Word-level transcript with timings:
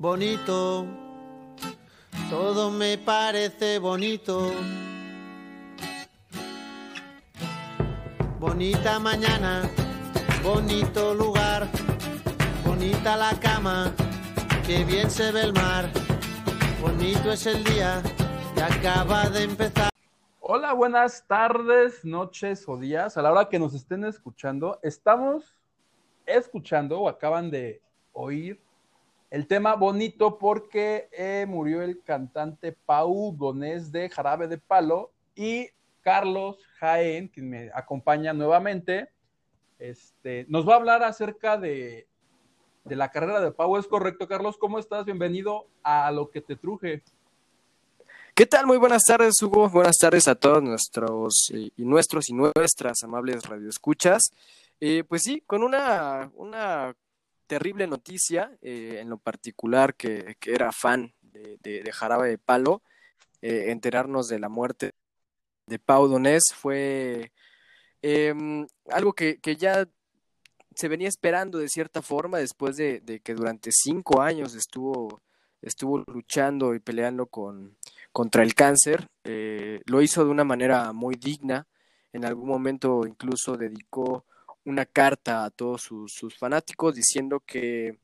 bonito, 0.00 0.86
todo 2.30 2.70
me 2.70 2.96
parece 2.96 3.78
bonito. 3.78 4.50
Bonita 8.38 8.98
mañana, 8.98 9.70
bonito 10.42 11.12
lugar, 11.12 11.68
bonita 12.64 13.14
la 13.14 13.38
cama, 13.38 13.92
que 14.66 14.84
bien 14.84 15.10
se 15.10 15.30
ve 15.32 15.42
el 15.42 15.52
mar, 15.52 15.90
bonito 16.80 17.32
es 17.32 17.44
el 17.44 17.62
día 17.64 18.02
que 18.54 18.62
acaba 18.62 19.28
de 19.28 19.42
empezar. 19.42 19.90
Hola, 20.40 20.72
buenas 20.72 21.26
tardes, 21.26 22.06
noches 22.06 22.64
o 22.66 22.78
días, 22.78 23.18
a 23.18 23.22
la 23.22 23.32
hora 23.32 23.50
que 23.50 23.58
nos 23.58 23.74
estén 23.74 24.04
escuchando. 24.04 24.80
Estamos 24.82 25.54
escuchando 26.24 27.00
o 27.00 27.08
acaban 27.08 27.50
de 27.50 27.82
oír 28.14 28.58
el 29.30 29.46
tema 29.46 29.74
bonito 29.74 30.38
porque 30.38 31.08
eh, 31.12 31.46
murió 31.48 31.82
el 31.82 32.02
cantante 32.02 32.72
Pau 32.72 33.34
Donés 33.36 33.92
de 33.92 34.10
Jarabe 34.10 34.48
de 34.48 34.58
Palo 34.58 35.12
y 35.34 35.68
Carlos 36.02 36.58
Jaén, 36.78 37.28
quien 37.28 37.50
me 37.50 37.70
acompaña 37.74 38.32
nuevamente, 38.32 39.10
este, 39.78 40.46
nos 40.48 40.68
va 40.68 40.74
a 40.74 40.76
hablar 40.76 41.02
acerca 41.04 41.56
de, 41.56 42.08
de 42.84 42.96
la 42.96 43.10
carrera 43.10 43.40
de 43.40 43.52
Pau. 43.52 43.76
¿Es 43.76 43.86
correcto, 43.86 44.26
Carlos? 44.26 44.58
¿Cómo 44.58 44.78
estás? 44.78 45.04
Bienvenido 45.04 45.66
a 45.82 46.10
lo 46.10 46.30
que 46.30 46.40
te 46.40 46.56
truje. 46.56 47.02
¿Qué 48.34 48.46
tal? 48.46 48.66
Muy 48.66 48.78
buenas 48.78 49.04
tardes, 49.04 49.40
Hugo. 49.42 49.68
Buenas 49.68 49.98
tardes 49.98 50.26
a 50.26 50.34
todos 50.34 50.62
nuestros 50.62 51.52
eh, 51.54 51.70
y 51.76 51.84
nuestros 51.84 52.30
y 52.30 52.32
nuestras 52.32 53.02
amables 53.04 53.44
radioescuchas. 53.44 54.32
Eh, 54.80 55.04
pues 55.06 55.22
sí, 55.22 55.42
con 55.46 55.62
una, 55.62 56.30
una 56.34 56.94
terrible 57.50 57.88
noticia, 57.88 58.56
eh, 58.62 58.98
en 59.00 59.10
lo 59.10 59.18
particular 59.18 59.96
que, 59.96 60.36
era 60.46 60.70
fan 60.70 61.12
de, 61.20 61.90
Jarabe 61.92 62.28
de 62.28 62.38
Palo, 62.38 62.80
eh, 63.42 63.72
enterarnos 63.72 64.28
de 64.28 64.38
la 64.38 64.48
muerte 64.48 64.92
de 65.66 65.80
Pau 65.80 66.06
Donés 66.06 66.44
fue 66.54 67.32
em, 68.02 68.68
algo 68.88 69.14
que, 69.14 69.40
ya 69.58 69.88
se 70.76 70.86
venía 70.86 71.08
esperando 71.08 71.58
de 71.58 71.68
cierta 71.68 72.02
forma 72.02 72.38
después 72.38 72.76
de, 72.76 73.20
que 73.24 73.34
durante 73.34 73.70
cinco 73.72 74.22
años 74.22 74.54
estuvo, 74.54 75.20
estuvo 75.60 75.98
luchando 76.06 76.76
y 76.76 76.78
peleando 76.78 77.26
con, 77.26 77.76
contra 78.12 78.44
el 78.44 78.54
cáncer. 78.54 79.08
Eh, 79.24 79.80
lo 79.86 80.02
hizo 80.02 80.24
de 80.24 80.30
una 80.30 80.44
manera 80.44 80.92
muy 80.92 81.16
digna. 81.16 81.66
En 82.12 82.24
algún 82.24 82.48
momento 82.48 83.04
incluso 83.08 83.56
dedicó 83.56 84.24
una 84.64 84.86
carta 84.86 85.44
a 85.44 85.50
todos 85.50 85.82
sus, 85.82 86.36
fanáticos 86.38 86.94
diciendo 86.94 87.40
que 87.40 87.98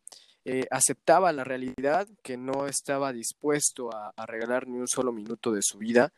eh, 0.45 0.67
aceptaba 0.71 1.33
la 1.33 1.45
realidad, 1.45 2.09
que 2.23 2.37
no 2.37 2.67
estaba 2.67 3.13
dispuesto 3.13 3.91
a, 3.93 4.13
regalar 4.27 4.67
ni 4.69 4.79
un 4.79 4.89
solo 4.89 5.13
minuto 5.13 5.53
de 5.53 5.63
su 5.63 5.79
vida, 5.79 6.13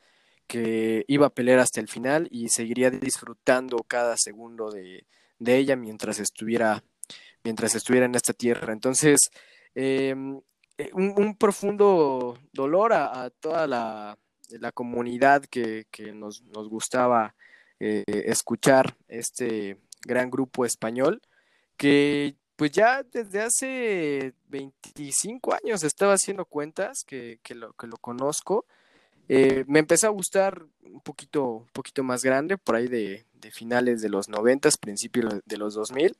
que 0.46 1.04
iba 1.08 1.26
a 1.26 1.34
pelear 1.34 1.58
hasta 1.58 1.80
el 1.80 1.88
final 1.88 2.28
y 2.30 2.48
seguiría 2.48 2.90
disfrutando 2.90 3.78
cada 3.86 4.16
segundo 4.16 4.70
de, 4.70 5.04
ella 5.40 5.76
mientras 5.76 6.18
estuviera, 6.18 6.82
mientras 7.44 7.74
estuviera 7.74 8.06
en 8.06 8.14
esta 8.14 8.32
tierra. 8.32 8.72
Entonces, 8.72 9.30
em, 9.74 10.40
eh, 10.78 10.90
un, 10.94 11.36
profundo 11.36 12.38
dolor 12.52 12.92
a, 12.92 13.30
toda 13.40 13.66
la, 13.66 14.18
comunidad 14.72 15.44
que, 15.44 15.86
nos, 16.14 16.42
gustaba 16.68 17.34
eh, 17.80 18.04
escuchar 18.06 18.96
este, 19.08 19.78
gran 20.04 20.30
grupo 20.30 20.64
español 20.64 21.20
que 21.76 22.36
pues 22.58 22.72
ya 22.72 23.04
desde 23.04 23.40
hace 23.40 24.34
25 24.48 25.54
años 25.54 25.84
estaba 25.84 26.14
haciendo 26.14 26.44
cuentas 26.44 27.04
que, 27.04 27.38
lo, 27.50 27.72
que 27.74 27.86
lo 27.86 27.96
conozco. 27.98 28.66
Eh, 29.28 29.64
me 29.68 29.78
empezó 29.78 30.08
a 30.08 30.10
gustar 30.10 30.66
un 30.82 31.00
poquito, 31.00 31.44
un 31.44 31.68
poquito 31.68 32.02
más 32.02 32.24
grande, 32.24 32.58
por 32.58 32.74
ahí 32.74 32.88
de, 32.88 33.24
finales 33.52 34.02
de 34.02 34.08
los 34.08 34.28
90, 34.28 34.70
principios 34.80 35.40
de 35.44 35.56
los 35.56 35.74
2000. 35.74 36.16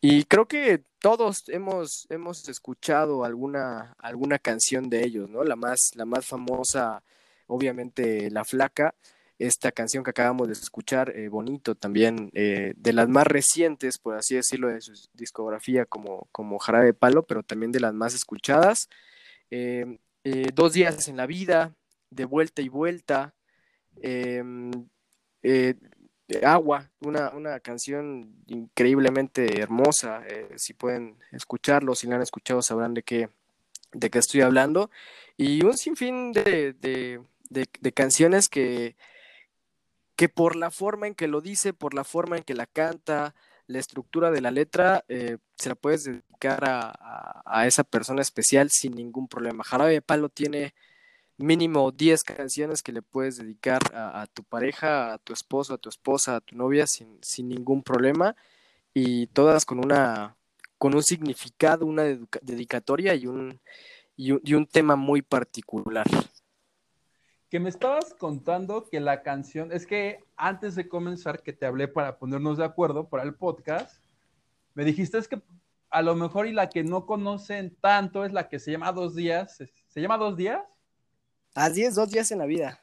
Y 0.00 0.24
creo 0.24 0.46
que 0.46 0.84
todos 1.00 1.48
hemos, 1.48 2.06
hemos 2.10 2.48
escuchado 2.48 3.24
alguna, 3.24 3.96
alguna 3.98 4.38
canción 4.38 4.88
de 4.88 5.04
ellos, 5.04 5.28
¿no? 5.30 5.42
La 5.42 5.56
más, 5.56 5.90
la 5.96 6.04
más 6.04 6.26
famosa, 6.26 7.02
obviamente, 7.48 8.30
La 8.30 8.44
Flaca, 8.44 8.94
esta 9.38 9.72
canción 9.72 10.04
que 10.04 10.10
acabamos 10.10 10.46
de 10.48 10.54
escuchar, 10.54 11.10
eh, 11.16 11.28
Bonito, 11.28 11.74
también 11.74 12.30
eh, 12.34 12.74
de 12.76 12.92
las 12.92 13.08
más 13.08 13.26
recientes, 13.26 13.98
por 13.98 14.16
así 14.16 14.36
decirlo, 14.36 14.68
de 14.68 14.80
su 14.80 14.92
discografía 15.14 15.84
como, 15.86 16.28
como 16.32 16.58
Jarabe 16.58 16.86
de 16.86 16.94
Palo, 16.94 17.24
pero 17.24 17.42
también 17.42 17.72
de 17.72 17.80
las 17.80 17.94
más 17.94 18.14
escuchadas. 18.14 18.88
Eh, 19.50 19.98
dos 20.54 20.72
días 20.72 21.08
en 21.08 21.16
la 21.16 21.26
vida, 21.26 21.74
De 22.10 22.24
vuelta 22.26 22.62
y 22.62 22.68
vuelta, 22.68 23.34
em, 24.02 24.70
Agua, 26.44 26.90
una, 27.00 27.30
una, 27.30 27.60
canción 27.60 28.34
increíblemente 28.46 29.60
hermosa, 29.60 30.22
si 30.56 30.72
pueden 30.74 31.16
escucharlo, 31.32 31.94
si 31.94 32.06
la 32.06 32.16
han 32.16 32.22
escuchado 32.22 32.62
sabrán 32.62 32.94
de 32.94 33.02
qué, 33.02 33.28
de 33.92 34.10
qué 34.10 34.18
estoy 34.18 34.42
hablando, 34.42 34.90
y 35.36 35.64
un 35.64 35.76
sinfín 35.76 36.32
de, 36.32 36.74
de 37.50 37.92
canciones 37.92 38.48
que 38.48 38.96
que 40.22 40.28
por 40.28 40.54
la 40.54 40.70
forma 40.70 41.08
en 41.08 41.16
que 41.16 41.26
lo 41.26 41.40
dice, 41.40 41.72
por 41.72 41.94
la 41.94 42.04
forma 42.04 42.36
en 42.36 42.44
que 42.44 42.54
la 42.54 42.66
canta, 42.66 43.34
la 43.66 43.80
estructura 43.80 44.30
de 44.30 44.40
la 44.40 44.52
letra, 44.52 45.04
eh, 45.08 45.38
se 45.56 45.68
la 45.68 45.74
puedes 45.74 46.04
dedicar 46.04 46.62
a, 46.64 47.66
esa 47.66 47.82
persona 47.82 48.22
especial 48.22 48.70
sin 48.70 48.94
ningún 48.94 49.26
problema. 49.26 49.64
Jarabe 49.64 49.94
de 49.94 50.00
Palo 50.00 50.28
tiene 50.28 50.74
mínimo 51.38 51.90
10 51.90 52.22
canciones 52.22 52.84
que 52.84 52.92
le 52.92 53.02
puedes 53.02 53.36
dedicar 53.36 53.80
a, 53.92 54.28
tu 54.32 54.44
pareja, 54.44 55.14
a 55.14 55.18
tu 55.18 55.32
esposo, 55.32 55.74
a 55.74 55.78
tu 55.78 55.88
esposa, 55.88 56.36
a 56.36 56.40
tu 56.40 56.54
novia 56.54 56.86
sin, 56.86 57.18
sin 57.20 57.48
ningún 57.48 57.82
problema 57.82 58.36
y 58.94 59.26
todas 59.26 59.64
con 59.64 59.80
una 59.80 60.36
con 60.78 60.94
un 60.94 61.02
significado, 61.02 61.84
una 61.84 62.04
dedicatoria 62.42 63.16
y 63.16 63.26
un, 63.26 63.60
y 64.16 64.54
un 64.54 64.66
tema 64.66 64.94
muy 64.94 65.20
particular 65.20 66.06
que 67.52 67.60
me 67.60 67.68
estabas 67.68 68.14
contando 68.14 68.88
que 68.88 68.98
la 68.98 69.22
canción, 69.22 69.72
es 69.72 69.86
que 69.86 70.24
antes 70.38 70.74
de 70.74 70.88
comenzar 70.88 71.42
que 71.42 71.52
te 71.52 71.66
hablé 71.66 71.86
para 71.86 72.16
ponernos 72.16 72.56
de 72.56 72.64
acuerdo 72.64 73.10
para 73.10 73.24
el 73.24 73.34
podcast, 73.34 74.02
me 74.72 74.86
dijiste 74.86 75.18
es 75.18 75.28
que 75.28 75.38
a 75.90 76.00
lo 76.00 76.14
mejor 76.14 76.46
y 76.46 76.52
la 76.52 76.70
que 76.70 76.82
no 76.82 77.04
conocen 77.04 77.76
tanto 77.78 78.24
es 78.24 78.32
la 78.32 78.48
que 78.48 78.58
se 78.58 78.70
llama 78.70 78.90
Dos 78.92 79.14
Días. 79.14 79.62
¿Se 79.86 80.00
llama 80.00 80.16
Dos 80.16 80.34
Días? 80.34 80.62
Así 81.54 81.82
es, 81.82 81.94
Dos 81.94 82.10
Días 82.10 82.32
en 82.32 82.38
la 82.38 82.46
Vida. 82.46 82.82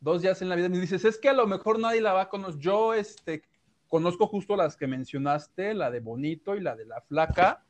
Dos 0.00 0.22
Días 0.22 0.40
en 0.40 0.48
la 0.48 0.56
Vida. 0.56 0.70
Me 0.70 0.78
dices, 0.78 1.04
es 1.04 1.18
que 1.18 1.28
a 1.28 1.34
lo 1.34 1.46
mejor 1.46 1.78
nadie 1.78 2.00
la 2.00 2.14
va 2.14 2.22
a 2.22 2.28
conocer. 2.30 2.58
Yo 2.62 2.94
este, 2.94 3.42
conozco 3.88 4.26
justo 4.26 4.56
las 4.56 4.74
que 4.74 4.86
mencionaste, 4.86 5.74
la 5.74 5.90
de 5.90 6.00
Bonito 6.00 6.56
y 6.56 6.62
la 6.62 6.76
de 6.76 6.86
La 6.86 7.02
Flaca. 7.02 7.62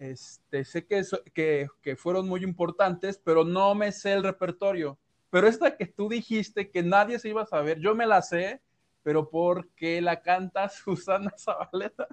Este, 0.00 0.64
sé 0.64 0.86
que, 0.86 1.02
que, 1.34 1.68
que, 1.82 1.94
fueron 1.94 2.26
muy 2.26 2.42
importantes, 2.42 3.20
pero 3.22 3.44
no 3.44 3.74
me 3.74 3.92
sé 3.92 4.14
el 4.14 4.22
repertorio. 4.22 4.98
Pero 5.28 5.46
esta 5.46 5.76
que 5.76 5.86
tú 5.86 6.08
dijiste 6.08 6.70
que 6.70 6.82
nadie 6.82 7.18
se 7.18 7.28
iba 7.28 7.42
a 7.42 7.46
saber, 7.46 7.78
yo 7.80 7.94
me 7.94 8.06
la 8.06 8.22
sé, 8.22 8.62
pero 9.02 9.28
porque 9.28 10.00
la 10.00 10.22
canta 10.22 10.68
Susana 10.84 11.32
Zabaleta 11.38 12.08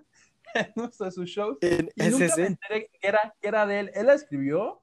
en 0.53 0.73
uno 0.75 0.91
de 0.99 1.11
sus 1.11 1.29
shows. 1.29 1.57
y 1.61 2.09
nunca 2.09 2.35
me 2.35 2.45
enteré 2.47 2.89
que 2.91 3.07
era, 3.07 3.35
que 3.39 3.47
era 3.47 3.65
de 3.65 3.79
él. 3.79 3.91
¿Él 3.93 4.07
la 4.07 4.13
escribió? 4.15 4.81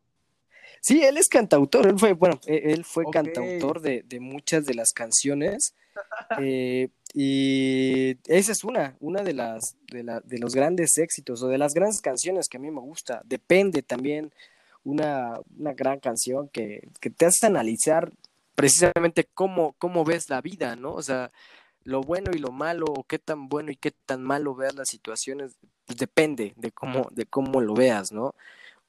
Sí, 0.81 1.05
él 1.05 1.19
es 1.19 1.29
cantautor, 1.29 1.87
él 1.87 1.99
fue, 1.99 2.15
bueno, 2.15 2.41
e, 2.47 2.73
él 2.73 2.85
fue 2.87 3.05
cantautor 3.13 3.83
de, 3.83 4.03
de, 4.03 4.19
muchas 4.21 4.65
de 4.65 4.75
las 4.75 4.93
canciones. 4.93 5.75
Eh, 6.41 6.89
y 7.17 8.19
esa 8.27 8.51
es 8.51 8.65
una, 8.65 8.97
una 8.99 9.23
de 9.23 9.35
las 9.35 9.77
de, 9.87 10.03
la, 10.03 10.21
de, 10.21 10.39
los 10.39 10.53
grandes 10.55 10.99
éxitos 10.99 11.43
o 11.45 11.49
de 11.49 11.59
las 11.59 11.73
grandes 11.73 12.01
canciones 12.01 12.49
que 12.49 12.57
a 12.57 12.61
mí 12.61 12.73
me 12.73 12.81
gusta. 12.81 13.23
Depende 13.25 13.83
también 13.83 14.33
una, 14.83 15.39
una 15.57 15.73
gran 15.75 16.01
canción 16.01 16.49
que, 16.49 16.89
que, 17.01 17.11
te 17.11 17.27
hace 17.27 17.47
analizar 17.47 18.11
precisamente 18.57 19.29
cómo, 19.33 19.77
cómo 19.79 20.05
ves 20.05 20.29
la 20.29 20.41
vida, 20.41 20.75
¿no? 20.75 20.93
O 20.93 21.03
sea, 21.03 21.31
lo 21.85 22.01
bueno 22.01 22.33
y 22.35 22.39
lo 22.39 22.51
malo, 22.51 22.87
o 22.89 23.05
qué 23.05 23.21
tan 23.21 23.49
bueno 23.49 23.71
y 23.71 23.77
qué 23.77 23.93
tan 23.93 24.23
malo 24.23 24.57
veas 24.57 24.75
las 24.75 24.89
situaciones, 24.89 25.53
pues 25.87 25.97
depende 25.99 26.53
de 26.57 26.73
cómo, 26.73 27.09
de 27.13 27.27
cómo 27.27 27.61
lo 27.61 27.75
veas, 27.75 28.11
¿no? 28.11 28.35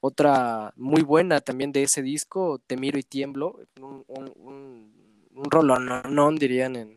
Otra 0.00 0.72
muy 0.76 1.02
buena 1.02 1.40
también 1.40 1.72
de 1.72 1.84
ese 1.84 2.02
disco, 2.02 2.60
Te 2.66 2.76
miro 2.76 2.98
y 2.98 3.02
tiemblo, 3.02 3.60
un, 3.80 4.04
un, 4.08 4.92
un, 5.34 6.36
dirían 6.38 6.76
en, 6.76 6.95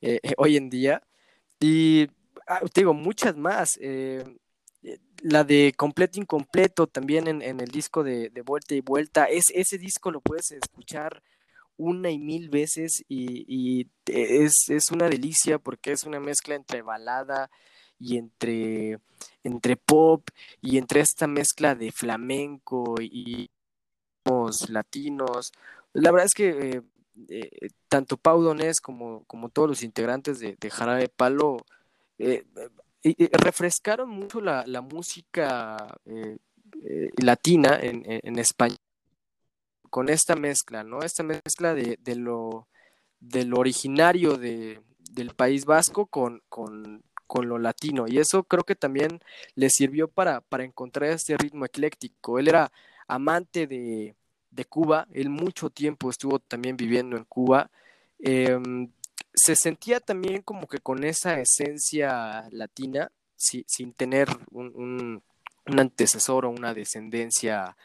eh, 0.00 0.20
hoy 0.38 0.56
en 0.56 0.70
día. 0.70 1.02
Y 1.60 2.08
ah, 2.46 2.60
te 2.72 2.82
digo, 2.82 2.94
muchas 2.94 3.36
más. 3.36 3.78
Eh, 3.80 4.24
eh, 4.82 4.98
la 5.22 5.44
de 5.44 5.72
Completo 5.76 6.20
Incompleto 6.20 6.86
también 6.86 7.28
en, 7.28 7.60
el 7.60 7.70
disco 7.70 8.04
de, 8.04 8.30
Vuelta 8.44 8.74
y 8.74 8.80
Vuelta. 8.80 9.24
Es, 9.24 9.44
ese 9.54 9.78
disco 9.78 10.10
lo 10.10 10.20
puedes 10.20 10.50
escuchar 10.52 11.22
una 11.76 12.10
y 12.10 12.18
mil 12.18 12.50
veces 12.50 13.04
y, 13.08 13.88
es, 14.06 14.90
una 14.92 15.08
delicia 15.08 15.58
porque 15.58 15.92
es 15.92 16.04
una 16.04 16.20
mezcla 16.20 16.54
entre 16.54 16.82
balada 16.82 17.50
y 17.98 18.18
entre, 18.18 18.98
entre 19.42 19.76
pop 19.76 20.28
y 20.60 20.78
entre 20.78 21.00
esta 21.00 21.26
mezcla 21.26 21.74
de 21.74 21.90
flamenco 21.90 22.96
y, 23.00 23.50
latinos. 24.68 25.52
La 25.92 26.10
verdad 26.10 26.26
es 26.26 26.34
que 26.34 26.82
eh, 27.28 27.68
tanto 27.88 28.16
Pau 28.16 28.42
Donés 28.42 28.80
como, 28.80 29.24
como 29.24 29.48
todos 29.48 29.68
los 29.68 29.82
integrantes 29.82 30.40
de, 30.40 30.56
de 30.58 30.70
Jarabe 30.70 31.08
Palo 31.08 31.58
eh, 32.18 32.44
refrescaron 33.32 34.08
mucho 34.08 34.40
la, 34.40 34.64
la 34.66 34.80
música 34.80 35.98
latina 37.16 37.78
en, 37.80 38.02
en, 38.06 38.38
español 38.38 38.78
con 39.94 40.08
esta 40.08 40.34
mezcla, 40.34 40.82
¿no? 40.82 41.02
Esta 41.02 41.22
mezcla 41.22 41.72
de, 41.72 41.98
de 42.00 42.16
lo, 42.16 42.66
de 43.20 43.44
lo 43.44 43.58
originario 43.58 44.36
de, 44.36 44.80
del 45.12 45.30
País 45.36 45.66
Vasco 45.66 46.06
con, 46.06 46.42
con, 46.48 47.04
con, 47.28 47.48
lo 47.48 47.58
latino. 47.58 48.06
Y 48.08 48.18
eso 48.18 48.42
creo 48.42 48.64
que 48.64 48.74
también 48.74 49.20
le 49.54 49.70
sirvió 49.70 50.08
para, 50.08 50.40
para 50.40 50.64
encontrar 50.64 51.10
este 51.10 51.36
ritmo 51.36 51.64
ecléctico. 51.64 52.40
Él 52.40 52.48
era 52.48 52.72
amante 53.06 53.68
de, 53.68 54.16
de 54.54 54.64
Cuba, 54.64 55.06
él 55.12 55.30
mucho 55.30 55.70
tiempo 55.70 56.10
estuvo 56.10 56.38
también 56.38 56.76
viviendo 56.76 57.16
en 57.16 57.24
Cuba. 57.24 57.70
Em, 58.20 58.90
se 59.34 59.56
sentía 59.56 60.00
también 60.00 60.42
como 60.42 60.68
que 60.68 60.78
con 60.78 61.04
esa 61.04 61.40
esencia 61.40 62.48
latina, 62.52 63.10
sin 63.36 63.92
tener 63.92 64.28
un, 64.50 65.22
un, 65.66 65.78
antecesor 65.78 66.44
o 66.44 66.50
una 66.50 66.72
descendencia 66.72 67.76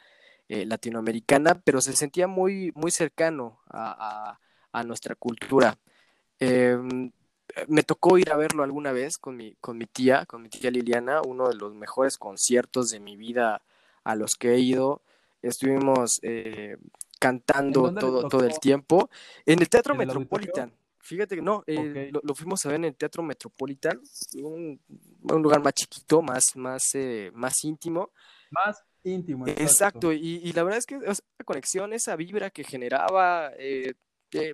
eh, 0.48 0.66
latinoamericana, 0.66 1.56
pero 1.56 1.82
se 1.82 1.94
sentía 1.94 2.28
muy, 2.28 2.72
muy 2.76 2.92
cercano 2.92 3.60
a, 3.70 4.38
a, 4.72 4.84
nuestra 4.84 5.16
cultura. 5.16 5.78
Em, 6.40 7.12
me 7.68 7.84
tocó 7.84 8.18
ir 8.18 8.32
a 8.32 8.38
verlo 8.38 8.64
alguna 8.64 8.92
vez 8.92 9.18
con 9.18 9.36
mi, 9.36 9.56
con 9.62 9.78
mi 9.78 9.86
tía, 9.86 10.26
con 10.26 10.42
mi 10.44 10.50
tía 10.50 10.72
Liliana, 10.72 11.22
uno 11.22 11.50
de 11.50 11.56
los 11.56 11.74
mejores 11.74 12.18
conciertos 12.18 12.90
de 12.90 13.00
mi 13.00 13.16
vida 13.18 13.62
a 14.04 14.16
los 14.16 14.32
que 14.36 14.54
he 14.54 14.60
ido 14.60 15.02
estuvimos 15.42 16.20
eh, 16.22 16.78
cantando 17.20 17.94
todo, 17.94 18.28
todo 18.28 18.46
el 18.46 18.60
tiempo 18.60 19.10
en 19.46 19.60
el 19.60 19.70
Teatro 19.70 19.96
Metropolitan. 19.96 20.74
Fíjate 21.02 21.36
que 21.36 21.42
no, 21.42 21.64
eh, 21.66 22.12
lo, 22.12 22.36
fuimos 22.36 22.66
a 22.66 22.70
ver 22.70 22.76
en 22.76 22.86
el 22.86 22.96
Teatro 22.96 23.24
Metropolitan, 23.24 24.00
un, 24.44 24.80
un 25.24 25.42
lugar 25.42 25.62
más 25.62 25.74
chiquito, 25.74 26.22
más, 26.22 26.56
más, 26.56 26.84
eh, 26.94 27.32
más 27.34 27.64
íntimo. 27.64 28.12
Más 28.52 28.84
íntimo. 29.04 29.48
Exacto, 29.48 30.12
y, 30.12 30.42
y, 30.44 30.54
la 30.54 30.64
verdad 30.64 30.78
es 30.78 30.86
que 30.86 31.00
esa 31.06 31.24
conexión, 31.46 31.94
esa 31.94 32.16
vibra 32.16 32.50
que 32.50 32.64
generaba, 32.64 33.52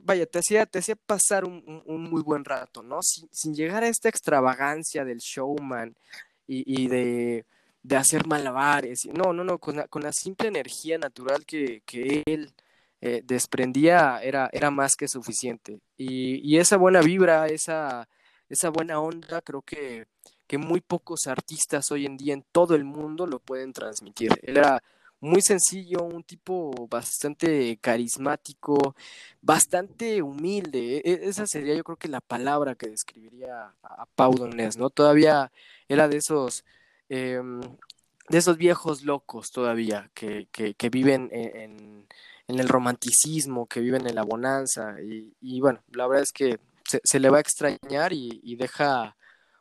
vaya, 0.03 0.25
te 0.25 0.39
hacía, 0.39 0.65
te 0.65 0.79
hacía 0.79 0.95
pasar 0.95 1.45
un, 1.45 1.83
un, 1.85 2.03
muy 2.09 2.21
buen 2.21 2.45
rato, 2.45 2.83
¿no? 2.83 2.99
Sin, 3.01 3.27
sin, 3.31 3.53
llegar 3.53 3.83
a 3.83 3.87
esta 3.87 4.07
extravagancia 4.07 5.03
del 5.03 5.17
showman 5.17 5.95
y, 6.47 6.83
y 6.83 6.87
de 6.87 7.45
de 7.85 7.97
hacer 7.97 8.25
malabares. 8.25 9.05
No, 9.13 9.31
no, 9.31 9.43
no, 9.43 9.59
con 9.59 9.75
la, 9.77 9.87
con 9.87 10.01
la 10.01 10.11
simple 10.11 10.47
energía 10.47 10.97
natural 10.97 11.45
que, 11.45 11.81
que 11.85 12.23
él 12.25 12.51
eh, 12.99 13.21
desprendía 13.23 14.19
era, 14.23 14.49
era 14.51 14.71
más 14.71 14.95
que 14.95 15.07
suficiente. 15.07 15.79
Y, 15.95 16.41
y, 16.43 16.57
esa 16.57 16.77
buena 16.77 17.01
vibra, 17.01 17.45
esa, 17.47 18.09
esa 18.49 18.69
buena 18.69 18.99
onda, 18.99 19.41
creo 19.41 19.61
que, 19.61 20.07
que 20.47 20.57
muy 20.57 20.81
pocos 20.81 21.27
artistas 21.27 21.91
hoy 21.91 22.07
en 22.07 22.17
día 22.17 22.33
en 22.33 22.43
todo 22.51 22.73
el 22.73 22.85
mundo 22.85 23.27
lo 23.27 23.39
pueden 23.39 23.71
transmitir. 23.71 24.31
Era 24.41 24.81
muy 25.19 25.41
sencillo, 25.41 26.03
un 26.03 26.23
tipo 26.23 26.87
bastante 26.89 27.77
carismático, 27.77 28.95
bastante 29.41 30.23
humilde. 30.23 30.97
E, 30.97 31.11
e, 31.11 31.29
esa 31.29 31.45
sería 31.45 31.75
yo 31.75 31.83
creo 31.83 31.97
que 31.97 32.07
la 32.07 32.21
palabra 32.21 32.73
que 32.73 32.89
describiría 32.89 33.75
a 33.83 34.05
Pau 34.15 34.33
Donés, 34.33 34.75
¿no? 34.77 34.89
Todavía 34.89 35.51
era 35.87 36.07
de 36.07 36.17
esos 36.17 36.65
Em, 37.09 37.61
de 38.29 38.37
esos 38.37 38.57
viejos 38.57 39.03
locos 39.03 39.51
todavía 39.51 40.09
que, 40.13 40.47
que, 40.51 40.89
viven 40.89 41.29
en, 41.31 42.07
en, 42.47 42.59
el 42.59 42.67
romanticismo, 42.67 43.67
que 43.67 43.79
viven 43.79 44.07
en 44.07 44.15
la 44.15 44.23
bonanza. 44.23 44.95
Y, 45.01 45.31
y 45.41 45.61
bueno, 45.61 45.83
la 45.91 46.07
verdad 46.07 46.23
es 46.23 46.31
que 46.31 46.59
se, 47.03 47.19
le 47.19 47.29
va 47.29 47.37
a 47.37 47.41
extrañar 47.41 48.13
y, 48.13 48.39
y, 48.43 48.55
deja 48.55 49.15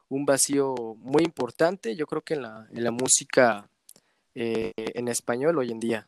un 0.08 0.25
vacío 0.25 0.75
muy 0.99 1.25
importante, 1.25 1.96
yo 1.96 2.06
creo 2.06 2.23
que 2.23 2.35
en 2.35 2.43
la, 2.43 2.67
en 2.70 2.85
la 2.85 2.91
música 2.91 3.69
eh, 4.35 4.73
en 4.76 5.08
español 5.08 5.58
hoy 5.58 5.70
en 5.70 5.81
día. 5.81 6.06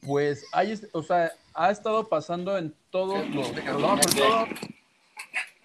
Pues 0.00 0.44
hay, 0.52 0.80
o 0.92 1.02
sea, 1.02 1.32
ha 1.52 1.70
estado 1.70 2.08
pasando 2.08 2.56
en 2.56 2.74
todos 2.90 3.28
los 3.30 3.52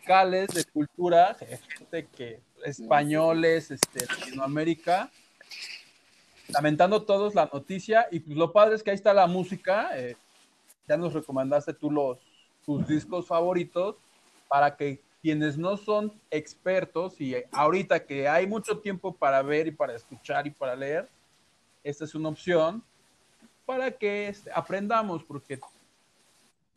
locales 0.02 0.48
de 0.54 0.66
cultura, 0.66 1.38
gente 1.78 2.08
que 2.08 2.42
españoles, 2.66 3.72
este, 3.72 4.06
Latinoamérica, 4.06 5.10
lamentando 6.50 7.04
todos 7.04 7.36
la 7.36 7.50
noticia. 7.52 8.08
Y 8.12 8.20
pues 8.20 8.38
lo 8.38 8.52
padre 8.52 8.76
es 8.76 8.84
que 8.84 8.92
ahí 8.92 8.96
está 8.96 9.14
la 9.14 9.28
música. 9.28 9.98
Eh, 9.98 10.16
ya 10.88 10.98
nos 10.98 11.14
recomendaste 11.14 11.74
tú 11.74 11.92
los, 11.92 12.20
tus 12.66 12.88
discos 12.88 13.28
favoritos 13.28 13.96
para 14.48 14.76
que 14.76 15.02
quienes 15.22 15.58
no 15.58 15.76
son 15.76 16.14
expertos 16.30 17.20
y 17.20 17.36
ahorita 17.52 18.06
que 18.06 18.28
hay 18.28 18.46
mucho 18.46 18.78
tiempo 18.78 19.16
para 19.16 19.42
ver 19.42 19.66
y 19.66 19.72
para 19.72 19.96
escuchar 19.96 20.46
y 20.46 20.52
para 20.52 20.76
leer, 20.76 21.10
esta 21.84 22.06
es 22.06 22.14
una 22.14 22.30
opción 22.30 22.84
para 23.66 23.92
que 23.92 24.28
este, 24.28 24.52
aprendamos, 24.54 25.24
porque 25.24 25.60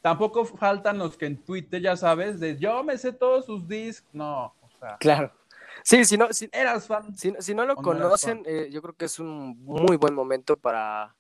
tampoco 0.01 0.45
faltan 0.45 0.99
los 0.99 1.17
que 1.17 1.27
en 1.27 1.37
Twitter, 1.37 1.83
ya 1.83 1.97
sabes, 1.97 2.41
de 2.41 2.57
yo 2.57 2.83
me 2.83 2.97
sé 2.97 3.13
todos 3.13 3.45
sus 3.45 3.69
discos. 3.69 4.09
No, 4.15 4.47
o 4.47 4.71
sea. 4.81 4.97
Claro. 4.99 5.31
Sí, 5.89 6.05
si 6.05 6.19
no, 6.19 6.31
si, 6.35 6.51
eras 6.53 6.87
fan. 6.87 7.17
Si, 7.17 7.55
no 7.55 7.65
lo 7.65 7.75
conocen, 7.75 8.43
eh, 8.45 8.69
yo 8.71 8.83
creo 8.83 8.95
que 8.95 9.07
es 9.07 9.19
un 9.19 9.59
muy 9.65 9.97
buen 9.97 10.13
momento 10.13 10.59
para, 10.59 11.17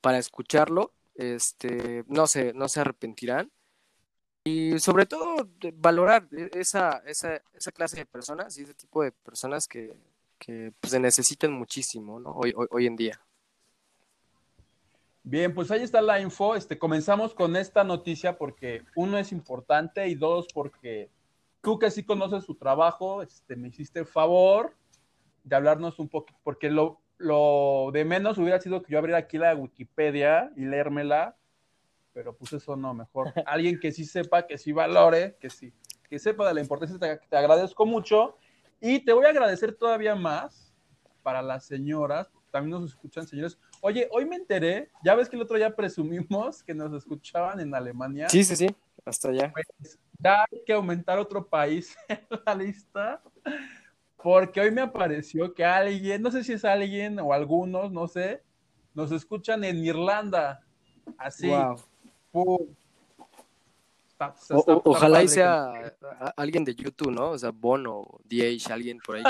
para 0.00 0.16
escucharlo. 0.16 0.94
Este, 1.16 2.02
no 2.08 2.26
se, 2.26 2.54
no 2.54 2.66
se 2.66 2.80
arrepentirán. 2.80 3.52
Y 4.44 4.78
sobre 4.78 5.04
todo 5.04 5.50
valorar 5.74 6.26
e, 6.32 6.48
esa, 6.54 7.02
esa, 7.04 7.42
esa 7.52 7.72
clase 7.72 7.96
de 7.96 8.06
personas 8.06 8.56
y 8.56 8.62
ese 8.62 8.72
tipo 8.72 9.02
de 9.02 9.12
personas 9.12 9.66
que, 9.66 9.94
que 10.38 10.72
pues, 10.80 10.92
se 10.92 10.98
necesitan 10.98 11.52
muchísimo 11.52 12.18
¿no? 12.18 12.30
hoy, 12.30 12.54
hoy, 12.56 12.68
hoy 12.70 12.86
en 12.86 12.96
día. 12.96 13.20
Bien, 15.24 15.52
pues 15.52 15.70
ahí 15.70 15.82
está 15.82 16.00
la 16.00 16.20
info. 16.20 16.54
Este, 16.54 16.78
comenzamos 16.78 17.34
con 17.34 17.54
esta 17.54 17.84
noticia 17.84 18.38
porque 18.38 18.82
uno 18.94 19.18
es 19.18 19.30
importante 19.30 20.08
y 20.08 20.14
dos 20.14 20.46
porque 20.54 21.10
tú 21.66 21.80
que 21.80 21.90
sí 21.90 22.04
conoces 22.04 22.44
su 22.44 22.54
trabajo, 22.54 23.22
este, 23.22 23.56
me 23.56 23.66
hiciste 23.66 23.98
el 23.98 24.06
favor 24.06 24.76
de 25.42 25.56
hablarnos 25.56 25.98
un 25.98 26.08
poco, 26.08 26.32
porque 26.44 26.70
lo, 26.70 27.00
lo 27.18 27.90
de 27.92 28.04
menos 28.04 28.38
hubiera 28.38 28.60
sido 28.60 28.84
que 28.84 28.92
yo 28.92 29.00
abriera 29.00 29.18
aquí 29.18 29.36
la 29.36 29.52
Wikipedia 29.56 30.52
y 30.54 30.64
leérmela, 30.64 31.36
pero 32.12 32.36
pues 32.36 32.52
eso 32.52 32.76
no, 32.76 32.94
mejor 32.94 33.32
alguien 33.46 33.80
que 33.80 33.90
sí 33.90 34.04
sepa, 34.04 34.46
que 34.46 34.58
sí 34.58 34.70
valore, 34.70 35.38
que 35.40 35.50
sí, 35.50 35.72
que 36.08 36.20
sepa 36.20 36.46
de 36.46 36.54
la 36.54 36.60
importancia, 36.60 37.00
te, 37.00 37.26
te 37.28 37.36
agradezco 37.36 37.84
mucho 37.84 38.36
y 38.80 39.00
te 39.00 39.12
voy 39.12 39.26
a 39.26 39.30
agradecer 39.30 39.74
todavía 39.74 40.14
más 40.14 40.72
para 41.24 41.42
las 41.42 41.66
señoras, 41.66 42.30
también 42.52 42.80
nos 42.80 42.90
escuchan 42.92 43.26
señores. 43.26 43.58
Oye, 43.80 44.08
hoy 44.12 44.24
me 44.24 44.36
enteré, 44.36 44.92
ya 45.02 45.16
ves 45.16 45.28
que 45.28 45.34
el 45.34 45.42
otro 45.42 45.56
día 45.56 45.74
presumimos 45.74 46.62
que 46.62 46.74
nos 46.74 46.92
escuchaban 46.92 47.58
en 47.58 47.74
Alemania. 47.74 48.28
Sí, 48.28 48.44
sí, 48.44 48.54
sí, 48.54 48.68
hasta 49.04 49.30
allá. 49.30 49.52
Pues, 49.52 49.98
hay 50.22 50.62
que 50.64 50.72
aumentar 50.72 51.18
otro 51.18 51.46
país 51.46 51.96
en 52.08 52.20
la 52.44 52.54
lista, 52.54 53.22
porque 54.22 54.60
hoy 54.60 54.70
me 54.70 54.80
apareció 54.82 55.52
que 55.54 55.64
alguien, 55.64 56.22
no 56.22 56.30
sé 56.30 56.44
si 56.44 56.52
es 56.52 56.64
alguien 56.64 57.18
o 57.20 57.32
algunos, 57.32 57.92
no 57.92 58.08
sé, 58.08 58.42
nos 58.94 59.12
escuchan 59.12 59.62
en 59.64 59.84
Irlanda. 59.84 60.62
Así. 61.18 61.52
ojalá 64.18 65.22
y 65.22 65.28
sea 65.28 65.94
alguien 66.36 66.64
de 66.64 66.74
YouTube, 66.74 67.12
¿no? 67.12 67.30
O 67.30 67.38
sea, 67.38 67.50
Bono, 67.50 68.18
DH, 68.24 68.72
alguien 68.72 68.98
por 68.98 69.16
ahí 69.16 69.22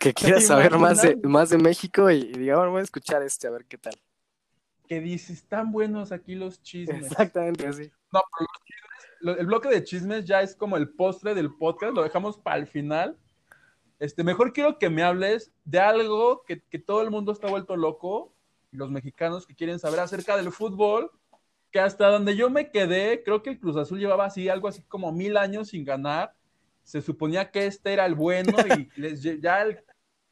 que, 0.00 0.14
quiera 0.14 0.40
saber 0.40 0.78
más 0.78 1.02
de, 1.02 1.16
más 1.16 1.50
de 1.50 1.58
México 1.58 2.10
y, 2.10 2.32
digamos, 2.32 2.70
voy 2.70 2.80
a 2.80 2.84
escuchar 2.84 3.22
este, 3.22 3.48
a 3.48 3.50
ver 3.50 3.66
qué 3.66 3.76
tal. 3.76 3.94
Que 4.86 5.00
dice, 5.00 5.32
están 5.32 5.72
buenos 5.72 6.12
aquí 6.12 6.34
los 6.34 6.62
chismes. 6.62 7.06
Exactamente, 7.06 7.66
así. 7.66 7.90
No, 8.12 8.22
pero 8.38 8.48
los 8.52 8.83
el 9.32 9.46
bloque 9.46 9.68
de 9.68 9.82
chismes 9.82 10.24
ya 10.24 10.42
es 10.42 10.54
como 10.54 10.76
el 10.76 10.90
postre 10.90 11.34
del 11.34 11.54
podcast, 11.54 11.94
lo 11.94 12.02
dejamos 12.02 12.38
para 12.38 12.58
el 12.58 12.66
final. 12.66 13.16
Este, 13.98 14.24
mejor 14.24 14.52
quiero 14.52 14.78
que 14.78 14.90
me 14.90 15.02
hables 15.02 15.52
de 15.64 15.80
algo 15.80 16.44
que, 16.44 16.56
todo 16.78 17.02
el 17.02 17.10
mundo 17.10 17.32
está 17.32 17.48
vuelto 17.48 17.76
loco, 17.76 18.34
los 18.70 18.90
mexicanos 18.90 19.46
que 19.46 19.54
quieren 19.54 19.78
saber 19.78 20.00
acerca 20.00 20.36
del 20.36 20.52
fútbol, 20.52 21.10
que 21.70 21.80
hasta 21.80 22.08
donde 22.08 22.36
yo 22.36 22.50
me 22.50 22.70
quedé, 22.70 23.22
creo 23.22 23.42
que 23.42 23.50
el 23.50 23.58
Cruz 23.58 23.76
Azul 23.76 23.98
llevaba 23.98 24.26
así 24.26 24.48
algo 24.48 24.68
así 24.68 24.82
como 24.82 25.12
mil 25.12 25.36
años 25.36 25.68
sin 25.68 25.84
ganar. 25.84 26.34
Se 26.82 27.00
suponía 27.00 27.50
que 27.50 27.66
este 27.66 27.92
era 27.94 28.04
el 28.04 28.14
bueno 28.14 28.52
y 28.76 28.90
ya 29.40 29.66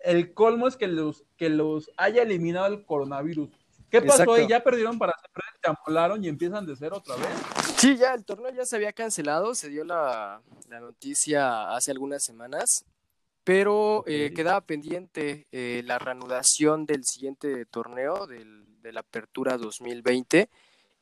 el, 0.00 0.34
colmo 0.34 0.68
es 0.68 0.76
que 0.76 0.86
los, 0.86 1.24
que 1.36 1.48
los 1.48 1.90
haya 1.96 2.22
eliminado 2.22 2.66
el 2.66 2.84
coronavirus. 2.84 3.48
¿Qué 3.88 4.02
pasó 4.02 4.34
ahí? 4.34 4.46
¿Ya 4.46 4.62
perdieron 4.62 4.98
para 4.98 5.14
siempre? 5.18 5.44
¿Se 5.62 5.70
amolaron 5.70 6.24
y 6.24 6.28
empiezan 6.28 6.66
de 6.66 6.76
cero 6.76 6.96
otra 6.98 7.16
vez? 7.16 7.61
Sí, 7.82 7.96
ya 7.96 8.14
el 8.14 8.24
torneo 8.24 8.52
ya 8.52 8.64
se 8.64 8.76
había 8.76 8.92
cancelado, 8.92 9.56
se 9.56 9.68
dio 9.68 9.82
la, 9.82 10.40
noticia 10.68 11.74
hace 11.74 11.90
algunas 11.90 12.22
semanas, 12.22 12.84
pero 13.42 14.04
eh, 14.06 14.32
quedaba 14.32 14.60
pendiente 14.60 15.48
eh, 15.50 15.82
la 15.84 15.98
reanudación 15.98 16.86
del 16.86 17.04
siguiente 17.04 17.66
torneo, 17.66 18.28
del, 18.28 18.80
de 18.82 18.92
la 18.92 19.00
Apertura 19.00 19.58
2020, 19.58 20.48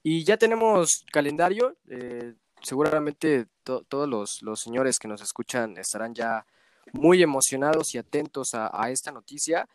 y 0.03 0.25
ya 0.25 0.39
tenemos 0.39 1.05
calendario. 1.13 1.77
Eh, 1.87 2.33
seguramente 2.63 3.45
todos 3.63 4.09
los, 4.09 4.41
los, 4.41 4.59
señores 4.59 4.99
que 4.99 5.07
nos 5.07 5.21
escuchan 5.21 5.77
estarán 5.77 6.15
ya 6.15 6.47
muy 6.95 7.23
emocionados 7.23 7.95
y 7.95 7.99
atentos 7.99 8.55
a, 8.55 8.71
a 8.73 8.91
esta 8.91 9.13
noticia. 9.13 9.69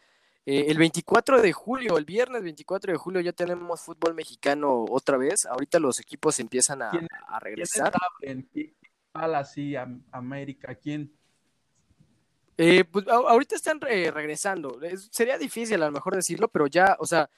Eh, 0.45 0.65
el 0.67 0.77
24 0.77 1.41
de 1.41 1.53
julio, 1.53 1.97
el 1.97 2.05
viernes 2.05 2.43
24 2.43 2.93
de 2.93 2.97
julio, 2.97 3.21
ya 3.21 3.33
tenemos 3.33 3.81
fútbol 3.81 4.13
mexicano 4.13 4.85
otra 4.89 5.17
vez. 5.17 5.45
Ahorita 5.45 5.79
los 5.79 5.99
equipos 5.99 6.39
empiezan 6.39 6.83
a, 6.83 6.91
a 7.27 7.39
regresar. 7.39 7.91
¿Quién 8.19 8.47
así 9.13 9.75
América? 10.11 10.75
¿Quién? 10.75 11.11
Eh, 12.57 12.85
pues 12.85 13.07
ahorita 13.07 13.55
están 13.55 13.81
regresando. 13.81 14.79
sería 15.11 15.37
difícil 15.37 15.81
a 15.81 15.87
lo 15.87 15.91
mejor 15.91 16.15
decirlo, 16.15 16.47
pero 16.47 16.67
ya, 16.67 16.95
o 16.99 17.05
sea, 17.05 17.29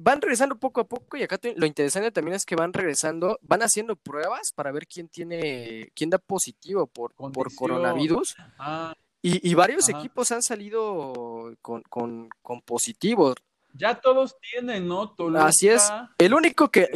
van 0.00 0.20
regresando 0.20 0.56
poco 0.58 0.80
a 0.80 0.84
poco 0.88 1.16
y 1.16 1.22
acá 1.22 1.38
lo 1.56 1.66
interesante 1.66 2.10
también 2.10 2.36
es 2.36 2.46
que 2.46 2.56
van 2.56 2.72
regresando, 2.72 3.38
van 3.42 3.62
haciendo 3.62 3.96
pruebas 3.96 4.52
para 4.52 4.72
ver 4.72 4.86
quién 4.86 5.08
tiene, 5.08 5.90
quién 5.94 6.10
da 6.10 6.18
positivo 6.18 6.86
por, 6.86 7.12
por 7.14 7.54
coronavirus. 7.54 8.36
Ah. 8.58 8.94
Y, 9.28 9.54
varios 9.54 9.88
equipos 9.88 10.30
han 10.30 10.42
salido 10.42 11.56
con, 11.60 11.82
con, 11.82 12.60
positivos. 12.64 13.34
Ya 13.74 14.00
todos 14.00 14.36
tienen, 14.40 14.86
¿no? 14.86 15.14
Así 15.36 15.68
es. 15.68 15.90
El 16.18 16.32
único 16.32 16.70
que, 16.70 16.88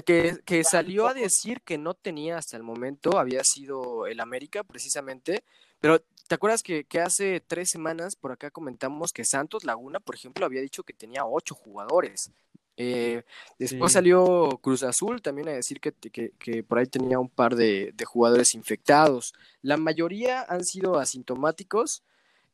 que, 0.44 0.64
salió 0.64 1.08
a 1.08 1.14
decir 1.14 1.60
que 1.62 1.76
no 1.76 1.94
tenía 1.94 2.38
hasta 2.38 2.56
el 2.56 2.62
momento 2.62 3.18
había 3.18 3.42
sido 3.44 4.06
el 4.06 4.20
América, 4.20 4.62
precisamente. 4.62 5.42
Pero, 5.80 6.00
¿te 6.28 6.34
acuerdas 6.34 6.62
que, 6.62 6.84
que, 6.84 7.00
hace 7.00 7.40
tres 7.40 7.68
semanas 7.70 8.14
por 8.14 8.32
acá 8.32 8.50
comentamos 8.50 9.12
que 9.12 9.25
Santos 9.25 9.64
Laguna, 9.64 9.99
por 9.99 10.14
ejemplo, 10.14 10.46
había 10.46 10.62
dicho 10.62 10.84
que 10.84 10.92
tenía 10.92 11.26
ocho 11.26 11.54
jugadores? 11.54 12.30
Eh, 12.76 13.25
después 13.58 13.92
salió 13.92 14.58
Cruz 14.62 14.82
Azul 14.84 15.20
también 15.20 15.49
a 15.49 15.52
decir 15.52 15.80
que, 15.80 15.92
que, 15.92 16.30
que 16.38 16.62
por 16.62 16.78
ahí 16.78 16.87
tenía 16.87 17.18
un 17.18 17.28
par 17.28 17.54
de, 17.54 17.92
de, 17.94 18.04
jugadores 18.06 18.54
infectados. 18.54 19.34
La 19.60 19.76
mayoría 19.76 20.46
han 20.49 20.64
sido 20.64 20.99
asintomáticos 20.99 22.02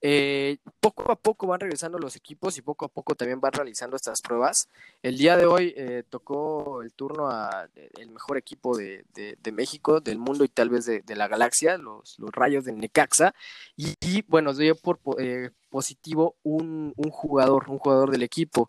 eh, 0.02 0.58
poco 0.78 1.10
a 1.10 1.16
poco 1.16 1.46
van 1.46 1.60
regresando 1.60 1.98
los 1.98 2.16
equipos 2.16 2.58
y 2.58 2.62
poco 2.62 2.84
a 2.84 2.88
poco 2.88 3.14
también 3.14 3.40
van 3.40 3.52
realizando 3.52 3.96
estas 3.96 4.20
pruebas. 4.20 4.68
El 5.02 5.16
día 5.16 5.36
de 5.36 5.46
hoy 5.46 5.72
eh, 5.76 6.04
tocó 6.08 6.82
el 6.82 6.92
turno 6.92 7.28
a 7.30 7.68
el 7.74 8.10
mejor 8.10 8.36
equipo 8.36 8.76
de, 8.76 9.04
México, 9.52 10.00
del 10.00 10.18
mundo 10.18 10.44
y 10.44 10.48
tal 10.48 10.68
vez 10.68 10.84
de, 10.84 11.16
la 11.16 11.28
galaxia, 11.28 11.78
los, 11.78 12.18
los, 12.18 12.30
Rayos 12.30 12.64
de 12.64 12.72
Necaxa. 12.72 13.34
Y, 13.76 14.22
bueno, 14.28 14.52
dio 14.52 14.76
por 14.76 15.00
eh, 15.18 15.50
positivo 15.70 16.36
un, 16.42 16.92
jugador, 17.10 17.70
un 17.70 17.78
jugador 17.78 18.10
del 18.10 18.22
equipo. 18.22 18.68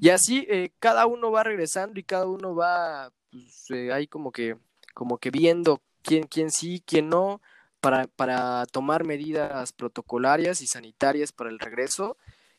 Y 0.00 0.10
así 0.10 0.46
cada 0.78 1.06
uno 1.06 1.30
va 1.30 1.42
regresando 1.42 1.98
y 1.98 2.04
cada 2.04 2.26
uno 2.26 2.54
va 2.54 3.12
pues, 3.30 3.70
ahí 3.92 4.06
como 4.06 4.30
que, 4.30 4.56
como 4.94 5.18
que 5.18 5.30
viendo 5.30 5.80
quién, 6.02 6.24
quién 6.24 6.50
sí, 6.50 6.82
quién 6.86 7.08
no 7.08 7.40
para, 7.80 8.66
tomar 8.66 9.04
medidas 9.04 9.72
protocolarias 9.72 10.60
y 10.62 10.66
sanitarias 10.66 11.32
para 11.32 11.50
el 11.50 11.58
regreso 11.58 12.16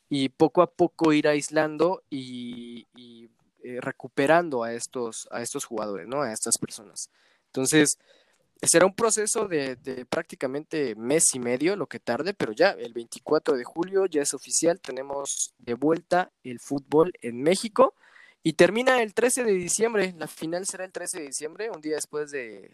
y 0.10 0.30
poco 0.30 0.62
a 0.62 0.72
poco 0.72 1.14
ir 1.14 1.28
aislando 1.28 2.04
y, 2.10 2.86
eh, 3.64 3.80
recuperando 3.82 4.64
a 4.64 4.74
estos, 4.74 5.28
a 5.32 5.42
estos 5.42 5.66
jugadores, 5.66 6.08
¿no? 6.08 6.22
A 6.22 6.32
estas 6.32 6.58
personas. 6.58 7.10
Entonces, 7.48 7.98
será 8.62 8.86
un 8.86 8.96
proceso 8.96 9.48
de, 9.48 9.76
de, 9.76 10.06
prácticamente 10.06 10.96
mes 10.96 11.36
y 11.36 11.40
medio, 11.40 11.76
lo 11.76 11.88
que 11.88 12.00
tarde, 12.00 12.34
pero 12.34 12.54
ya 12.54 12.72
el 12.72 12.94
24 12.94 13.58
de 13.58 13.64
julio 13.64 14.06
ya 14.06 14.22
es 14.22 14.34
oficial, 14.34 14.80
tenemos 14.80 15.54
de 15.58 15.74
vuelta 15.74 16.32
el 16.44 16.60
fútbol 16.60 17.12
en 17.22 17.42
México 17.42 17.94
y 18.44 18.54
termina 18.54 19.02
el 19.02 19.14
13 19.14 19.44
de 19.44 19.54
diciembre, 19.54 20.16
la 20.18 20.28
final 20.28 20.66
será 20.66 20.86
el 20.86 20.92
13 20.92 21.20
de 21.20 21.28
diciembre, 21.28 21.70
un 21.70 21.82
día 21.82 21.96
después 21.96 22.32
de, 22.32 22.72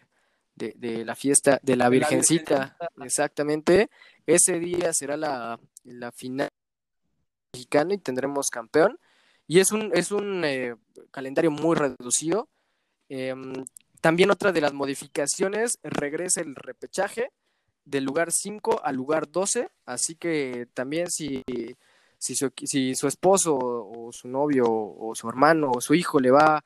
de, 0.54 1.04
la 1.04 1.14
fiesta 1.14 1.58
de 1.62 1.76
la 1.76 1.88
Virgencita, 1.88 2.76
exactamente. 3.02 3.90
Ese 4.26 4.58
día 4.58 4.92
será 4.92 5.16
la, 5.16 5.58
final 6.12 6.48
mexicana 7.52 7.94
y 7.94 7.98
tendremos 7.98 8.48
campeón. 8.48 8.98
Y 9.46 9.60
es 9.60 9.72
un, 9.72 9.90
es 9.94 10.10
un 10.10 10.44
eh, 10.44 10.74
calendario 11.10 11.50
muy 11.50 11.76
reducido. 11.76 12.48
Em, 13.08 13.64
también 14.00 14.30
otra 14.30 14.52
de 14.52 14.60
las 14.60 14.72
modificaciones, 14.72 15.78
regresa 15.82 16.40
el 16.40 16.54
repechaje 16.54 17.30
del 17.84 18.04
lugar 18.04 18.32
5 18.32 18.80
al 18.82 18.96
lugar 18.96 19.30
12, 19.30 19.68
así 19.84 20.14
que 20.16 20.68
también 20.72 21.10
si, 21.10 21.42
si, 22.18 22.34
su, 22.34 22.50
si 22.64 22.94
su 22.94 23.06
esposo 23.06 23.56
o 23.56 24.10
su 24.12 24.28
novio 24.28 24.64
o 24.68 25.14
su 25.14 25.28
hermano 25.28 25.70
o 25.74 25.80
su 25.80 25.94
hijo 25.94 26.20
le 26.20 26.30
va 26.30 26.64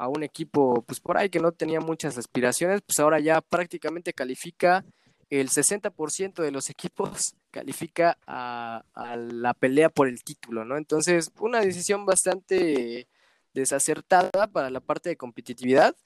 a 0.00 0.08
un 0.08 0.22
equipo, 0.22 0.82
pues 0.86 0.98
por 0.98 1.18
ahí 1.18 1.28
que 1.28 1.40
no 1.40 1.52
tenía 1.52 1.78
muchas 1.78 2.16
aspiraciones, 2.16 2.80
pues 2.80 2.98
ahora 2.98 3.20
ya 3.20 3.42
prácticamente 3.42 4.14
califica 4.14 4.82
el 5.28 5.50
60% 5.50 6.42
de 6.42 6.50
los 6.50 6.70
equipos 6.70 7.34
califica 7.50 8.16
a, 8.26 8.82
la 9.16 9.54
pelea 9.54 9.90
por 9.90 10.08
el 10.08 10.22
título, 10.22 10.64
¿no? 10.64 10.76
Entonces, 10.76 11.30
una 11.40 11.60
decisión 11.60 12.06
bastante 12.06 13.08
desacertada 13.52 14.46
para 14.46 14.70
la 14.70 14.80
parte 14.80 15.10
de 15.10 15.16
competitividad, 15.16 15.96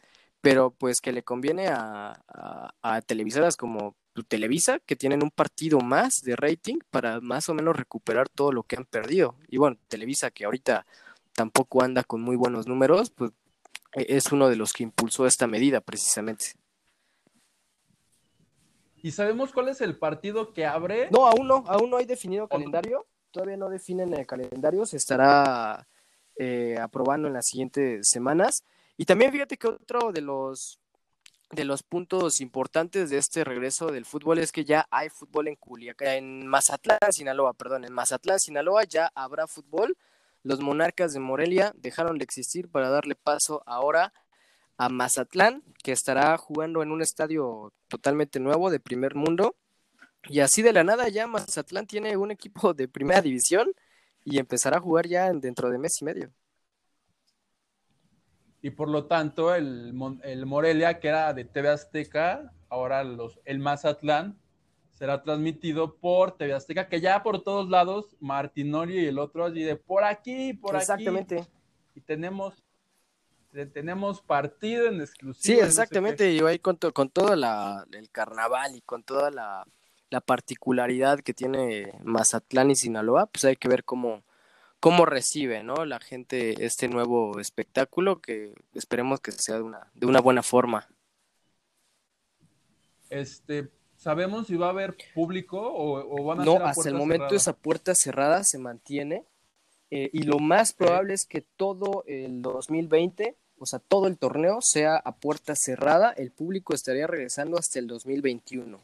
pero 0.40 0.70
pues 0.70 1.00
que 1.00 1.12
le 1.12 1.22
conviene 1.22 1.68
a, 1.68 2.18
a, 2.82 3.02
televisoras 3.02 3.56
como 3.56 3.94
Televisa, 4.28 4.78
que 4.86 4.96
tienen 4.96 5.22
un 5.22 5.30
partido 5.30 5.80
más 5.80 6.14
de 6.22 6.36
rating 6.36 6.78
para 6.90 7.20
más 7.20 7.48
o 7.48 7.54
menos 7.54 7.76
recuperar 7.76 8.28
todo 8.28 8.52
lo 8.52 8.62
que 8.62 8.76
han 8.76 8.86
perdido. 8.86 9.36
Y 9.48 9.58
bueno, 9.58 9.76
Televisa, 9.88 10.30
que 10.30 10.44
ahorita 10.46 10.86
tampoco 11.34 11.82
anda 11.82 12.04
con 12.04 12.22
muy 12.22 12.36
buenos 12.36 12.66
números, 12.66 13.10
pues 13.10 13.32
es 13.94 14.32
uno 14.32 14.48
de 14.48 14.56
los 14.56 14.72
que 14.72 14.82
impulsó 14.82 15.26
esta 15.26 15.46
medida 15.46 15.80
precisamente. 15.80 16.52
¿Y 19.02 19.10
sabemos 19.10 19.52
cuál 19.52 19.68
es 19.68 19.80
el 19.80 19.98
partido 19.98 20.52
que 20.52 20.64
abre? 20.64 21.08
No, 21.10 21.26
aún 21.26 21.46
no, 21.46 21.64
aún 21.66 21.90
no 21.90 21.98
hay 21.98 22.06
definido 22.06 22.48
calendario. 22.48 23.06
Todavía 23.30 23.56
no 23.56 23.68
definen 23.68 24.14
el 24.14 24.26
calendario, 24.26 24.86
se 24.86 24.96
estará 24.96 25.86
eh, 26.36 26.78
aprobando 26.80 27.28
en 27.28 27.34
las 27.34 27.46
siguientes 27.46 28.08
semanas. 28.08 28.64
Y 28.96 29.04
también 29.04 29.32
fíjate 29.32 29.56
que 29.56 29.68
otro 29.68 30.12
de 30.12 30.20
los 30.20 30.78
de 31.50 31.64
los 31.64 31.82
puntos 31.82 32.40
importantes 32.40 33.10
de 33.10 33.18
este 33.18 33.44
regreso 33.44 33.88
del 33.88 34.06
fútbol 34.06 34.38
es 34.38 34.50
que 34.50 34.64
ya 34.64 34.86
hay 34.90 35.08
fútbol 35.08 35.48
en 35.48 35.56
Culiacán, 35.56 36.08
en 36.08 36.46
Mazatlán, 36.46 36.98
Sinaloa, 37.10 37.52
perdón, 37.52 37.84
en 37.84 37.92
Mazatlán, 37.92 38.40
Sinaloa 38.40 38.84
ya 38.84 39.12
habrá 39.14 39.46
fútbol 39.46 39.96
los 40.44 40.60
monarcas 40.60 41.14
de 41.14 41.20
Morelia 41.20 41.72
dejaron 41.74 42.18
de 42.18 42.24
existir 42.24 42.68
para 42.68 42.90
darle 42.90 43.16
paso 43.16 43.62
ahora 43.66 44.12
a 44.76 44.88
Mazatlán, 44.90 45.62
que 45.82 45.92
estará 45.92 46.36
jugando 46.36 46.82
en 46.82 46.92
un 46.92 47.00
estadio 47.00 47.72
totalmente 47.88 48.40
nuevo 48.40 48.70
de 48.70 48.78
primer 48.78 49.14
mundo. 49.14 49.56
Y 50.28 50.40
así 50.40 50.62
de 50.62 50.72
la 50.72 50.84
nada 50.84 51.08
ya 51.08 51.26
Mazatlán 51.26 51.86
tiene 51.86 52.16
un 52.16 52.30
equipo 52.30 52.74
de 52.74 52.88
primera 52.88 53.22
división 53.22 53.72
y 54.22 54.38
empezará 54.38 54.76
a 54.76 54.80
jugar 54.80 55.06
ya 55.06 55.32
dentro 55.32 55.70
de 55.70 55.78
mes 55.78 56.00
y 56.02 56.04
medio. 56.04 56.30
Y 58.60 58.70
por 58.70 58.88
lo 58.88 59.06
tanto, 59.06 59.54
el, 59.54 59.94
el 60.22 60.46
Morelia, 60.46 61.00
que 61.00 61.08
era 61.08 61.32
de 61.32 61.44
TV 61.44 61.68
Azteca, 61.68 62.52
ahora 62.68 63.02
los, 63.04 63.38
el 63.44 63.58
Mazatlán 63.58 64.38
será 65.04 65.22
transmitido 65.22 65.96
por 65.96 66.34
TV 66.34 66.54
Azteca, 66.54 66.88
que 66.88 66.98
ya 66.98 67.22
por 67.22 67.42
todos 67.42 67.68
lados, 67.68 68.16
Martinoli 68.20 69.00
y 69.00 69.04
el 69.04 69.18
otro 69.18 69.44
allí 69.44 69.62
de 69.62 69.76
por 69.76 70.02
aquí, 70.02 70.54
por 70.54 70.76
exactamente. 70.76 71.34
aquí. 71.34 71.42
Exactamente. 71.44 71.94
Y 71.94 72.00
tenemos, 72.00 72.64
tenemos 73.74 74.22
partido 74.22 74.86
en 74.86 75.02
exclusiva. 75.02 75.56
Sí, 75.56 75.60
exactamente. 75.60 76.32
y 76.32 76.40
ahí 76.40 76.58
con, 76.58 76.78
con 76.78 77.10
todo 77.10 77.36
la, 77.36 77.86
el 77.92 78.08
carnaval 78.08 78.76
y 78.76 78.80
con 78.80 79.02
toda 79.02 79.30
la, 79.30 79.66
la, 80.08 80.22
particularidad 80.22 81.20
que 81.20 81.34
tiene 81.34 81.92
Mazatlán 82.02 82.70
y 82.70 82.74
Sinaloa, 82.74 83.26
pues 83.26 83.44
hay 83.44 83.56
que 83.56 83.68
ver 83.68 83.84
cómo, 83.84 84.24
cómo 84.80 85.04
recibe 85.04 85.62
¿no? 85.62 85.84
la 85.84 86.00
gente 86.00 86.64
este 86.64 86.88
nuevo 86.88 87.38
espectáculo 87.40 88.22
que 88.22 88.54
esperemos 88.72 89.20
que 89.20 89.32
sea 89.32 89.56
de 89.56 89.62
una, 89.64 89.90
de 89.92 90.06
una 90.06 90.22
buena 90.22 90.42
forma. 90.42 90.88
Este, 93.10 93.70
¿Sabemos 94.04 94.48
si 94.48 94.56
va 94.56 94.66
a 94.66 94.68
haber 94.68 94.96
público 95.14 95.58
o, 95.58 96.24
van 96.24 96.42
a 96.42 96.44
no, 96.44 96.52
ser 96.52 96.62
hasta 96.62 96.88
el 96.90 96.94
momento 96.94 97.34
esa 97.34 97.54
puerta 97.54 97.94
cerrada 97.94 98.44
se 98.44 98.58
mantiene 98.58 99.24
eh, 99.90 100.10
y 100.12 100.24
lo 100.24 100.40
más 100.40 100.74
probable 100.74 101.14
es 101.14 101.24
que 101.24 101.40
todo 101.40 102.04
el 102.06 102.42
2020, 102.42 103.34
o 103.56 103.64
sea, 103.64 103.78
todo 103.78 104.06
el 104.06 104.18
torneo 104.18 104.58
sea 104.60 104.96
a 104.96 105.16
puerta 105.16 105.56
cerrada, 105.56 106.12
el 106.18 106.32
público 106.32 106.74
estaría 106.74 107.06
regresando 107.06 107.56
hasta 107.56 107.78
el 107.78 107.86
2021. 107.86 108.78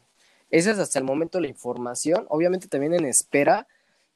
Esa 0.49 0.71
es 0.71 0.79
hasta 0.79 0.97
el 0.97 1.05
momento 1.05 1.39
la 1.39 1.49
información, 1.49 2.25
obviamente 2.29 2.67
también 2.67 2.95
en 2.95 3.05
espera 3.05 3.67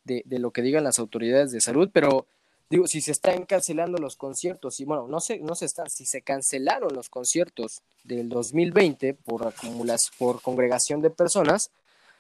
de, 0.06 0.24
de 0.26 0.40
lo 0.40 0.50
que 0.50 0.64
digan 0.64 0.84
las 0.84 0.98
autoridades 0.98 1.52
de 1.52 1.62
salud, 1.62 1.92
pero 1.94 2.26
digo, 2.70 2.88
si 2.88 3.02
se 3.02 3.12
están 3.12 3.46
cancelando 3.46 3.98
los 3.98 4.16
conciertos, 4.16 4.80
y 4.80 4.86
bueno, 4.86 5.08
no 5.08 5.20
sé, 5.20 5.40
no 5.40 5.56
se 5.56 5.66
están, 5.66 5.90
si 5.90 6.06
se 6.06 6.22
cancelaron 6.22 6.94
los 6.94 7.10
conciertos 7.10 7.82
del 8.04 8.30
2020 8.30 9.14
por 9.14 9.48
acumulas, 9.48 10.12
por 10.18 10.42
congregación 10.42 11.02
de 11.02 11.10
personas, 11.10 11.72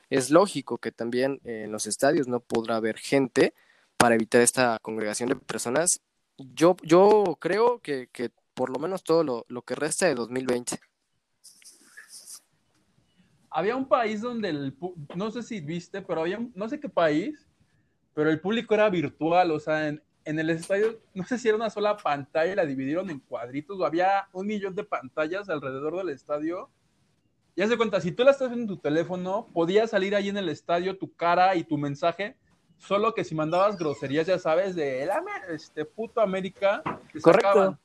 es 0.10 0.30
lógico 0.30 0.78
que 0.78 0.92
también 0.92 1.40
en 1.44 1.72
los 1.72 1.88
estadios 1.88 2.28
no 2.28 2.40
podrá 2.40 2.75
haber 2.75 2.98
gente 2.98 3.54
para 3.98 4.16
evitar 4.16 4.42
esta 4.42 4.78
congregación 4.82 5.30
de 5.30 5.36
personas. 5.36 6.02
Yo, 6.38 6.75
yo 6.84 7.38
creo 7.40 7.80
que, 7.80 8.08
que 8.12 8.30
por 8.54 8.70
lo 8.70 8.80
menos 8.80 9.04
todo 9.04 9.24
lo, 9.24 9.46
lo 9.48 9.64
que 9.64 9.75
resta 9.75 10.06
de 10.06 10.16
2020 10.16 10.80
había 13.56 13.78
un 13.78 13.88
país 13.88 14.20
donde 14.20 14.50
el, 14.50 14.78
no 15.16 15.32
sé 15.32 15.42
si 15.42 15.62
viste, 15.62 16.02
pero 16.02 16.20
había, 16.20 16.46
no 16.56 16.68
sé 16.68 16.78
qué 16.78 16.90
país, 16.90 17.48
pero 18.14 18.30
el 18.30 18.42
público 18.42 18.74
era 18.74 18.90
virtual, 18.90 19.50
o 19.52 19.60
sea, 19.62 19.88
en, 19.88 20.04
en 20.25 20.39
el 20.39 20.50
estadio, 20.50 21.00
no 21.13 21.25
sé 21.25 21.38
si 21.38 21.48
era 21.48 21.55
una 21.55 21.70
sola 21.70 21.98
pantalla 21.98 22.51
y 22.51 22.55
la 22.55 22.65
dividieron 22.65 23.10
en 23.10 23.20
cuadritos, 23.20 23.79
o 23.79 23.86
había 23.86 24.27
un 24.34 24.48
millón 24.48 24.75
de 24.75 24.84
pantallas 24.84 25.50
alrededor 25.50 25.98
del 25.98 26.10
estadio. 26.10 26.70
Ya 27.55 27.67
se 27.67 27.77
cuenta, 27.77 28.01
si 28.01 28.12
tú 28.12 28.24
la 28.24 28.32
estás 28.32 28.50
viendo 28.50 28.74
en 28.74 28.77
tu 28.77 28.82
teléfono, 28.82 29.48
podía 29.53 29.88
salir 29.88 30.15
ahí 30.15 30.29
en 30.29 30.38
el 30.38 30.50
estadio 30.50 30.98
tu 30.98 31.13
cara 31.15 31.55
y 31.55 31.63
tu 31.63 31.77
mensaje, 31.77 32.36
solo 32.77 33.13
que 33.13 33.24
si 33.24 33.34
mandabas 33.36 33.77
groserías, 33.77 34.27
ya 34.27 34.39
sabes, 34.39 34.75
de 34.75 35.03
el 35.03 35.10
este 35.50 35.86
puto 35.86 36.20
América, 36.20 36.84
Correcto. 37.22 37.79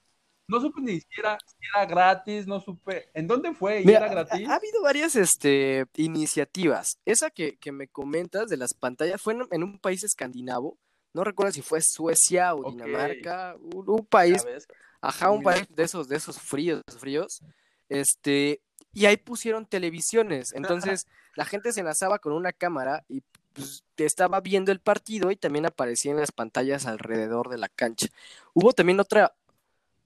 No 0.51 0.61
supe 0.61 0.81
ni 0.81 0.99
siquiera 0.99 1.39
si 1.47 1.55
era 1.73 1.87
gratis, 1.87 2.45
no 2.45 2.61
supe. 2.61 3.09
¿En 3.15 3.29
dónde 3.29 3.55
fue? 3.55 3.83
¿Y 3.83 3.91
era 3.93 4.09
gratis? 4.09 4.49
Ha, 4.49 4.57
habido 4.57 4.83
varias 4.83 5.15
este, 5.15 5.87
iniciativas. 5.95 6.99
Esa 7.05 7.31
que, 7.31 7.57
que, 7.59 7.71
me 7.71 7.87
comentas 7.87 8.49
de 8.49 8.57
las 8.57 8.75
pantallas 8.75 9.23
fue 9.23 9.37
en, 9.53 9.63
un 9.63 9.79
país 9.79 10.03
escandinavo. 10.03 10.77
No 11.13 11.25
recuerdo 11.25 11.53
si 11.53 11.63
fue 11.63 11.81
Suecia 11.81 12.55
o 12.55 12.71
Dinamarca. 12.71 13.57
Un, 13.61 14.07
país. 14.07 14.45
Ajá, 15.01 15.31
un 15.31 15.43
país 15.43 15.67
de 15.69 15.83
esos, 15.83 16.09
de 16.09 16.17
esos 16.17 16.39
fríos, 16.39 16.83
fríos. 16.99 17.43
Este, 17.89 18.61
y 18.93 19.07
ahí 19.07 19.17
pusieron 19.17 19.67
televisiones. 19.67 20.53
Entonces, 20.53 21.07
la 21.35 21.45
gente 21.45 21.73
se 21.73 21.81
enlazaba 21.81 22.19
con 22.19 22.33
una 22.33 22.53
cámara 22.53 23.05
y 23.09 23.23
pues, 23.53 23.85
estaba 23.97 24.41
viendo 24.41 24.73
el 24.73 24.81
partido 24.81 25.31
y 25.31 25.37
también 25.37 25.67
aparecían 25.67 26.17
las 26.17 26.33
pantallas 26.33 26.87
alrededor 26.87 27.49
de 27.49 27.59
la 27.59 27.69
cancha. 27.69 28.07
Hubo 28.55 28.73
también 28.73 29.01
otra, 29.01 29.35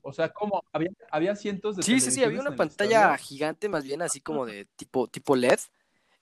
o 0.06 0.12
sea, 0.12 0.28
como 0.28 0.62
había, 0.70 0.90
había 1.10 1.34
cientos 1.34 1.76
de 1.76 1.82
Sí, 1.82 1.98
sí, 1.98 2.10
sí, 2.10 2.22
había 2.22 2.38
una 2.38 2.54
pantalla 2.54 3.16
gigante, 3.16 3.70
más 3.70 3.84
bien 3.84 4.02
así 4.02 4.20
como 4.20 4.44
de 4.44 4.66
tipo, 4.76 5.08
tipo 5.08 5.34
LED, 5.34 5.58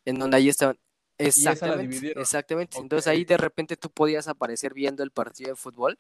en 0.05 0.21
donde 0.21 0.37
ahí 0.37 0.49
estaban. 0.49 0.79
Exactamente. 1.19 2.13
Exactamente. 2.21 2.79
Entonces 2.79 3.07
ahí 3.07 3.25
de 3.25 3.37
repente 3.37 3.77
tú 3.77 3.91
podías 3.91 4.29
aparecer 4.29 4.75
viendo 4.75 5.03
el 5.03 5.11
partido 5.11 5.51
de 5.51 5.57
fútbol 5.57 5.99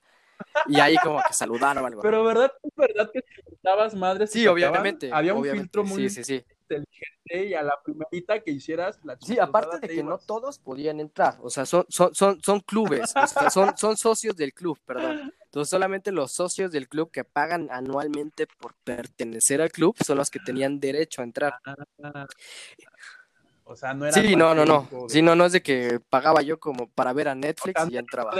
y 0.66 0.81
ahí 0.81 0.97
como 1.02 1.21
que 1.26 1.33
saludaron 1.33 1.85
o 1.85 1.87
algo. 1.87 2.02
Pero 2.02 2.25
verdad, 2.25 2.52
verdad 2.76 3.11
que 3.12 3.25
estabas 3.52 3.95
madre. 3.95 4.26
Sí, 4.26 4.47
obviamente. 4.47 5.11
Había 5.12 5.35
un 5.35 5.45
filtro 5.45 5.85
muy 5.85 6.09
sí, 6.11 6.25
sí, 6.25 6.45
inteligente 6.62 7.47
y 7.49 7.54
a 7.54 7.62
la 7.62 7.81
primerita 7.83 8.40
que 8.40 8.50
hicieras 8.50 8.99
la 9.04 9.16
Sí, 9.21 9.38
aparte 9.38 9.78
de 9.78 9.88
que 9.88 10.02
no 10.02 10.19
todos 10.19 10.59
podían 10.59 11.00
entrar, 11.00 11.38
o 11.40 11.50
sea, 11.50 11.66
son, 11.66 11.85
son, 11.88 12.14
son, 12.14 12.40
son 12.42 12.61
clubes, 12.61 13.12
o 13.16 13.26
sea, 13.26 13.50
son, 13.50 13.76
son 13.76 13.97
socios 13.97 14.37
del 14.37 14.52
club, 14.52 14.78
perdón. 14.85 15.33
Entonces 15.45 15.71
solamente 15.71 16.12
los 16.12 16.33
socios 16.33 16.73
del 16.73 16.88
club 16.88 17.11
que 17.11 17.25
pagan 17.25 17.69
anualmente 17.71 18.47
por 18.47 18.75
pertenecer 18.85 19.61
al 19.61 19.71
club 19.71 19.95
son 20.04 20.19
los 20.19 20.31
que 20.31 20.40
tenían 20.40 20.81
derecho 20.81 21.21
a 21.21 21.25
entrar. 21.25 21.54
O 23.73 23.76
sea, 23.76 23.95
no 23.95 24.07
era. 24.07 24.14
Sí, 24.21 24.37
no, 24.37 24.55
no, 24.55 24.64
no. 24.64 24.88
Sí, 25.09 25.23
no, 25.23 25.35
no 25.35 25.47
es 25.47 25.52
de 25.52 25.62
que 25.62 25.99
pagaba 26.11 26.43
yo 26.43 26.61
como 26.61 26.88
para 26.91 27.12
ver 27.12 27.29
a 27.29 27.35
Netflix 27.35 27.83
y 27.88 27.93
ya 27.93 28.00
entraba. 28.00 28.35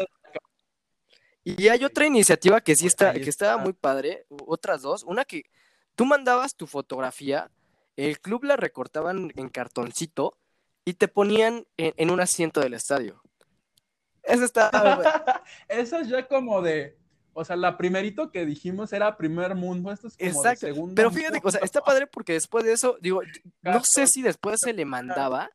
Y 1.45 1.69
hay 1.69 1.85
otra 1.85 2.07
iniciativa 2.07 2.61
que 2.61 2.77
sí 2.77 2.87
está, 2.87 3.15
que 3.15 3.29
estaba 3.29 3.57
muy 3.57 3.73
padre, 3.73 4.27
otras 4.47 4.83
dos. 4.83 5.03
Una 5.03 5.25
que 5.25 5.45
tú 5.97 6.05
mandabas 6.05 6.55
tu 6.55 6.67
fotografía, 6.67 7.51
el 7.97 8.21
club 8.21 8.45
la 8.45 8.57
recortaban 8.57 9.33
en 9.35 9.49
cartoncito 9.49 10.37
y 10.85 10.95
te 10.95 11.09
ponían 11.09 11.67
en, 11.77 12.11
un 12.11 12.21
asiento 12.21 12.61
del 12.61 12.75
estadio. 12.75 13.23
Esa 14.23 14.45
está. 14.45 14.71
Esa 15.69 16.01
es 16.01 16.09
ya 16.09 16.29
como 16.29 16.63
de. 16.63 16.97
O 17.35 17.45
sea, 17.45 17.57
la 17.57 17.77
primerito 17.77 18.31
que 18.31 18.45
dijimos 18.45 18.93
era 18.93 19.17
primer 19.17 19.55
mundo, 19.55 19.91
esto 19.91 20.09
es 20.09 20.17
como 20.17 20.31
Exacto. 20.31 20.67
segundo 20.67 20.95
Pero 20.95 21.11
fíjate, 21.11 21.41
o 21.43 21.51
sea, 21.51 21.61
está 21.63 21.81
padre 21.81 22.07
porque 22.07 22.35
después 22.35 22.65
de 22.65 22.73
eso, 22.73 22.99
digo, 23.01 23.23
no 23.63 23.81
sé 23.85 24.07
si 24.07 24.23
después 24.23 24.61
se 24.61 24.73
le 24.73 24.85
mandaba, 24.85 25.51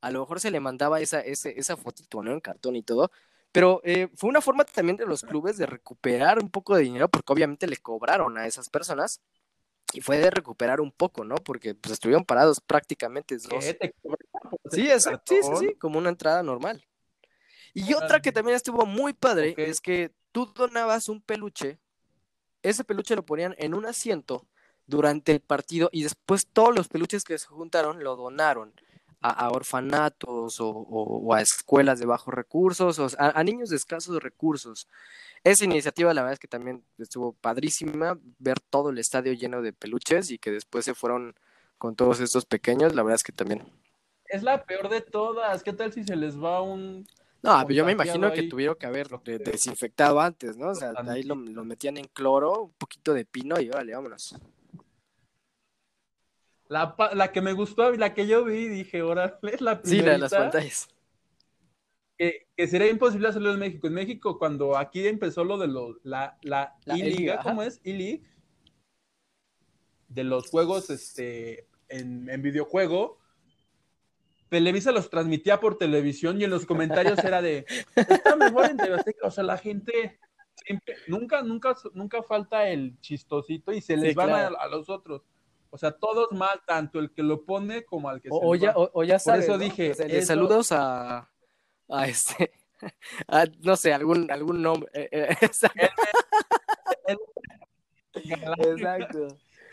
a 0.00 0.10
lo 0.10 0.20
mejor 0.20 0.40
se 0.40 0.50
le 0.50 0.60
mandaba 0.60 1.00
esa, 1.00 1.20
ese, 1.20 1.58
esa 1.58 1.76
fotito, 1.76 2.22
¿no? 2.22 2.32
En 2.32 2.40
cartón 2.40 2.76
y 2.76 2.82
todo, 2.82 3.10
pero 3.50 3.80
eh, 3.84 4.08
fue 4.14 4.30
una 4.30 4.40
forma 4.40 4.64
también 4.64 4.96
de 4.96 5.06
los 5.06 5.22
clubes 5.22 5.56
de 5.56 5.66
recuperar 5.66 6.38
un 6.38 6.50
poco 6.50 6.76
de 6.76 6.82
dinero, 6.82 7.08
porque 7.08 7.32
obviamente 7.32 7.66
le 7.66 7.78
cobraron 7.78 8.38
a 8.38 8.46
esas 8.46 8.68
personas, 8.68 9.20
y 9.92 10.00
fue 10.00 10.18
de 10.18 10.30
recuperar 10.30 10.80
un 10.80 10.92
poco, 10.92 11.24
¿no? 11.24 11.36
Porque 11.36 11.74
pues 11.74 11.92
estuvieron 11.92 12.24
parados 12.24 12.60
prácticamente 12.60 13.36
dos. 13.38 13.64
Sí, 14.70 14.88
exacto, 14.90 15.34
sí, 15.34 15.40
sí, 15.42 15.66
sí, 15.68 15.74
como 15.76 15.98
una 15.98 16.10
entrada 16.10 16.42
normal. 16.42 16.84
Y 17.72 17.92
otra 17.94 18.20
que 18.20 18.32
también 18.32 18.56
estuvo 18.56 18.86
muy 18.86 19.12
padre 19.12 19.54
es 19.58 19.80
que 19.80 20.10
tú 20.36 20.52
donabas 20.54 21.08
un 21.08 21.22
peluche, 21.22 21.78
ese 22.62 22.84
peluche 22.84 23.16
lo 23.16 23.24
ponían 23.24 23.54
en 23.56 23.72
un 23.72 23.86
asiento 23.86 24.46
durante 24.86 25.32
el 25.32 25.40
partido 25.40 25.88
y 25.92 26.02
después 26.02 26.46
todos 26.46 26.76
los 26.76 26.88
peluches 26.88 27.24
que 27.24 27.38
se 27.38 27.46
juntaron 27.46 28.04
lo 28.04 28.16
donaron 28.16 28.74
a, 29.22 29.48
orfanatos 29.48 30.58
o, 30.60 31.32
a 31.32 31.40
escuelas 31.40 32.00
de 32.00 32.04
bajos 32.04 32.34
recursos 32.34 32.98
o 32.98 33.08
a, 33.18 33.42
niños 33.44 33.70
de 33.70 33.76
escasos 33.76 34.22
recursos. 34.22 34.88
Esa 35.42 35.64
iniciativa 35.64 36.12
la 36.12 36.20
verdad 36.20 36.34
es 36.34 36.38
que 36.38 36.48
también 36.48 36.84
estuvo 36.98 37.32
padrísima 37.32 38.18
ver 38.38 38.60
todo 38.60 38.90
el 38.90 38.98
estadio 38.98 39.32
lleno 39.32 39.62
de 39.62 39.72
peluches 39.72 40.30
y 40.30 40.36
que 40.36 40.50
después 40.50 40.84
se 40.84 40.94
fueron 40.94 41.34
con 41.78 41.96
todos 41.96 42.20
estos 42.20 42.44
pequeños, 42.44 42.94
la 42.94 43.02
verdad 43.02 43.16
es 43.16 43.24
que 43.24 43.32
también. 43.32 43.62
Es 44.26 44.42
la 44.42 44.66
peor 44.66 44.90
de 44.90 45.00
todas. 45.00 45.62
¿Qué 45.62 45.72
tal 45.72 45.94
si 45.94 46.04
se 46.04 46.14
les 46.14 46.38
va 46.38 46.60
un 46.60 47.06
no, 47.46 47.68
yo 47.70 47.84
me 47.84 47.92
imagino 47.92 48.32
que 48.32 48.42
tuvieron 48.44 48.74
que 48.74 48.86
haber 48.86 49.08
desinfectado 49.08 50.20
antes, 50.20 50.56
¿no? 50.56 50.70
O 50.70 50.74
sea, 50.74 50.92
ahí 51.08 51.22
lo, 51.22 51.36
metían 51.36 51.96
en 51.96 52.06
cloro, 52.06 52.64
un 52.64 52.72
poquito 52.72 53.14
de 53.14 53.24
pino 53.24 53.60
y 53.60 53.68
órale, 53.68 53.94
vámonos. 53.94 54.36
La, 56.68 56.96
la 57.14 57.30
que 57.30 57.40
me 57.40 57.52
gustó, 57.52 57.92
la 57.92 58.12
que 58.12 58.26
yo 58.26 58.44
vi, 58.44 58.66
dije, 58.66 59.02
órale, 59.02 59.34
es 59.44 59.60
la 59.60 59.80
primera. 59.80 60.02
Sí, 60.02 60.04
la 60.04 60.12
de 60.12 60.18
las 60.18 60.32
pantallas. 60.32 60.88
Que, 62.18 62.48
que, 62.56 62.66
sería 62.66 62.90
imposible 62.90 63.28
hacerlo 63.28 63.52
en 63.52 63.60
México. 63.60 63.86
En 63.86 63.94
México, 63.94 64.38
cuando 64.38 64.76
aquí 64.76 65.06
empezó 65.06 65.44
lo 65.44 65.58
de 65.58 65.68
lo, 65.68 66.00
la, 66.02 66.38
la, 66.42 66.74
liga 66.86 67.38
¿cómo 67.42 67.62
es? 67.62 67.80
E-League, 67.84 68.24
de 70.08 70.24
los 70.24 70.50
juegos 70.50 70.90
este, 70.90 71.68
en, 71.88 72.28
en 72.28 72.42
videojuego, 72.42 73.20
Televisa 74.48 74.92
los 74.92 75.10
transmitía 75.10 75.60
por 75.60 75.76
televisión 75.76 76.40
y 76.40 76.44
en 76.44 76.50
los 76.50 76.66
comentarios 76.66 77.18
era 77.24 77.42
de, 77.42 77.66
está 77.94 78.36
mejor 78.36 78.66
en 78.70 78.76
TV 78.76 78.96
O 79.22 79.30
sea, 79.30 79.44
la 79.44 79.58
gente 79.58 80.18
siempre, 80.54 80.96
nunca, 81.08 81.42
nunca, 81.42 81.76
nunca 81.94 82.22
falta 82.22 82.68
el 82.68 83.00
chistosito 83.00 83.72
y 83.72 83.80
se 83.80 83.96
les 83.96 84.14
van 84.14 84.30
a, 84.30 84.66
los 84.68 84.88
otros. 84.88 85.22
O 85.70 85.78
sea, 85.78 85.90
todos 85.92 86.32
mal, 86.32 86.62
tanto 86.66 86.98
el 87.00 87.10
que 87.10 87.22
lo 87.22 87.44
pone 87.44 87.84
como 87.84 88.08
al 88.08 88.20
que 88.20 88.28
o, 88.30 88.54
se 88.54 88.60
ya, 88.60 88.74
o, 88.76 89.04
ya 89.04 89.18
Por 89.18 89.36
eso 89.36 89.58
dije. 89.58 89.94
Saludos 90.22 90.72
a, 90.72 91.28
a 91.88 92.06
este, 92.06 92.52
no 93.62 93.76
sé, 93.76 93.92
algún, 93.92 94.30
algún 94.30 94.62
nombre. 94.62 94.88
Eh, 94.94 95.08
eh, 95.10 95.36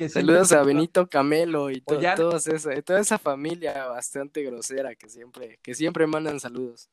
Saludos 0.09 0.51
a 0.51 0.63
Benito 0.63 1.07
Camelo 1.07 1.69
y 1.69 1.81
toda 1.81 2.99
esa 2.99 3.17
familia 3.17 3.87
bastante 3.87 4.43
grosera 4.43 4.95
que 4.95 5.09
siempre, 5.09 5.59
que 5.61 5.75
siempre 5.75 6.07
mandan 6.07 6.39
saludos. 6.39 6.89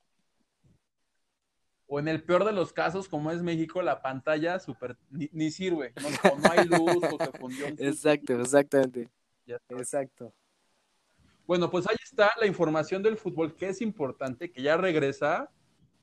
O 1.86 1.98
en 1.98 2.06
el 2.06 2.22
peor 2.22 2.44
de 2.44 2.52
los 2.52 2.72
casos, 2.72 3.08
como 3.08 3.32
es 3.32 3.42
México, 3.42 3.82
la 3.82 4.00
pantalla 4.00 4.60
super, 4.60 4.96
ni, 5.10 5.50
sirve, 5.50 5.92
no, 6.00 6.50
hay 6.50 6.64
luz 6.66 7.02
o 7.10 7.24
se 7.24 7.32
fundió. 7.32 7.66
Exacto, 7.78 8.40
exactamente. 8.40 9.08
Exacto. 9.70 10.32
Bueno, 11.46 11.68
pues 11.68 11.88
ahí 11.88 11.96
está 12.04 12.30
la 12.38 12.46
información 12.46 13.02
del 13.02 13.16
fútbol 13.16 13.56
que 13.56 13.70
es 13.70 13.80
importante, 13.80 14.52
que 14.52 14.62
ya 14.62 14.76
regresa 14.76 15.50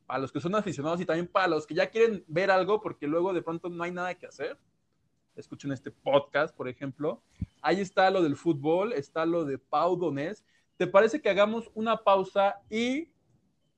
a 0.07 0.19
los 0.19 0.31
que 0.31 0.41
son 0.41 0.55
aficionados 0.55 0.99
y 0.99 1.05
también 1.05 1.27
para 1.27 1.47
los 1.47 1.65
que 1.65 1.73
ya 1.73 1.89
quieren 1.89 2.23
ver 2.27 2.51
algo 2.51 2.81
porque 2.81 3.07
luego 3.07 3.33
de 3.33 3.41
pronto 3.41 3.69
no 3.69 3.83
hay 3.83 3.91
nada 3.91 4.13
que 4.15 4.25
hacer 4.25 4.57
escuchen 5.37 5.71
este 5.71 5.91
podcast, 5.91 6.55
por 6.55 6.67
ejemplo. 6.67 7.21
Ahí 7.61 7.79
está 7.79 8.09
lo 8.11 8.21
del 8.21 8.35
fútbol, 8.35 8.93
está 8.93 9.25
lo 9.25 9.45
de 9.45 9.57
Pau 9.57 9.95
Donés. 9.95 10.43
¿Te 10.77 10.87
parece 10.87 11.21
que 11.21 11.29
hagamos 11.29 11.71
una 11.73 12.03
pausa 12.03 12.61
y 12.69 13.09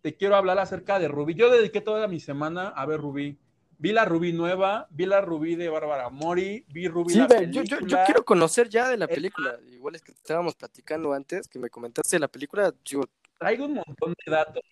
te 0.01 0.15
quiero 0.15 0.35
hablar 0.35 0.59
acerca 0.59 0.99
de 0.99 1.07
Rubí? 1.07 1.33
Yo 1.33 1.49
dediqué 1.49 1.81
toda 1.81 2.07
mi 2.07 2.19
semana 2.19 2.69
a 2.69 2.85
ver 2.85 2.99
Rubí. 2.99 3.37
Vi 3.77 3.93
la 3.93 4.03
Rubí 4.03 4.33
nueva, 4.33 4.87
vi 4.89 5.05
la 5.05 5.21
Rubí 5.21 5.55
de 5.55 5.69
Bárbara 5.69 6.09
Mori, 6.09 6.65
vi 6.67 6.89
Rubí 6.89 7.13
sí, 7.13 7.21
Yo, 7.49 7.63
yo, 7.63 7.97
quiero 8.05 8.25
conocer 8.25 8.67
ya 8.67 8.89
de 8.89 8.97
la 8.97 9.07
película. 9.07 9.57
Igual 9.71 9.95
es 9.95 10.01
que 10.01 10.11
estábamos 10.11 10.55
platicando 10.55 11.13
antes, 11.13 11.47
que 11.47 11.59
me 11.59 11.69
comentaste 11.69 12.17
de 12.17 12.19
la 12.19 12.27
película. 12.27 12.73
Yo... 12.83 13.03
Traigo 13.37 13.65
un 13.65 13.75
montón 13.75 14.13
de 14.25 14.31
datos 14.31 14.63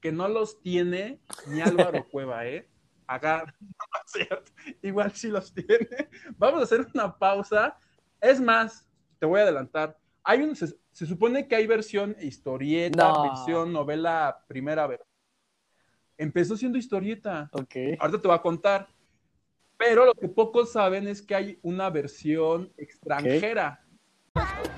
que 0.00 0.12
no 0.12 0.28
los 0.28 0.60
tiene 0.60 1.18
ni 1.48 1.60
Álvaro 1.60 2.06
Cueva, 2.10 2.46
¿eh? 2.46 2.68
Agarra, 3.06 3.54
igual 4.82 5.12
sí 5.12 5.28
los 5.28 5.52
tiene. 5.52 6.08
Vamos 6.36 6.60
a 6.60 6.64
hacer 6.64 6.86
una 6.94 7.16
pausa. 7.16 7.78
Es 8.20 8.40
más, 8.40 8.88
te 9.18 9.26
voy 9.26 9.40
a 9.40 9.44
adelantar. 9.44 9.98
Hay 10.24 10.40
un, 10.42 10.56
se, 10.56 10.74
se 10.90 11.06
supone 11.06 11.46
que 11.46 11.56
hay 11.56 11.66
versión 11.66 12.16
historieta, 12.20 13.12
No. 13.12 13.22
versión 13.22 13.72
novela 13.72 14.44
primera 14.48 14.86
vez. 14.86 15.00
Empezó 16.18 16.56
siendo 16.56 16.78
historieta. 16.78 17.48
Ok. 17.52 17.76
Ahorita 17.98 18.20
te 18.22 18.28
voy 18.28 18.36
a 18.36 18.42
contar. 18.42 18.88
Pero 19.78 20.06
lo 20.06 20.14
que 20.14 20.28
pocos 20.28 20.72
saben 20.72 21.06
es 21.06 21.20
que 21.20 21.34
hay 21.34 21.58
una 21.62 21.90
versión 21.90 22.72
extranjera. 22.78 23.84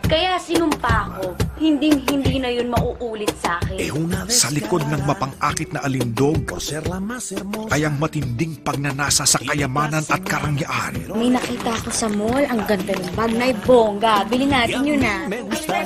Kaya 0.09 0.41
sinumpa 0.41 1.21
ko, 1.21 1.37
hinding-hindi 1.61 2.41
na 2.41 2.49
yun 2.49 2.73
mauulit 2.73 3.29
sa 3.45 3.61
akin. 3.61 3.77
Eh 3.77 3.93
una 3.93 4.25
vez 4.25 4.41
Sa 4.41 4.49
likod 4.49 4.81
ng 4.89 5.05
mapang-akit 5.05 5.69
na 5.77 5.85
alindog 5.85 6.49
por 6.49 6.65
ser 6.65 6.89
la 6.89 6.97
más 6.97 7.29
hermosa. 7.29 7.77
ay 7.77 7.85
ang 7.85 8.01
matinding 8.01 8.57
pagnanasa 8.65 9.29
sa 9.29 9.37
kayamanan 9.37 10.01
at 10.09 10.25
karangyaan. 10.25 10.97
May 11.13 11.29
nakita 11.29 11.77
ako 11.77 11.93
sa 11.93 12.09
mall, 12.09 12.41
ang 12.41 12.65
ganda 12.65 12.97
ng 12.97 13.13
bag 13.13 13.33
na 13.37 13.53
bongga. 13.69 14.25
Bili 14.33 14.49
natin 14.49 14.81
yun 14.81 15.05
ah. 15.05 15.29
Me 15.29 15.45
gusta 15.45 15.77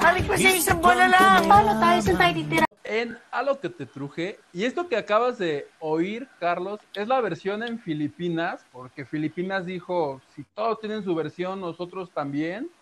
Balik 0.00 0.24
pa 0.24 0.34
sa 0.40 0.48
isang 0.56 0.80
bola 0.80 1.04
lang. 1.04 1.44
Paano 1.44 1.76
tayo? 1.76 1.98
Saan 2.00 2.16
tayo 2.16 2.32
titira? 2.40 2.64
En 2.88 3.20
A 3.28 3.44
lo 3.44 3.60
que 3.60 3.68
te 3.68 3.84
truje. 3.84 4.40
Y 4.56 4.64
esto 4.64 4.88
que 4.88 4.96
acabas 4.96 5.36
de 5.36 5.68
oír, 5.76 6.24
Carlos, 6.40 6.80
es 6.96 7.04
la 7.04 7.20
versión 7.20 7.60
en 7.60 7.76
Filipinas, 7.76 8.64
porque 8.72 9.04
Filipinas 9.04 9.68
dijo, 9.68 10.24
si 10.32 10.40
todos 10.56 10.80
tienen 10.80 11.04
su 11.04 11.12
versión, 11.12 11.60
nosotros 11.60 12.08
también. 12.08 12.72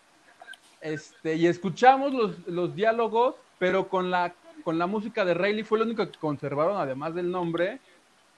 Este, 0.83 1.35
y 1.35 1.47
escuchamos 1.47 2.13
los, 2.13 2.45
los 2.45 2.75
diálogos, 2.75 3.35
pero 3.57 3.87
con 3.87 4.11
la, 4.11 4.35
con 4.65 4.77
la 4.77 4.85
música 4.85 5.23
de 5.23 5.33
Rayleigh 5.33 5.63
fue 5.63 5.79
lo 5.79 5.85
único 5.85 6.05
que 6.05 6.19
conservaron, 6.19 6.75
además 6.75 7.15
del 7.15 7.31
nombre. 7.31 7.79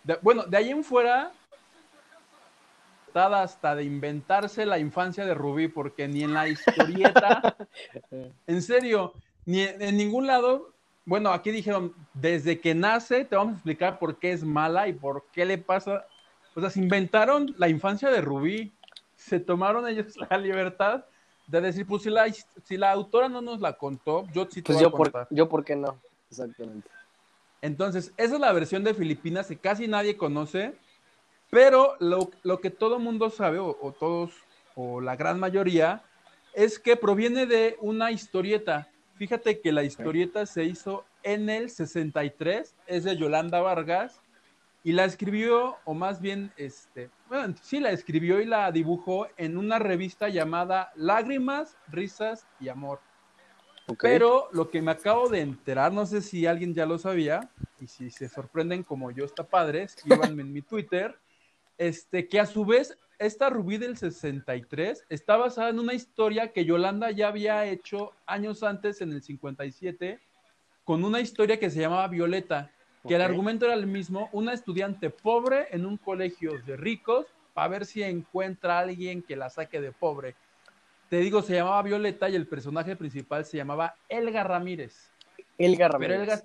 De- 0.03 0.19
bueno, 0.21 0.43
de 0.43 0.55
ahí 0.55 0.69
en 0.69 0.83
fuera, 0.83 1.31
hasta 3.15 3.75
de 3.75 3.83
inventarse 3.83 4.65
la 4.65 4.77
infancia 4.77 5.25
de 5.25 5.33
Rubí, 5.33 5.69
porque 5.69 6.07
ni 6.07 6.23
en 6.23 6.33
la 6.33 6.47
historieta, 6.47 7.55
en 8.47 8.61
serio, 8.61 9.13
ni 9.45 9.61
en, 9.61 9.81
en 9.81 9.97
ningún 9.97 10.27
lado, 10.27 10.73
bueno, 11.05 11.31
aquí 11.31 11.49
dijeron, 11.49 11.93
desde 12.13 12.59
que 12.59 12.75
nace 12.75 13.25
te 13.25 13.35
vamos 13.35 13.53
a 13.53 13.55
explicar 13.57 13.97
por 13.97 14.19
qué 14.19 14.33
es 14.33 14.43
mala 14.43 14.87
y 14.87 14.93
por 14.93 15.25
qué 15.31 15.45
le 15.45 15.57
pasa. 15.57 16.05
O 16.55 16.61
sea, 16.61 16.69
se 16.69 16.79
inventaron 16.79 17.55
la 17.57 17.69
infancia 17.69 18.09
de 18.09 18.21
Rubí, 18.21 18.71
se 19.15 19.39
tomaron 19.39 19.87
ellos 19.87 20.15
la 20.29 20.37
libertad 20.37 21.05
de 21.47 21.61
decir, 21.61 21.85
pues 21.85 22.03
si 22.03 22.09
la, 22.09 22.25
si 22.63 22.77
la 22.77 22.91
autora 22.91 23.29
no 23.29 23.41
nos 23.41 23.59
la 23.61 23.73
contó, 23.73 24.25
yo 24.33 24.47
sí 24.49 24.61
te 24.61 24.67
Pues 24.73 24.77
voy 24.77 24.85
a 24.85 24.89
yo 24.89 24.91
por, 24.91 25.11
contar. 25.11 25.27
yo 25.29 25.49
por 25.49 25.63
qué 25.63 25.75
no. 25.75 25.99
Exactamente. 26.29 26.89
Entonces, 27.61 28.11
esa 28.17 28.35
es 28.35 28.39
la 28.39 28.51
versión 28.51 28.83
de 28.83 28.93
Filipinas 28.93 29.47
que 29.47 29.57
casi 29.57 29.87
nadie 29.87 30.17
conoce, 30.17 30.73
pero 31.49 31.95
lo, 31.99 32.29
lo 32.43 32.59
que 32.59 32.69
todo 32.69 32.99
mundo 32.99 33.29
sabe, 33.29 33.59
o, 33.59 33.77
o 33.81 33.91
todos, 33.91 34.31
o 34.75 35.01
la 35.01 35.15
gran 35.15 35.39
mayoría, 35.39 36.03
es 36.53 36.79
que 36.79 36.95
proviene 36.95 37.45
de 37.45 37.77
una 37.81 38.11
historieta. 38.11 38.87
Fíjate 39.17 39.61
que 39.61 39.71
la 39.71 39.83
historieta 39.83 40.45
se 40.45 40.65
hizo 40.65 41.05
en 41.23 41.49
el 41.49 41.69
63, 41.69 42.75
es 42.87 43.03
de 43.03 43.17
Yolanda 43.17 43.61
Vargas, 43.61 44.21
y 44.85 44.91
la 44.91 45.03
escribió, 45.03 45.77
o 45.83 45.95
más 45.95 46.21
bien, 46.21 46.53
este, 46.57 47.09
bueno, 47.27 47.55
sí, 47.59 47.79
la 47.79 47.89
escribió 47.89 48.39
y 48.39 48.45
la 48.45 48.71
dibujó 48.71 49.27
en 49.35 49.57
una 49.57 49.79
revista 49.79 50.29
llamada 50.29 50.91
Lágrimas, 50.95 51.75
Risas 51.87 52.45
y 52.59 52.69
Amor. 52.69 52.99
Pero 53.99 54.47
lo 54.51 54.69
que 54.69 54.83
me 54.83 54.91
acabo 54.91 55.27
de 55.27 55.41
enterar, 55.41 55.91
no 55.91 56.05
sé 56.05 56.21
si 56.21 56.45
alguien 56.45 56.75
ya 56.75 56.85
lo 56.85 56.99
sabía, 56.99 57.49
y 57.81 57.87
si 57.87 58.11
se 58.11 58.29
sorprenden 58.29 58.83
como 58.83 59.09
yo 59.09 59.25
está 59.25 59.43
padre, 59.43 59.81
escríbanme 59.81 60.43
en 60.43 60.53
mi 60.53 60.61
Twitter, 60.61 61.17
este, 61.79 62.27
que 62.27 62.39
a 62.39 62.45
su 62.45 62.63
vez, 62.63 62.95
esta 63.17 63.49
Rubí 63.49 63.79
del 63.79 63.97
63 63.97 65.03
está 65.09 65.35
basada 65.35 65.69
en 65.69 65.79
una 65.79 65.95
historia 65.95 66.53
que 66.53 66.63
Yolanda 66.63 67.09
ya 67.09 67.29
había 67.29 67.65
hecho 67.65 68.11
años 68.27 68.61
antes, 68.61 69.01
en 69.01 69.13
el 69.13 69.23
57, 69.23 70.19
con 70.83 71.03
una 71.03 71.21
historia 71.21 71.59
que 71.59 71.71
se 71.71 71.79
llamaba 71.79 72.07
Violeta, 72.07 72.71
que 73.07 73.15
el 73.15 73.21
argumento 73.21 73.65
era 73.65 73.73
el 73.75 73.87
mismo, 73.87 74.29
una 74.31 74.53
estudiante 74.53 75.09
pobre 75.09 75.67
en 75.71 75.85
un 75.85 75.97
colegio 75.97 76.59
de 76.65 76.75
ricos, 76.77 77.25
para 77.53 77.67
ver 77.69 77.85
si 77.85 78.03
encuentra 78.03 78.77
a 78.77 78.81
alguien 78.81 79.21
que 79.21 79.35
la 79.35 79.49
saque 79.49 79.79
de 79.79 79.91
pobre. 79.93 80.35
Te 81.09 81.17
digo, 81.17 81.41
se 81.41 81.53
llamaba 81.53 81.81
Violeta 81.83 82.27
y 82.29 82.35
el 82.35 82.47
personaje 82.47 82.95
principal 82.95 83.45
se 83.45 83.57
llamaba 83.57 83.95
Elga 84.09 84.43
Ramírez. 84.43 85.09
Elga 85.57 85.87
Pero 85.87 85.93
Ramírez. 85.93 86.19
Elga, 86.21 86.43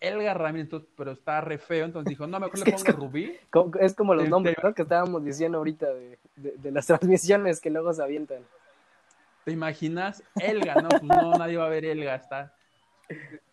Elga 0.00 0.34
Ramírez, 0.34 0.64
entonces, 0.64 0.88
pero 0.96 1.12
está 1.12 1.40
re 1.42 1.58
feo, 1.58 1.84
entonces 1.84 2.08
dijo, 2.08 2.26
no, 2.26 2.40
mejor 2.40 2.58
le 2.58 2.64
pongo 2.72 2.92
Rubí. 2.92 3.36
Es 3.80 3.94
como 3.94 4.14
los 4.14 4.24
Este- 4.24 4.30
nombres 4.30 4.56
¿no? 4.62 4.74
que 4.74 4.82
estábamos 4.82 5.24
diciendo 5.24 5.58
ahorita 5.58 5.86
de, 5.92 6.18
de- 6.36 6.56
de 6.56 6.70
las 6.72 6.86
transmisiones 6.88 7.60
que 7.60 7.70
luego 7.70 7.92
se 7.92 8.02
avientan. 8.02 8.42
¿Te 9.44 9.52
imaginas? 9.52 10.22
Elga, 10.40 10.74
no, 10.76 10.88
pues 10.88 11.02
no, 11.02 11.32
nadie 11.38 11.56
va 11.58 11.66
a 11.66 11.70
ver 11.70 11.84
Elga, 11.84 12.14
está. 12.16 12.54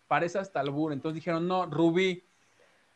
Parece 0.06 0.38
hasta 0.38 0.60
el 0.60 0.70
burro. 0.70 0.94
Entonces 0.94 1.14
dijeron, 1.16 1.46
no, 1.46 1.66
Rubí. 1.66 2.24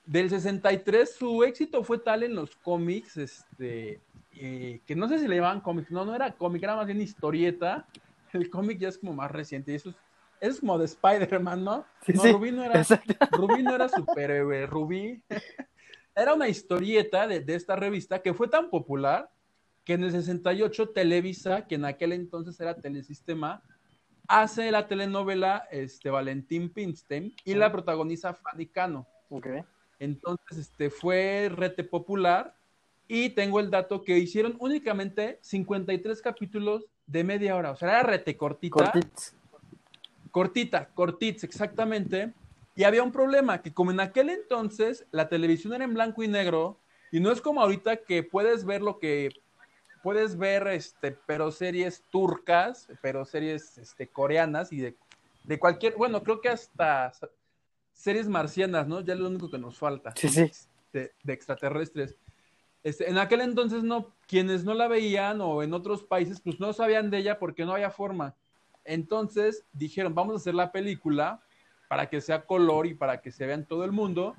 Del 0.05 0.31
63, 0.31 1.15
su 1.15 1.45
éxito 1.45 1.85
fue 1.85 1.99
tal 1.99 2.23
en 2.23 2.35
los 2.35 2.57
cómics, 2.57 3.17
este, 3.17 4.01
eh, 4.33 4.81
que 4.85 4.97
no 4.97 5.09
sé 5.09 5.19
si 5.19 5.29
le 5.29 5.37
llamaban 5.37 5.61
cómics, 5.61 5.91
no, 5.91 6.05
no 6.05 6.15
era 6.15 6.33
cómic, 6.33 6.63
era 6.63 6.77
más 6.77 6.87
bien 6.87 7.01
historieta. 7.01 7.87
El 8.33 8.51
cómic 8.51 8.79
ya 8.79 8.89
es 8.89 8.99
como 8.99 9.15
más 9.15 9.31
reciente, 9.31 9.73
y 9.73 9.75
eso 9.77 9.91
es, 9.91 9.97
eso 10.41 10.51
es 10.53 10.61
como 10.61 10.79
de 10.79 10.87
Spider-Man, 10.87 11.63
¿no? 11.63 11.87
Sí, 12.05 12.15
no, 12.15 12.23
sí, 12.23 12.33
Rubí 12.33 12.51
no 12.51 12.65
era. 12.65 12.83
Rubí 13.31 13.63
no 13.63 13.75
era 13.75 13.89
superhéroe, 13.89 14.67
Rubí 14.67 15.23
era 16.17 16.35
una 16.35 16.49
historieta 16.49 17.27
de, 17.27 17.41
de 17.41 17.55
esta 17.55 17.77
revista 17.77 18.21
que 18.23 18.35
fue 18.35 18.49
tan 18.49 18.71
popular 18.71 19.31
que 19.85 19.95
en 19.95 20.05
el 20.05 20.13
68 20.13 20.91
Televisa, 20.91 21.67
que 21.67 21.77
en 21.77 21.85
aquel 21.85 22.13
entonces 22.13 22.59
era 22.61 22.75
Telesistema, 22.75 23.63
hace 24.29 24.71
la 24.71 24.87
telenovela 24.87 25.69
este, 25.71 26.11
Valentín 26.11 26.71
Pinstein 26.71 27.35
y 27.45 27.55
la 27.55 27.73
protagoniza 27.73 28.35
Fanny 28.35 28.67
Cano. 28.67 29.07
Ok. 29.29 29.47
Entonces, 30.03 30.59
este 30.59 30.91
fue 30.91 31.49
rete 31.55 31.85
popular 31.85 32.57
y 33.07 33.31
tengo 33.31 33.61
el 33.61 33.71
dato 33.71 34.03
que 34.03 34.19
hicieron 34.19 34.57
únicamente 34.59 35.39
53 35.43 36.21
capítulos 36.21 36.87
de 37.07 37.23
media 37.23 37.55
hora, 37.55 37.71
o 37.71 37.77
sea, 37.77 37.89
era 37.89 38.03
rete 38.03 38.37
cortita. 38.37 38.75
Cortits. 38.75 39.37
Cortita, 40.33 40.89
cortits, 40.89 41.45
exactamente. 41.45 42.33
Y 42.75 42.83
había 42.83 43.05
un 43.05 43.13
problema, 43.13 43.63
que 43.63 43.73
como 43.73 43.93
en 43.93 44.01
aquel 44.01 44.31
entonces 44.31 45.07
la 45.13 45.29
televisión 45.29 45.73
era 45.73 45.85
en 45.85 45.95
blanco 45.95 46.25
y 46.25 46.29
negro, 46.29 46.79
y 47.13 47.21
no 47.21 47.31
es 47.31 47.41
como 47.41 47.61
ahorita 47.63 47.99
que 47.99 48.25
puedes 48.25 48.65
ver 48.65 48.83
lo 48.83 48.99
que 48.99 49.29
puedes 50.03 50.37
ver, 50.37 50.67
este, 50.67 51.17
pero 51.27 51.53
series 51.53 52.03
turcas, 52.11 52.89
pero 53.03 53.25
series 53.25 53.79
este, 53.79 54.09
coreanas 54.09 54.73
y 54.73 54.79
de, 54.79 54.97
de 55.45 55.61
cualquier, 55.61 55.95
bueno, 55.95 56.25
creo 56.25 56.41
que 56.41 56.49
hasta 56.49 57.13
series 57.93 58.29
marcianas, 58.29 58.87
¿no? 58.89 59.01
Ya 59.01 59.15
es 59.15 59.21
lo 59.21 59.29
único 59.29 59.51
que 59.51 59.59
nos 59.59 59.79
falta 59.79 60.13
Sí, 60.17 60.29
sí. 60.29 60.51
de, 60.93 61.13
de 61.23 61.33
extraterrestres. 61.33 62.17
Este, 62.83 63.09
en 63.09 63.19
aquel 63.19 63.43
entonces 63.43 63.85
no, 63.85 64.13
quienes 64.27 64.65
no 64.65 64.75
la 64.75 64.89
veían 64.89 65.41
o 65.41 65.63
en 65.63 65.73
otros 65.73 66.03
países, 66.03 66.41
pues 66.41 66.59
no 66.59 66.73
sabían 66.73 67.11
de 67.11 67.19
ella 67.19 67.39
porque 67.39 67.65
no 67.65 67.73
había 67.75 67.91
forma. 67.91 68.35
Entonces 68.85 69.65
dijeron, 69.73 70.15
vamos 70.15 70.35
a 70.35 70.37
hacer 70.39 70.55
la 70.55 70.73
película 70.73 71.41
para 71.89 72.09
que 72.09 72.21
sea 72.21 72.45
color 72.45 72.87
y 72.87 72.95
para 72.95 73.21
que 73.21 73.31
se 73.31 73.47
vea 73.47 73.55
en 73.55 73.67
todo 73.67 73.85
el 73.85 73.93
mundo. 73.93 74.35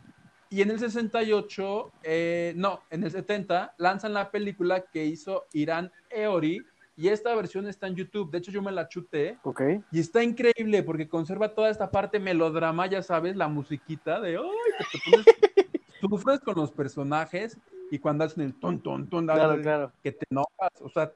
Y 0.49 0.61
en 0.61 0.71
el 0.71 0.79
68, 0.79 1.91
eh, 2.03 2.53
no, 2.55 2.81
en 2.89 3.03
el 3.03 3.11
70, 3.11 3.75
lanzan 3.77 4.13
la 4.13 4.29
película 4.29 4.81
que 4.91 5.05
hizo 5.05 5.45
Irán 5.53 5.91
Eori 6.09 6.63
y 6.95 7.07
esta 7.07 7.33
versión 7.35 7.67
está 7.67 7.87
en 7.87 7.95
YouTube. 7.95 8.29
De 8.31 8.37
hecho, 8.37 8.51
yo 8.51 8.61
me 8.61 8.71
la 8.71 8.87
chuté 8.87 9.37
Ok. 9.43 9.61
y 9.91 9.99
está 9.99 10.23
increíble 10.23 10.83
porque 10.83 11.07
conserva 11.07 11.53
toda 11.55 11.69
esta 11.69 11.89
parte 11.89 12.19
melodrama, 12.19 12.85
ya 12.87 13.01
sabes, 13.01 13.35
la 13.35 13.47
musiquita 13.47 14.19
de 14.21 14.37
¡ay! 14.37 14.43
que 14.77 14.97
te 14.99 15.11
pones, 15.11 15.25
sufres 16.01 16.39
con 16.41 16.55
los 16.55 16.71
personajes 16.71 17.57
y 17.89 17.99
cuando 17.99 18.23
hacen 18.25 18.43
el 18.43 18.53
ton, 18.59 18.79
ton, 18.81 19.07
ton, 19.09 19.25
Claro, 19.25 19.61
claro. 19.61 19.91
que 20.03 20.11
te 20.11 20.25
enojas. 20.29 20.81
O 20.81 20.89
sea, 20.89 21.11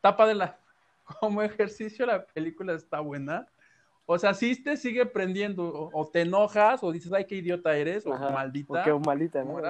tapa 0.00 0.26
de 0.26 0.34
la. 0.34 0.58
Como 1.20 1.42
ejercicio, 1.42 2.06
la 2.06 2.24
película 2.24 2.72
está 2.74 3.00
buena. 3.00 3.46
O 4.06 4.18
sea, 4.18 4.34
sí 4.34 4.60
te 4.62 4.76
sigue 4.76 5.06
prendiendo. 5.06 5.64
O, 5.64 5.90
o 5.92 6.06
te 6.08 6.22
enojas, 6.22 6.82
o 6.84 6.92
dices, 6.92 7.12
ay, 7.12 7.24
qué 7.24 7.36
idiota 7.36 7.76
eres, 7.76 8.06
o 8.06 8.10
maldita. 8.16 8.80
O 8.80 8.84
qué 8.84 9.06
malita, 9.06 9.42
¿no? 9.44 9.60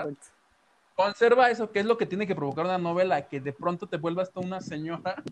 Conserva 0.94 1.50
eso, 1.50 1.70
que 1.70 1.80
es 1.80 1.86
lo 1.86 1.96
que 1.96 2.04
tiene 2.04 2.26
que 2.26 2.34
provocar 2.34 2.66
una 2.66 2.76
novela, 2.76 3.26
que 3.26 3.40
de 3.40 3.54
pronto 3.54 3.86
te 3.86 3.96
vuelvas 3.96 4.28
hasta 4.28 4.40
una 4.40 4.60
señora, 4.60 5.22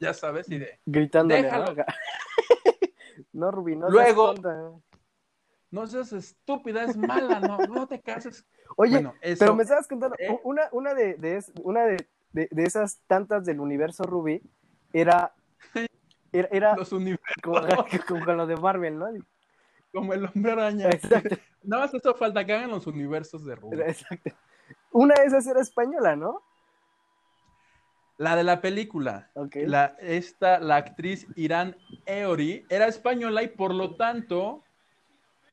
ya 0.00 0.12
sabes, 0.14 0.50
y 0.50 0.58
de. 0.58 0.78
Gritándole. 0.86 1.42
Déjalo. 1.42 1.74
No, 3.32 3.50
Rubí, 3.50 3.74
no 3.76 3.88
Luego- 3.90 4.32
seas 4.32 4.42
tonta. 4.42 4.80
No 5.70 5.86
seas 5.88 6.12
estúpida, 6.12 6.84
es 6.84 6.96
mala, 6.96 7.40
no, 7.40 7.58
no 7.58 7.88
te 7.88 8.00
cases. 8.00 8.46
Oye, 8.76 8.92
Bueno, 8.92 9.14
eso- 9.20 9.40
pero 9.40 9.56
me 9.56 9.64
estabas 9.64 9.88
contando, 9.88 10.14
¿Eh? 10.20 10.38
una, 10.44 10.68
una, 10.70 10.94
de, 10.94 11.14
de 11.14 11.44
una 11.64 11.84
de, 11.84 12.06
de- 12.32 12.48
de 12.50 12.62
esas 12.62 13.00
tantas 13.08 13.44
del 13.44 13.58
universo 13.58 14.04
Rubí 14.04 14.40
era, 14.92 15.34
era, 16.32 16.48
era 16.52 16.76
Los 16.76 16.92
universos, 16.92 17.42
como, 17.42 17.56
como 18.08 18.24
con 18.24 18.36
lo 18.36 18.46
de 18.46 18.56
Marvel, 18.56 18.98
¿no? 18.98 19.06
como 19.92 20.12
el 20.14 20.24
hombre 20.26 20.52
araña. 20.52 20.90
Exacto, 20.90 21.36
Nada 21.64 21.84
más 21.86 21.94
eso 21.94 22.14
falta 22.14 22.44
que 22.44 22.52
hagan 22.52 22.70
los 22.70 22.86
universos 22.86 23.44
de 23.44 23.56
Rubí. 23.56 23.80
exacto. 23.80 24.30
Una 24.92 25.14
de 25.20 25.26
esas 25.26 25.44
era 25.48 25.60
española, 25.60 26.14
¿no? 26.14 26.42
La 28.16 28.36
de 28.36 28.44
la 28.44 28.60
película. 28.60 29.30
Ok. 29.34 29.56
La, 29.66 29.96
esta, 30.00 30.60
la 30.60 30.76
actriz 30.76 31.26
Irán 31.36 31.76
Eori 32.06 32.64
era 32.68 32.86
española 32.86 33.42
y 33.42 33.48
por 33.48 33.74
lo 33.74 33.96
tanto 33.96 34.62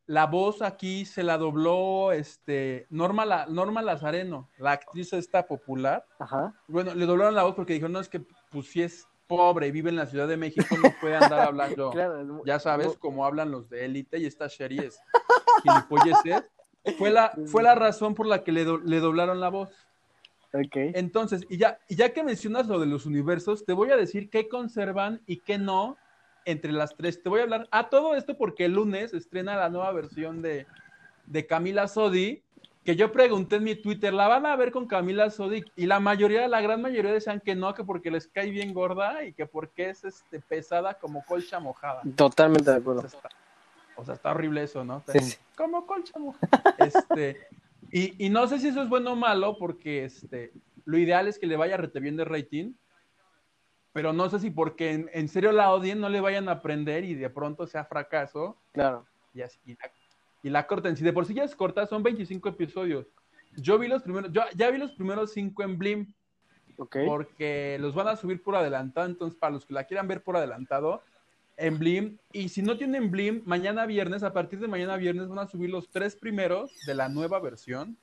la 0.08 0.26
voz 0.26 0.62
aquí 0.62 1.06
se 1.06 1.24
la 1.24 1.38
dobló 1.38 2.12
este, 2.12 2.86
Norma, 2.89 3.26
la, 3.26 3.45
Norma 3.45 3.82
Lazareno, 3.82 4.50
la 4.58 4.74
actriz 4.74 5.13
esta 5.13 5.47
popular. 5.47 6.06
Ajá. 6.19 6.54
Bueno, 6.67 6.93
le 6.93 7.06
doblaron 7.06 7.34
la 7.36 7.43
voz 7.43 7.56
porque 7.56 7.74
dijeron, 7.74 7.93
no, 7.93 8.00
es 8.00 8.10
que 8.10 8.21
pues 8.52 8.67
si 8.67 8.82
es 8.84 9.08
pobre 9.28 9.67
y 9.67 9.71
vive 9.71 9.89
en 9.89 9.95
la 9.95 10.06
Ciudad 10.08 10.28
de 10.28 10.36
México, 10.36 10.76
no 10.84 10.89
puede 11.00 11.15
andar 11.15 11.39
hablando, 11.47 11.91
Claro, 11.91 12.43
ya 12.45 12.60
sabes, 12.60 12.97
como 12.97 13.26
hablan 13.26 13.52
los 13.52 13.69
de 13.69 13.86
élite 13.86 14.17
y 14.19 14.26
estas 14.26 14.54
series 14.54 15.00
gilipolleces. 15.63 16.43
Fue 16.97 17.12
la, 17.12 17.32
fue 17.45 17.63
la 17.63 17.76
razón 17.76 18.13
por 18.15 18.26
la 18.26 18.43
que 18.43 18.52
le, 18.52 18.65
do- 18.65 18.80
le 18.80 19.00
doblaron 19.00 19.39
la 19.39 19.50
voz. 19.50 19.69
Ok. 20.54 20.76
Entonces, 20.96 21.46
y 21.50 21.58
ya, 21.58 21.80
y 21.88 21.96
ya 21.96 22.12
que 22.14 22.24
mencionas 22.24 22.68
lo 22.68 22.80
de 22.80 22.86
los 22.86 23.06
universos, 23.06 23.66
te 23.66 23.74
voy 23.74 23.90
a 23.92 23.96
decir 23.98 24.30
qué 24.30 24.48
conservan 24.50 25.22
y 25.26 25.38
qué 25.38 25.58
no 25.58 25.98
entre 26.46 26.72
las 26.72 26.96
tres. 26.96 27.22
Te 27.24 27.30
voy 27.30 27.40
a 27.40 27.44
hablar 27.44 27.68
a 27.72 27.90
todo 27.90 28.16
esto 28.16 28.38
porque 28.38 28.66
el 28.66 28.74
lunes 28.74 29.14
estrena 29.14 29.56
la 29.56 29.70
nueva 29.70 29.92
versión 29.92 30.42
de, 30.42 30.66
de 31.28 31.46
Camila 31.46 31.88
Sodi, 31.88 32.42
que 32.84 32.96
yo 32.96 33.12
pregunté 33.12 33.58
en 33.58 33.64
mi 33.64 33.76
Twitter, 33.76 34.12
¿la 34.12 34.28
van 34.28 34.46
a 34.48 34.56
ver 34.56 34.72
con 34.72 34.88
Camila 34.88 35.30
Sodi? 35.30 35.64
Y 35.76 35.86
la 35.86 36.00
mayoría, 36.00 36.48
la 36.48 36.62
gran 36.62 36.82
mayoría 36.82 37.14
decían 37.14 37.40
que 37.40 37.54
no, 37.56 37.74
que 37.76 37.84
porque 37.84 38.10
les 38.10 38.28
cae 38.28 38.50
bien 38.50 38.74
gorda 38.74 39.24
y 39.24 39.34
que 39.34 39.46
porque 39.46 39.92
es 39.92 40.04
este, 40.04 40.40
pesada 40.40 40.96
como 40.96 41.24
colcha 41.24 41.60
mojada. 41.60 42.02
Totalmente 42.16 42.72
de 42.72 42.78
O 42.78 42.80
acuerdo. 42.80 43.02
sea, 43.08 43.20
está, 43.20 43.30
o 43.96 44.04
sea, 44.06 44.14
está 44.16 44.32
horrible 44.32 44.64
eso, 44.64 44.84
¿no? 44.84 45.04
Sí, 45.08 45.20
sí. 45.20 45.38
Como 45.56 45.86
colcha 45.86 46.18
mojada. 46.18 46.76
Este, 46.80 47.48
y, 47.92 48.26
y 48.26 48.30
no 48.30 48.48
sé 48.48 48.60
si 48.60 48.70
eso 48.70 48.82
es 48.82 48.90
bueno 48.90 49.14
o 49.14 49.16
malo, 49.16 49.58
porque 49.58 50.06
este, 50.06 50.54
lo 50.86 50.98
ideal 50.98 51.28
es 51.28 51.38
que 51.40 51.48
le 51.48 51.58
vaya 51.58 51.78
rete 51.78 52.00
bien 52.00 52.18
de 52.18 52.26
rating, 52.26 52.74
pero 53.94 54.14
no 54.14 54.30
sé 54.30 54.40
si 54.40 54.50
porque 54.52 54.92
en, 54.92 55.10
en 55.14 55.28
serio 55.28 55.52
la 55.52 55.72
odien, 55.72 56.00
no 56.00 56.10
le 56.10 56.22
vayan 56.22 56.48
a 56.48 56.54
aprender 56.54 57.04
y 57.04 57.14
de 57.14 57.30
pronto 57.30 57.68
sea 57.68 57.84
fracaso 57.86 58.58
Claro. 58.72 59.06
y, 59.34 59.42
así, 59.42 59.60
y, 59.66 59.74
la, 59.74 59.92
y 60.44 60.50
la 60.50 60.68
corten. 60.68 60.96
Si 60.96 61.04
de 61.04 61.12
por 61.14 61.26
sí 61.26 61.34
ya 61.34 61.44
es 61.44 61.56
corta, 61.56 61.86
son 61.86 62.02
25 62.02 62.50
episodios. 62.50 63.08
Yo 63.58 63.78
vi 63.78 63.90
los 63.90 64.02
primeros, 64.02 64.32
yo 64.32 64.44
ya 64.56 64.72
vi 64.72 64.78
los 64.78 64.94
primeros 64.94 65.34
cinco 65.34 65.62
en 65.64 65.78
Blim, 65.78 66.14
porque 67.06 67.78
los 67.82 67.94
van 67.94 68.08
a 68.08 68.16
subir 68.16 68.42
por 68.42 68.56
adelantado, 68.56 69.08
entonces 69.08 69.38
para 69.38 69.54
los 69.54 69.66
que 69.66 69.74
la 69.74 69.84
quieran 69.84 70.08
ver 70.08 70.24
por 70.24 70.38
adelantado, 70.38 71.04
en 71.58 71.78
Blim, 71.78 72.18
y 72.32 72.50
si 72.50 72.62
no 72.62 72.78
tienen 72.78 73.12
Blim, 73.12 73.44
mañana 73.46 73.86
viernes, 73.86 74.24
a 74.24 74.34
partir 74.34 74.60
de 74.60 74.68
mañana 74.68 74.98
viernes 74.98 75.28
van 75.28 75.40
a 75.40 75.48
subir 75.48 75.70
los 75.70 75.90
tres 75.90 76.16
primeros 76.16 76.72
de 76.86 76.96
la 76.96 77.10
nueva 77.10 77.40
versión 77.40 77.98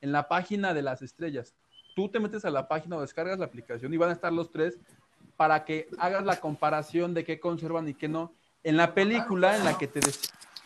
en 0.00 0.12
la 0.12 0.28
página 0.28 0.72
de 0.72 0.82
las 0.82 1.02
estrellas. 1.02 1.54
Tú 1.94 2.08
te 2.08 2.20
metes 2.20 2.44
a 2.44 2.50
la 2.50 2.68
página 2.68 2.96
o 2.96 3.00
descargas 3.00 3.38
la 3.38 3.46
aplicación 3.46 3.92
y 3.92 3.96
van 3.96 4.10
a 4.10 4.14
estar 4.14 4.32
los 4.32 4.50
tres 4.50 4.78
para 5.36 5.64
que 5.64 5.88
hagas 5.98 6.24
la 6.24 6.40
comparación 6.40 7.14
de 7.14 7.24
qué 7.24 7.40
conservan 7.40 7.88
y 7.88 7.94
qué 7.94 8.08
no. 8.08 8.32
En 8.62 8.76
la 8.76 8.94
película 8.94 9.56
en 9.56 9.64
la 9.64 9.78
que 9.78 9.86
te 9.86 10.00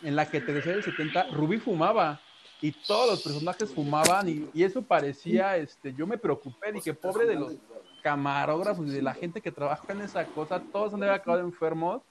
en 0.03 0.15
la 0.15 0.29
que 0.29 0.41
te 0.41 0.53
decía 0.53 0.73
el 0.73 0.83
70, 0.83 1.27
Rubí 1.31 1.59
fumaba 1.59 2.19
y 2.61 2.71
todos 2.71 3.09
los 3.09 3.23
personajes 3.23 3.73
fumaban 3.73 4.29
y, 4.29 4.63
eso 4.63 4.81
parecía, 4.81 5.57
este, 5.57 5.93
yo 5.93 6.05
me 6.07 6.17
preocupé, 6.17 6.71
dije, 6.71 6.93
pobre 6.93 7.25
de 7.25 7.35
los 7.35 7.55
camarógrafos 8.01 8.87
y 8.87 8.91
de 8.91 9.01
la 9.01 9.13
gente 9.13 9.41
que 9.41 9.51
trabaja 9.51 9.93
en 9.93 10.01
esa 10.01 10.25
cosa, 10.25 10.61
todos 10.71 10.93
han 10.93 11.03
acabado 11.03 11.43
enfermos, 11.43 12.01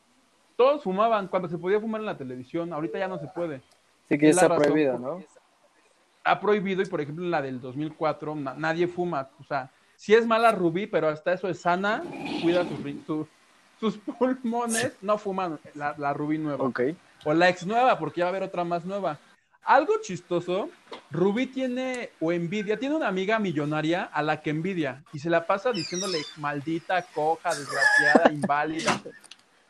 todos 0.61 0.83
fumaban 0.83 1.27
cuando 1.29 1.49
se 1.49 1.57
podía 1.57 1.81
fumar 1.81 2.03
en 2.03 2.07
la 2.07 2.19
televisión, 2.19 2.71
ahorita 2.71 2.99
ya 2.99 3.09
no 3.09 3.19
se 3.19 3.27
puede. 3.29 3.63
Sí 4.11 4.19
que 4.19 4.29
está 4.29 4.55
prohibido, 4.55 4.99
¿no? 4.99 5.25
Ha 6.23 6.39
prohibido 6.39 6.83
y 6.83 6.85
por 6.85 7.01
ejemplo 7.01 7.25
en 7.25 7.31
la 7.31 7.41
del 7.41 7.63
2004 7.63 8.35
na- 8.35 8.53
nadie 8.53 8.87
fuma, 8.87 9.31
o 9.41 9.45
sea, 9.45 9.71
sí 9.97 10.15
es 10.15 10.27
mala 10.27 10.53
Rubí, 10.53 10.87
pero 10.87 11.09
hasta 11.09 11.33
eso 11.33 11.49
es 11.49 11.63
sana, 11.63 12.03
cuida 12.43 12.67
sus, 13.79 13.97
pulmones, 14.19 14.99
no 15.01 15.17
fuman 15.17 15.59
la, 15.75 15.95
la 15.97 16.13
Rubí 16.13 16.37
nueva 16.37 16.63
Ok. 16.63 16.81
o 17.25 17.33
la 17.33 17.49
ex 17.49 17.65
nueva, 17.67 17.99
porque 17.99 18.19
ya 18.19 18.27
va 18.27 18.29
a 18.29 18.33
haber 18.37 18.43
otra 18.43 18.63
más 18.63 18.85
nueva. 18.85 19.17
Algo 19.65 19.95
chistoso, 20.03 20.69
Rubí 21.11 21.47
tiene, 21.47 22.11
o 22.21 22.33
envidia, 22.33 22.79
tiene 22.79 22.97
una 22.97 23.09
amiga 23.09 23.39
millonaria 23.39 24.11
a 24.13 24.23
la 24.23 24.43
que 24.43 24.51
envidia 24.51 25.03
y 25.15 25.21
se 25.21 25.31
la 25.31 25.47
pasa 25.47 25.73
diciéndole 25.73 26.19
maldita, 26.37 27.03
coja, 27.15 27.49
desgraciada, 27.55 28.31
inválida. 28.31 29.01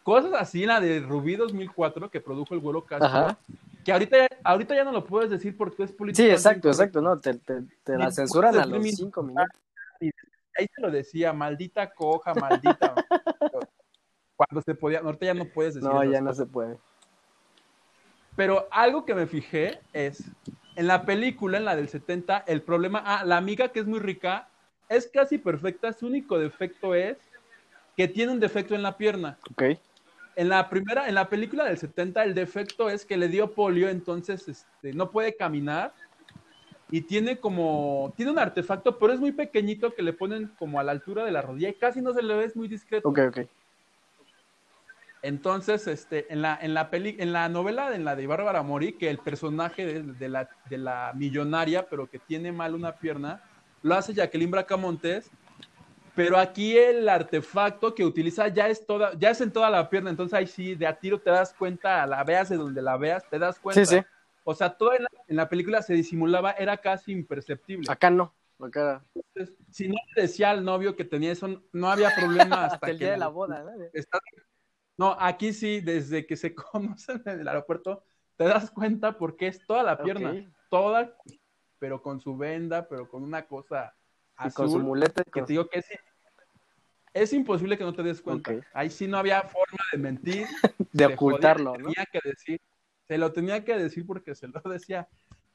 Cosas 0.02 0.32
así, 0.34 0.64
la 0.66 0.80
de 0.80 1.00
Rubí 1.00 1.36
2004 1.36 2.10
que 2.10 2.20
produjo 2.20 2.54
el 2.54 2.60
vuelo 2.60 2.84
Castro, 2.84 3.06
Ajá. 3.06 3.38
que 3.84 3.92
ahorita, 3.92 4.16
ahorita 4.42 4.74
ya 4.74 4.84
no 4.84 4.92
lo 4.92 5.04
puedes 5.04 5.30
decir 5.30 5.56
porque 5.56 5.82
es 5.82 5.92
político. 5.92 6.24
Sí, 6.24 6.30
exacto, 6.30 6.68
exacto, 6.68 7.00
¿no? 7.02 7.18
Te, 7.18 7.34
te, 7.34 7.62
te 7.84 7.96
la 7.98 8.10
censuran 8.10 8.56
a 8.58 8.64
los 8.66 8.82
cinco 8.96 9.22
minutos. 9.22 9.48
Ahí 10.58 10.66
se 10.74 10.80
lo 10.80 10.90
decía, 10.90 11.32
maldita 11.32 11.90
coja, 11.92 12.34
maldita. 12.34 12.94
Cuando 14.36 14.62
se 14.62 14.74
podía, 14.74 15.00
ahorita 15.00 15.26
ya 15.26 15.34
no 15.34 15.44
puedes 15.44 15.74
decir 15.74 15.88
No, 15.88 16.02
ya 16.02 16.20
no 16.20 16.30
cosas. 16.30 16.46
se 16.46 16.52
puede. 16.52 16.78
Pero 18.36 18.66
algo 18.70 19.04
que 19.04 19.14
me 19.14 19.26
fijé 19.26 19.80
es, 19.92 20.24
en 20.76 20.86
la 20.86 21.04
película, 21.04 21.58
en 21.58 21.66
la 21.66 21.76
del 21.76 21.88
70, 21.88 22.44
el 22.46 22.62
problema, 22.62 23.02
ah, 23.04 23.24
la 23.24 23.36
amiga 23.36 23.68
que 23.68 23.80
es 23.80 23.86
muy 23.86 24.00
rica, 24.00 24.48
es 24.88 25.06
casi 25.12 25.38
perfecta, 25.38 25.92
su 25.92 26.06
único 26.06 26.38
defecto 26.38 26.94
es 26.94 27.18
que 27.96 28.08
tiene 28.08 28.32
un 28.32 28.40
defecto 28.40 28.74
en 28.74 28.82
la 28.82 28.96
pierna. 28.96 29.38
Ok. 29.52 29.62
En 30.37 30.49
la 30.49 30.69
primera, 30.69 31.09
en 31.09 31.14
la 31.14 31.29
película 31.29 31.64
del 31.64 31.79
70, 31.79 32.25
el 32.25 32.35
defecto 32.35 32.88
es 32.88 33.05
que 33.05 33.16
le 33.16 33.29
dio 33.29 33.53
polio, 33.53 33.88
entonces 33.88 34.47
este, 34.49 34.93
no 34.93 35.11
puede 35.11 35.37
caminar 35.37 35.93
y 36.90 37.03
tiene 37.03 37.38
como, 37.38 38.12
tiene 38.16 38.33
un 38.33 38.38
artefacto, 38.38 38.99
pero 38.99 39.12
es 39.12 39.21
muy 39.21 39.33
pequeñito 39.33 39.95
que 39.95 40.03
le 40.03 40.12
ponen 40.12 40.49
como 40.59 40.81
a 40.81 40.83
la 40.83 40.93
altura 40.93 41.25
de 41.25 41.33
la 41.33 41.43
rodilla 41.43 41.69
y 41.69 41.75
casi 41.75 42.01
no 42.01 42.12
se 42.12 42.23
le 42.23 42.35
ve, 42.35 42.45
es 42.45 42.57
muy 42.57 42.69
discreto. 42.69 43.09
Ok, 43.09 43.19
ok. 43.29 43.38
Entonces, 45.23 45.87
este, 45.87 46.33
en 46.33 46.40
la, 46.40 46.59
en 46.61 46.73
la 46.73 46.90
peli, 46.90 47.16
en 47.19 47.33
la 47.33 47.49
novela, 47.49 47.95
en 47.95 48.05
la 48.05 48.16
de 48.16 48.27
Bárbara 48.27 48.62
Mori, 48.62 48.95
que 48.95 49.11
el 49.11 49.19
personaje 49.19 49.85
de, 49.85 50.03
de 50.03 50.29
la, 50.29 50.49
de 50.69 50.79
la 50.79 51.12
millonaria, 51.14 51.88
pero 51.88 52.09
que 52.09 52.19
tiene 52.19 52.53
mal 52.53 52.75
una 52.75 52.97
pierna, 52.97 53.43
lo 53.83 53.95
hace 53.95 54.14
Jacqueline 54.14 54.51
Bracamontes, 54.51 55.31
pero 56.24 56.37
aquí 56.38 56.76
el 56.76 57.09
artefacto 57.09 57.94
que 57.94 58.04
utiliza 58.04 58.48
ya 58.48 58.68
es 58.68 58.85
toda, 58.87 59.12
ya 59.18 59.30
es 59.30 59.40
en 59.40 59.52
toda 59.52 59.70
la 59.70 59.88
pierna, 59.88 60.11
entonces 60.11 60.35
ahí 60.35 60.46
sí, 60.46 60.74
de 60.74 60.87
a 60.87 60.98
tiro 60.98 61.18
te 61.20 61.30
das 61.30 61.54
cuenta, 61.54 62.06
la 62.06 62.22
veas 62.24 62.48
de 62.48 62.56
donde 62.56 62.83
la 62.83 62.96
veas, 62.96 63.28
te 63.28 63.38
das 63.38 63.59
cuenta. 63.59 63.85
Sí, 63.85 63.96
sí. 63.98 64.04
O 64.44 64.54
sea, 64.54 64.76
todo 64.76 64.94
en 64.94 65.02
la, 65.04 65.09
en 65.28 65.37
la 65.37 65.48
película 65.48 65.83
se 65.83 65.94
disimulaba, 65.94 66.52
era 66.52 66.76
casi 66.78 67.12
imperceptible. 67.12 67.90
Acá 67.90 68.11
no. 68.11 68.35
Acá 68.59 69.02
Entonces, 69.14 69.56
si 69.70 69.88
no 69.88 69.94
le 70.14 70.22
decía 70.22 70.50
al 70.50 70.64
novio 70.64 70.94
que 70.96 71.04
tenía 71.04 71.33
eso, 71.33 71.62
no 71.72 71.90
había 71.90 72.14
problema 72.14 72.64
hasta, 72.64 72.74
hasta 72.74 72.90
el 72.90 72.98
que 72.98 73.04
día 73.04 73.12
de 73.12 73.18
la- 73.18 73.28
boda, 73.28 73.62
¿no? 73.62 73.70
está- 73.92 74.18
No, 74.98 75.16
aquí 75.18 75.52
sí, 75.52 75.80
desde 75.80 76.26
que 76.26 76.37
se 76.37 76.54
conocen 76.72 77.22
en 77.26 77.40
el 77.40 77.48
aeropuerto, 77.48 78.02
te 78.37 78.44
das 78.44 78.70
cuenta 78.70 79.16
porque 79.16 79.46
es 79.46 79.64
toda 79.66 79.83
la 79.83 80.02
pierna, 80.02 80.35
toda, 80.68 81.16
pero 81.78 82.02
con 82.02 82.20
su 82.20 82.37
venda, 82.37 82.87
pero 82.88 83.09
con 83.09 83.22
una 83.22 83.46
cosa 83.46 83.94
Y 84.42 84.48
azul, 84.48 84.52
con 84.54 84.70
su 84.70 84.78
muleta. 84.80 85.22
y 85.22 85.24
que 85.24 85.30
con- 85.40 85.46
te 85.46 85.52
digo 85.54 85.68
que 85.68 85.78
es, 85.80 85.87
es 87.12 87.33
imposible 87.33 87.77
que 87.77 87.85
no 87.85 87.92
te 87.92 88.03
des 88.03 88.20
cuenta. 88.20 88.53
Ok. 88.53 88.64
Ahí 88.73 88.90
sí 88.90 89.07
no 89.07 89.18
había 89.18 89.42
forma 89.42 89.85
de 89.92 89.99
mentir, 89.99 90.46
de 90.92 91.07
ocultarlo, 91.07 91.73
jodía, 91.73 91.83
¿no? 91.83 91.92
Tenía 91.92 92.07
que 92.07 92.29
decir, 92.29 92.61
se 93.09 93.18
lo 93.18 93.33
tenía 93.33 93.64
que 93.64 93.77
decir 93.77 94.07
porque 94.07 94.35
se 94.35 94.49
lo 94.49 94.61
decía. 94.70 95.09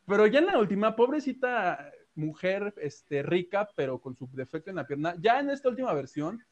Pero 0.08 0.28
ya 0.28 0.40
en 0.40 0.48
la 0.48 0.60
última, 0.60 0.96
pobrecita 0.96 1.92
mujer 2.16 2.74
este, 2.78 3.24
rica, 3.24 3.70
pero 3.76 4.00
con 4.00 4.16
su 4.16 4.30
defecto 4.32 4.70
en 4.70 4.78
la 4.78 4.88
pierna, 4.88 5.16
ya 5.20 5.40
en 5.40 5.50
esta 5.50 5.70
última 5.70 5.94
versión, 5.94 6.44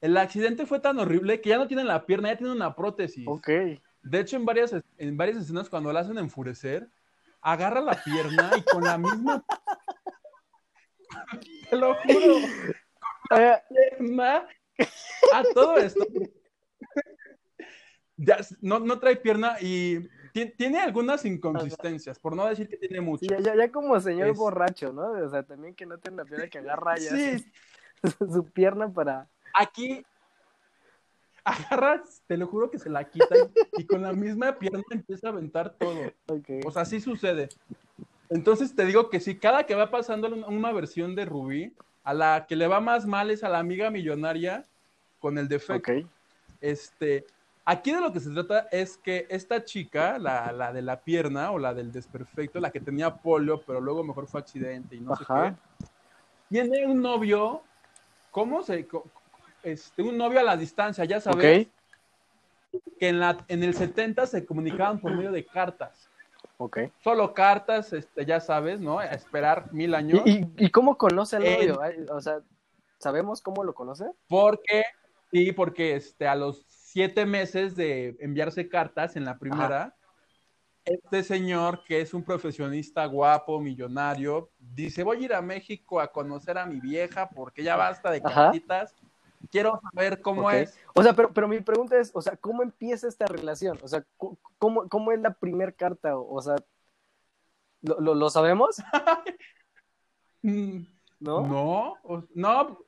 el 0.00 0.16
accidente 0.16 0.66
fue 0.66 0.80
tan 0.80 0.98
horrible 0.98 1.40
que 1.40 1.50
ya 1.50 1.58
no 1.58 1.66
tiene 1.66 1.84
la 1.84 2.06
pierna, 2.06 2.30
ya 2.30 2.38
tiene 2.38 2.52
una 2.52 2.74
prótesis. 2.74 3.26
Ok. 3.26 3.48
De 4.02 4.20
hecho, 4.20 4.36
en 4.36 4.44
varias, 4.44 4.74
en 4.96 5.16
varias 5.16 5.38
escenas, 5.38 5.68
cuando 5.68 5.92
la 5.92 6.00
hacen 6.00 6.18
enfurecer, 6.18 6.88
agarra 7.40 7.80
la 7.80 8.02
pierna 8.02 8.50
y 8.56 8.62
con 8.62 8.84
la 8.84 8.98
misma. 8.98 9.44
Te 11.70 11.76
lo 11.76 11.94
juro, 11.94 12.36
Pierna 13.28 14.46
a 15.32 15.42
todo 15.54 15.76
esto. 15.78 16.06
Ya, 18.16 18.38
no, 18.60 18.80
no 18.80 18.98
trae 18.98 19.16
pierna 19.16 19.56
y 19.60 20.00
ti- 20.32 20.52
tiene 20.56 20.80
algunas 20.80 21.24
inconsistencias, 21.24 22.18
por 22.18 22.34
no 22.34 22.46
decir 22.46 22.68
que 22.68 22.76
tiene 22.76 22.98
sí, 22.98 23.04
mucho. 23.04 23.26
ya, 23.26 23.38
ya, 23.38 23.54
ya 23.54 23.70
como 23.70 23.98
señor 24.00 24.28
Es- 24.30 24.36
borracho, 24.36 24.92
¿no? 24.92 25.12
O 25.12 25.28
sea, 25.28 25.44
también 25.44 25.74
que 25.74 25.86
no 25.86 25.98
tiene 25.98 26.16
la 26.18 26.24
pierna 26.24 26.48
que 26.48 26.58
agarra 26.58 26.96
ya 26.96 27.10
Sí, 27.10 27.44
su, 28.02 28.32
su 28.32 28.44
pierna 28.50 28.92
para. 28.92 29.28
aquí 29.54 30.04
agarras, 31.44 32.22
te 32.26 32.36
lo 32.36 32.46
juro 32.46 32.70
que 32.70 32.78
se 32.78 32.90
la 32.90 33.08
quita 33.08 33.34
y, 33.76 33.82
y 33.82 33.86
con 33.86 34.02
la 34.02 34.12
misma 34.12 34.58
pierna 34.58 34.82
empieza 34.90 35.28
a 35.28 35.30
aventar 35.30 35.74
todo. 35.78 36.12
O 36.66 36.70
sea, 36.70 36.84
sí 36.84 37.00
sucede. 37.00 37.48
Entonces 38.28 38.74
te 38.74 38.84
digo 38.84 39.08
que 39.08 39.20
si 39.20 39.38
cada 39.38 39.64
que 39.64 39.74
va 39.74 39.90
pasando 39.90 40.28
una- 40.28 40.46
una 40.48 40.72
versión 40.72 41.14
de 41.14 41.24
Rubí, 41.24 41.72
a 42.08 42.14
la 42.14 42.46
que 42.48 42.56
le 42.56 42.66
va 42.66 42.80
más 42.80 43.04
mal 43.04 43.30
es 43.30 43.44
a 43.44 43.50
la 43.50 43.58
amiga 43.58 43.90
millonaria 43.90 44.64
con 45.18 45.36
el 45.36 45.46
defecto. 45.46 45.92
Este, 46.58 47.26
Aquí 47.66 47.92
de 47.92 48.00
lo 48.00 48.10
que 48.10 48.20
se 48.20 48.30
trata 48.30 48.66
es 48.72 48.96
que 48.96 49.26
esta 49.28 49.62
chica, 49.62 50.18
la, 50.18 50.50
la 50.52 50.72
de 50.72 50.80
la 50.80 51.02
pierna 51.02 51.50
o 51.50 51.58
la 51.58 51.74
del 51.74 51.92
desperfecto, 51.92 52.60
la 52.60 52.70
que 52.70 52.80
tenía 52.80 53.14
polio, 53.14 53.60
pero 53.60 53.78
luego 53.78 54.02
mejor 54.02 54.26
fue 54.26 54.40
accidente 54.40 54.96
y 54.96 55.00
no 55.00 55.14
sé 55.16 55.24
Ajá. 55.28 55.54
qué, 55.78 55.86
tiene 56.48 56.86
un 56.86 57.02
novio, 57.02 57.62
¿cómo 58.30 58.62
se? 58.62 58.88
Este, 59.62 60.00
un 60.00 60.16
novio 60.16 60.40
a 60.40 60.44
la 60.44 60.56
distancia, 60.56 61.04
ya 61.04 61.20
sabes, 61.20 61.68
que 62.98 63.08
en, 63.10 63.20
la, 63.20 63.36
en 63.48 63.62
el 63.62 63.74
70 63.74 64.26
se 64.26 64.46
comunicaban 64.46 64.98
por 64.98 65.14
medio 65.14 65.30
de 65.30 65.44
cartas. 65.44 66.07
Ok. 66.58 66.78
Solo 67.02 67.32
cartas, 67.32 67.92
este, 67.92 68.26
ya 68.26 68.40
sabes, 68.40 68.80
¿no? 68.80 68.98
A 68.98 69.06
esperar 69.06 69.72
mil 69.72 69.94
años. 69.94 70.20
¿Y, 70.24 70.40
y, 70.40 70.52
y 70.56 70.70
cómo 70.70 70.98
conoce 70.98 71.36
al 71.36 71.46
Eh, 71.46 71.68
novio? 71.68 71.80
O 72.14 72.20
sea, 72.20 72.40
¿sabemos 72.98 73.40
cómo 73.40 73.64
lo 73.64 73.74
conoce? 73.74 74.04
Porque, 74.28 74.84
sí, 75.32 75.52
porque 75.52 75.96
este, 75.96 76.28
a 76.28 76.34
los 76.34 76.66
siete 76.68 77.26
meses 77.26 77.74
de 77.74 78.16
enviarse 78.20 78.68
cartas 78.68 79.16
en 79.16 79.24
la 79.24 79.38
primera, 79.38 79.94
este 80.84 81.22
señor, 81.22 81.84
que 81.84 82.00
es 82.00 82.14
un 82.14 82.22
profesionista 82.22 83.04
guapo, 83.04 83.60
millonario, 83.60 84.50
dice, 84.58 85.02
voy 85.02 85.18
a 85.18 85.24
ir 85.26 85.34
a 85.34 85.42
México 85.42 86.00
a 86.00 86.10
conocer 86.10 86.56
a 86.56 86.64
mi 86.64 86.80
vieja 86.80 87.28
porque 87.28 87.62
ya 87.62 87.76
basta 87.76 88.10
de 88.10 88.22
Ajá. 88.24 88.52
Quiero 89.50 89.80
saber 89.92 90.20
cómo 90.20 90.42
Ok. 90.42 90.52
es. 90.54 90.78
O 90.94 91.02
sea, 91.02 91.12
pero, 91.14 91.32
pero 91.32 91.48
mi 91.48 91.60
pregunta 91.60 91.98
es, 91.98 92.10
o 92.14 92.20
sea, 92.20 92.36
¿cómo 92.36 92.62
empieza 92.62 93.08
esta 93.08 93.26
relación? 93.26 93.78
O 93.82 93.88
sea, 93.88 94.04
¿cómo, 94.58 94.88
cómo 94.88 95.12
es 95.12 95.20
la 95.20 95.32
primer 95.32 95.74
carta? 95.74 96.16
O, 96.18 96.40
sea, 96.42 96.56
¿lo, 97.82 98.00
lo, 98.00 98.14
lo 98.14 98.30
sabemos? 98.30 98.76
Mm, 100.42 100.82
¿No? 101.18 101.40
No, 101.46 101.94
o- 102.04 102.22
no, 102.32 102.78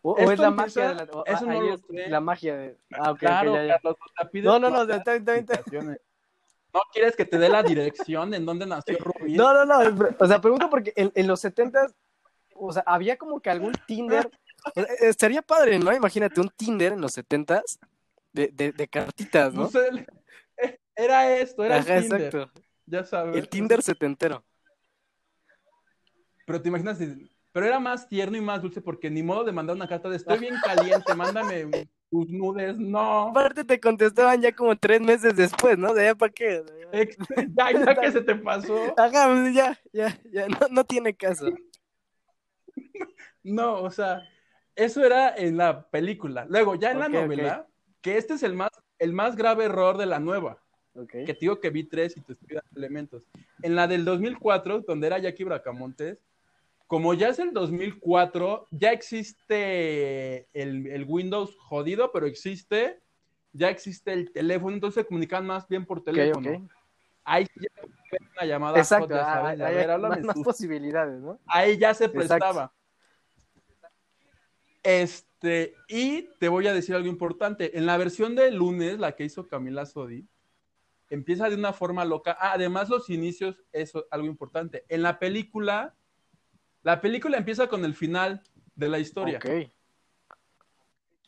¿O, 0.00 0.12
o 0.12 0.30
es 0.30 0.38
la 0.38 0.50
magia 0.50 0.88
de 0.88 0.94
la... 0.94 1.02
o- 1.12 1.24
eso 1.26 1.44
no 1.44 1.50
ahí 1.52 1.60
lo 1.60 1.74
es 1.74 1.80
sé. 1.86 2.08
La 2.08 2.20
magia 2.20 2.56
de... 2.56 2.78
Ah, 2.92 3.10
ok, 3.10 3.12
ok, 3.12 3.18
claro, 3.18 3.54
ya, 3.54 3.64
ya. 3.66 3.74
Carlos, 3.74 3.96
No, 4.42 4.58
no, 4.58 4.70
no, 4.70 4.82
está 4.94 4.94
bien, 4.94 4.98
está 4.98 5.12
bien. 5.12 5.26
las 5.26 5.38
indicaciones. 5.38 6.00
¿No 6.72 6.80
quieres 6.92 7.14
que 7.14 7.24
te 7.26 7.38
dé 7.38 7.50
la 7.50 7.62
dirección 7.62 8.32
en 8.32 8.46
dónde 8.46 8.66
nació 8.66 8.96
Rubí? 8.98 9.34
No, 9.36 9.52
no, 9.52 9.64
no, 9.66 10.14
o 10.18 10.26
sea, 10.26 10.40
pregunto 10.40 10.68
porque 10.70 10.92
en, 10.96 11.12
en 11.14 11.26
los 11.26 11.40
70 11.40 11.88
o 12.56 12.72
sea, 12.72 12.82
había 12.86 13.16
como 13.18 13.40
que 13.40 13.50
algún 13.50 13.72
Tinder, 13.86 14.30
estaría 15.00 15.42
padre, 15.42 15.78
¿no? 15.78 15.94
Imagínate 15.94 16.40
un 16.40 16.48
Tinder 16.50 16.92
en 16.92 17.00
los 17.00 17.12
70 17.12 17.62
de, 18.32 18.48
de, 18.48 18.72
de 18.72 18.88
cartitas, 18.88 19.52
¿no? 19.54 19.68
El- 19.74 20.06
era 20.96 21.36
esto, 21.36 21.64
era 21.64 21.76
Ajá, 21.78 21.96
el 21.96 22.02
Tinder, 22.02 22.26
exacto. 22.34 22.62
ya 22.86 23.04
sabes. 23.04 23.36
El 23.36 23.48
Tinder 23.48 23.82
setentero. 23.82 24.44
Pero 26.46 26.60
te 26.62 26.68
imaginas, 26.68 26.98
pero 27.52 27.66
era 27.66 27.80
más 27.80 28.08
tierno 28.08 28.36
y 28.36 28.40
más 28.40 28.62
dulce 28.62 28.80
porque 28.80 29.10
ni 29.10 29.22
modo 29.22 29.44
de 29.44 29.52
mandar 29.52 29.74
una 29.74 29.88
carta 29.88 30.08
de 30.08 30.16
estoy 30.16 30.38
bien 30.38 30.54
caliente, 30.62 31.14
mándame 31.16 31.88
tus 32.10 32.28
nudes, 32.30 32.76
no. 32.78 33.28
Aparte 33.30 33.64
te 33.64 33.80
contestaban 33.80 34.40
ya 34.40 34.52
como 34.52 34.76
tres 34.76 35.00
meses 35.00 35.34
después, 35.34 35.76
¿no? 35.78 35.94
De 35.94 36.04
ya 36.04 36.14
para 36.14 36.32
qué. 36.32 36.62
Ya, 37.56 37.72
ya 37.72 37.94
que 38.00 38.12
se 38.12 38.20
te 38.20 38.36
pasó. 38.36 38.94
Ajá, 38.96 39.50
ya, 39.52 39.76
ya, 39.92 40.20
ya, 40.30 40.46
no, 40.46 40.58
no 40.70 40.84
tiene 40.84 41.14
caso. 41.14 41.46
No, 43.42 43.82
o 43.82 43.90
sea, 43.90 44.22
eso 44.76 45.04
era 45.04 45.34
en 45.36 45.56
la 45.56 45.88
película. 45.88 46.46
Luego, 46.48 46.74
ya 46.74 46.90
en 46.90 46.98
la 46.98 47.08
novela, 47.08 47.66
que 48.00 48.16
este 48.16 48.34
es 48.34 48.42
el 48.42 48.54
más, 48.54 48.70
el 48.98 49.12
más 49.12 49.36
grave 49.36 49.64
error 49.64 49.96
de 49.96 50.06
la 50.06 50.18
nueva. 50.18 50.58
Que 51.08 51.24
te 51.26 51.38
digo 51.40 51.58
que 51.58 51.70
vi 51.70 51.84
tres 51.84 52.16
y 52.16 52.20
te 52.20 52.34
estoy 52.34 52.54
dando 52.54 52.70
elementos. 52.76 53.24
En 53.62 53.74
la 53.74 53.88
del 53.88 54.04
2004, 54.04 54.80
donde 54.80 55.08
era 55.08 55.18
Jackie 55.18 55.44
Bracamontes, 55.44 56.18
como 56.86 57.14
ya 57.14 57.30
es 57.30 57.38
el 57.40 57.52
2004, 57.52 58.68
ya 58.70 58.92
existe 58.92 60.46
el, 60.52 60.86
el 60.86 61.04
Windows 61.04 61.56
jodido, 61.58 62.12
pero 62.12 62.26
existe, 62.26 63.00
ya 63.52 63.70
existe 63.70 64.12
el 64.12 64.30
teléfono, 64.30 64.74
entonces 64.74 65.02
se 65.02 65.06
comunican 65.06 65.46
más 65.46 65.66
bien 65.66 65.84
por 65.84 66.04
teléfono. 66.04 66.68
Ahí 67.24 67.46
ya 67.56 67.68
una 68.36 68.46
llamada 68.46 68.78
Exacto, 68.78 69.08
ya 69.08 69.22
ah, 69.22 69.34
sabes, 69.34 69.60
a 69.60 69.66
hay 69.66 69.74
ver, 69.74 69.98
más, 69.98 70.18
posibilidades, 70.44 71.20
¿no? 71.20 71.40
Ahí 71.46 71.78
ya 71.78 71.94
se 71.94 72.04
Exacto. 72.04 72.70
Este, 74.84 75.74
y 75.88 76.28
te 76.38 76.48
voy 76.48 76.68
a 76.68 76.74
decir 76.74 76.94
algo 76.94 77.08
importante. 77.08 77.76
En 77.76 77.86
la 77.86 77.96
versión 77.96 78.36
de 78.36 78.50
lunes, 78.52 78.98
la 78.98 79.16
que 79.16 79.24
hizo 79.24 79.48
Camila 79.48 79.86
Sodi, 79.86 80.28
empieza 81.10 81.48
de 81.48 81.56
una 81.56 81.72
forma 81.72 82.04
loca. 82.04 82.36
Ah, 82.38 82.52
además, 82.52 82.88
los 82.88 83.10
inicios, 83.10 83.56
eso 83.72 84.06
algo 84.10 84.26
importante. 84.26 84.84
En 84.88 85.02
la 85.02 85.18
película, 85.18 85.96
la 86.82 87.00
película 87.00 87.38
empieza 87.38 87.66
con 87.66 87.84
el 87.84 87.94
final 87.94 88.42
de 88.76 88.88
la 88.88 88.98
historia. 88.98 89.38
Ok. 89.38 89.70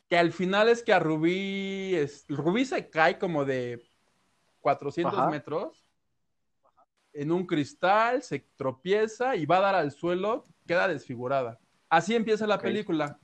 Que 0.09 0.19
al 0.19 0.33
final 0.33 0.69
es 0.69 0.83
que 0.83 0.93
a 0.93 1.01
Rubí, 1.01 1.95
es, 1.97 2.27
Rubí 2.29 2.65
se 2.65 2.89
cae 2.89 3.19
como 3.19 3.45
de 3.45 3.83
400 4.61 5.13
Ajá. 5.13 5.31
metros 5.31 5.91
en 7.17 7.33
un 7.33 7.47
cristal, 7.47 8.23
se 8.23 8.41
tropieza 8.57 9.35
y 9.37 9.47
va 9.47 9.57
a 9.57 9.63
dar 9.63 9.75
al 9.75 9.91
suelo, 9.91 10.45
queda 10.67 10.87
desfigurada. 10.87 11.59
Así 11.89 12.15
empieza 12.15 12.47
la 12.47 12.61
película. 12.61 13.19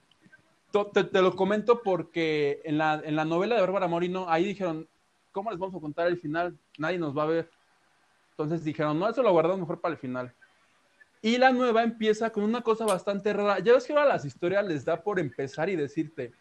Te, 0.94 1.04
te 1.04 1.20
lo 1.22 1.36
comento 1.36 1.82
porque 1.82 2.62
en 2.64 2.78
la, 2.78 3.00
en 3.04 3.14
la 3.14 3.24
novela 3.24 3.54
de 3.54 3.60
Bárbara 3.60 3.88
Morino, 3.88 4.26
ahí 4.28 4.44
dijeron, 4.44 4.88
¿cómo 5.30 5.50
les 5.50 5.58
vamos 5.58 5.76
a 5.76 5.80
contar 5.80 6.06
el 6.06 6.18
final? 6.18 6.58
Nadie 6.78 6.98
nos 6.98 7.16
va 7.16 7.24
a 7.24 7.26
ver. 7.26 7.50
Entonces 8.30 8.64
dijeron, 8.64 8.98
no, 8.98 9.08
eso 9.08 9.22
lo 9.22 9.32
guardamos 9.32 9.60
mejor 9.60 9.80
para 9.80 9.92
el 9.92 9.98
final. 10.00 10.34
Y 11.20 11.36
la 11.36 11.52
nueva 11.52 11.82
empieza 11.82 12.30
con 12.30 12.42
una 12.44 12.62
cosa 12.62 12.86
bastante 12.86 13.32
rara. 13.32 13.58
Ya 13.60 13.74
ves 13.74 13.84
que 13.86 13.92
ahora 13.92 14.06
las 14.06 14.24
historias 14.24 14.66
les 14.66 14.84
da 14.84 15.02
por 15.02 15.20
empezar 15.20 15.68
y 15.68 15.76
decirte, 15.76 16.34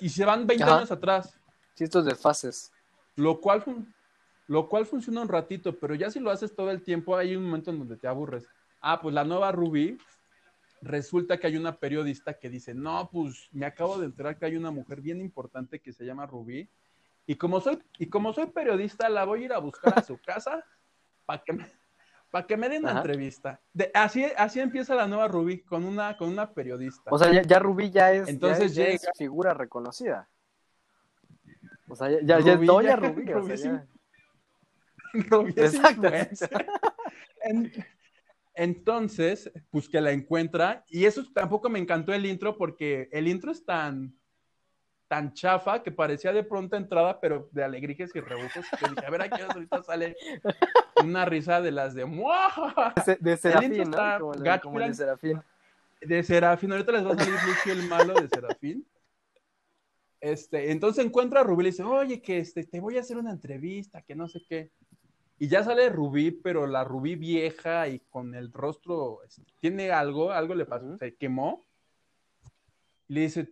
y 0.00 0.08
se 0.08 0.24
van 0.24 0.46
20 0.46 0.64
Ajá. 0.64 0.76
años 0.78 0.90
atrás, 0.90 1.38
Sí, 1.74 1.84
estos 1.84 2.04
de 2.04 2.16
fases. 2.16 2.72
lo 3.14 3.40
cual, 3.40 3.64
lo 4.48 4.68
cual 4.68 4.84
funciona 4.84 5.22
un 5.22 5.28
ratito, 5.28 5.78
pero 5.78 5.94
ya 5.94 6.10
si 6.10 6.18
lo 6.18 6.30
haces 6.30 6.54
todo 6.54 6.70
el 6.70 6.82
tiempo, 6.82 7.16
hay 7.16 7.36
un 7.36 7.44
momento 7.44 7.70
en 7.70 7.78
donde 7.78 7.96
te 7.96 8.08
aburres. 8.08 8.48
Ah, 8.80 9.00
pues 9.00 9.14
la 9.14 9.24
nueva 9.24 9.52
Ruby, 9.52 9.96
resulta 10.80 11.38
que 11.38 11.46
hay 11.46 11.56
una 11.56 11.76
periodista 11.78 12.34
que 12.38 12.48
dice, 12.50 12.74
no, 12.74 13.08
pues 13.12 13.48
me 13.52 13.66
acabo 13.66 13.98
de 13.98 14.06
enterar 14.06 14.38
que 14.38 14.46
hay 14.46 14.56
una 14.56 14.70
mujer 14.70 15.00
bien 15.00 15.20
importante 15.20 15.80
que 15.80 15.92
se 15.92 16.04
llama 16.04 16.26
Rubí, 16.26 16.68
y 17.26 17.34
como 17.36 17.60
soy, 17.60 17.78
y 17.98 18.06
como 18.06 18.32
soy 18.32 18.46
periodista, 18.46 19.08
la 19.08 19.24
voy 19.24 19.42
a 19.42 19.44
ir 19.46 19.52
a 19.52 19.58
buscar 19.58 19.98
a 19.98 20.02
su 20.02 20.18
casa 20.24 20.64
para 21.26 21.42
que 21.44 21.58
que 22.46 22.56
me 22.58 22.68
den 22.68 22.82
una 22.82 22.90
Ajá. 22.90 23.00
entrevista. 23.00 23.60
De, 23.72 23.90
así, 23.94 24.24
así 24.36 24.60
empieza 24.60 24.94
la 24.94 25.06
nueva 25.08 25.28
Rubí, 25.28 25.60
con 25.62 25.84
una, 25.84 26.16
con 26.16 26.28
una 26.28 26.52
periodista. 26.52 27.10
O 27.10 27.18
sea, 27.18 27.32
ya, 27.32 27.42
ya 27.42 27.58
Rubí 27.58 27.90
ya 27.90 28.12
es, 28.12 28.28
Entonces 28.28 28.74
ya, 28.74 28.84
es- 28.84 28.88
ya 28.90 28.94
es 28.94 29.00
llega- 29.02 29.12
figura 29.16 29.54
reconocida. 29.54 30.28
O 31.88 31.96
sea, 31.96 32.10
ya, 32.10 32.18
ya, 32.22 32.40
ya 32.40 32.52
es 32.52 32.56
Rubí 32.58 32.66
doña 32.66 32.96
Rubí. 32.96 33.32
o 33.32 33.40
Rubí 33.40 33.56
sea, 33.56 33.56
sí. 33.56 33.68
ya. 35.14 35.22
Rubí 35.30 35.54
es 35.56 35.74
Exacto. 35.74 36.08
En- 37.42 37.72
entonces, 38.58 39.52
pues 39.70 39.88
que 39.88 40.00
la 40.00 40.10
encuentra, 40.10 40.84
y 40.88 41.04
eso 41.04 41.22
tampoco 41.32 41.68
me 41.68 41.78
encantó 41.78 42.12
el 42.12 42.26
intro 42.26 42.56
porque 42.56 43.08
el 43.12 43.28
intro 43.28 43.52
es 43.52 43.64
tan, 43.64 44.12
tan 45.06 45.32
chafa 45.32 45.80
que 45.80 45.92
parecía 45.92 46.32
de 46.32 46.42
pronta 46.42 46.76
entrada, 46.76 47.20
pero 47.20 47.48
de 47.52 47.62
alegrías 47.62 48.10
y 48.16 48.20
rebujos. 48.20 48.66
que 48.68 48.88
dije, 48.90 49.06
a 49.06 49.10
ver, 49.10 49.22
aquí 49.22 49.40
ahorita 49.40 49.84
sale 49.84 50.16
una 51.04 51.24
risa 51.24 51.60
de 51.60 51.70
las 51.70 51.94
de 51.94 52.04
¡Muah! 52.04 52.94
De, 53.20 53.36
Serafín, 53.36 53.70
de. 53.70 54.94
Serafín. 54.94 55.40
de 56.00 56.22
Serafín. 56.24 56.72
Ahorita 56.72 56.90
les 56.90 57.06
va 57.06 57.12
a 57.12 57.16
salir 57.16 57.34
Lucio 57.46 57.72
el 57.72 57.88
malo 57.88 58.14
de 58.14 58.28
Serafín. 58.28 58.84
Este, 60.20 60.72
entonces 60.72 61.04
encuentra 61.04 61.42
a 61.42 61.44
Rubí 61.44 61.62
y 61.62 61.64
le 61.64 61.70
dice, 61.70 61.84
oye, 61.84 62.20
que 62.20 62.38
este, 62.38 62.64
te 62.64 62.80
voy 62.80 62.96
a 62.96 63.02
hacer 63.02 63.18
una 63.18 63.30
entrevista, 63.30 64.02
que 64.02 64.16
no 64.16 64.26
sé 64.26 64.40
qué. 64.48 64.72
Y 65.38 65.48
ya 65.48 65.62
sale 65.62 65.88
Rubí, 65.88 66.30
pero 66.32 66.66
la 66.66 66.82
Rubí 66.84 67.14
vieja 67.14 67.86
y 67.88 68.00
con 68.00 68.34
el 68.34 68.52
rostro, 68.52 69.22
este, 69.24 69.42
tiene 69.60 69.92
algo, 69.92 70.32
algo 70.32 70.54
le 70.54 70.66
pasó, 70.66 70.96
se 70.98 71.14
quemó. 71.14 71.64
Y 73.08 73.14
le 73.14 73.20
dice, 73.22 73.48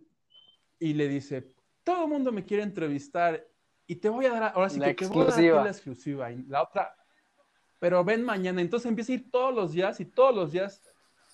y 0.79 0.93
le 0.93 1.07
dice, 1.07 1.53
todo 1.83 2.03
el 2.03 2.09
mundo 2.09 2.31
me 2.31 2.43
quiere 2.43 2.63
entrevistar 2.63 3.47
y 3.87 3.95
te 3.95 4.09
voy 4.09 4.25
a 4.25 4.31
dar, 4.31 4.51
ahora 4.53 4.69
sí 4.69 4.79
La 4.79 4.87
que 4.87 4.95
te 4.95 5.05
voy 5.07 5.21
a 5.21 5.25
dar 5.25 5.29
exclusiva. 5.29 5.63
la 5.63 5.69
exclusiva. 5.69 6.31
Y 6.31 6.43
la 6.43 6.63
otra, 6.63 6.93
pero 7.79 8.03
ven 8.03 8.23
mañana. 8.23 8.59
Entonces 8.61 8.87
empieza 8.89 9.13
a 9.13 9.15
ir 9.15 9.31
todos 9.31 9.55
los 9.55 9.71
días 9.71 9.99
y 10.01 10.05
todos 10.05 10.35
los 10.35 10.51
días, 10.51 10.83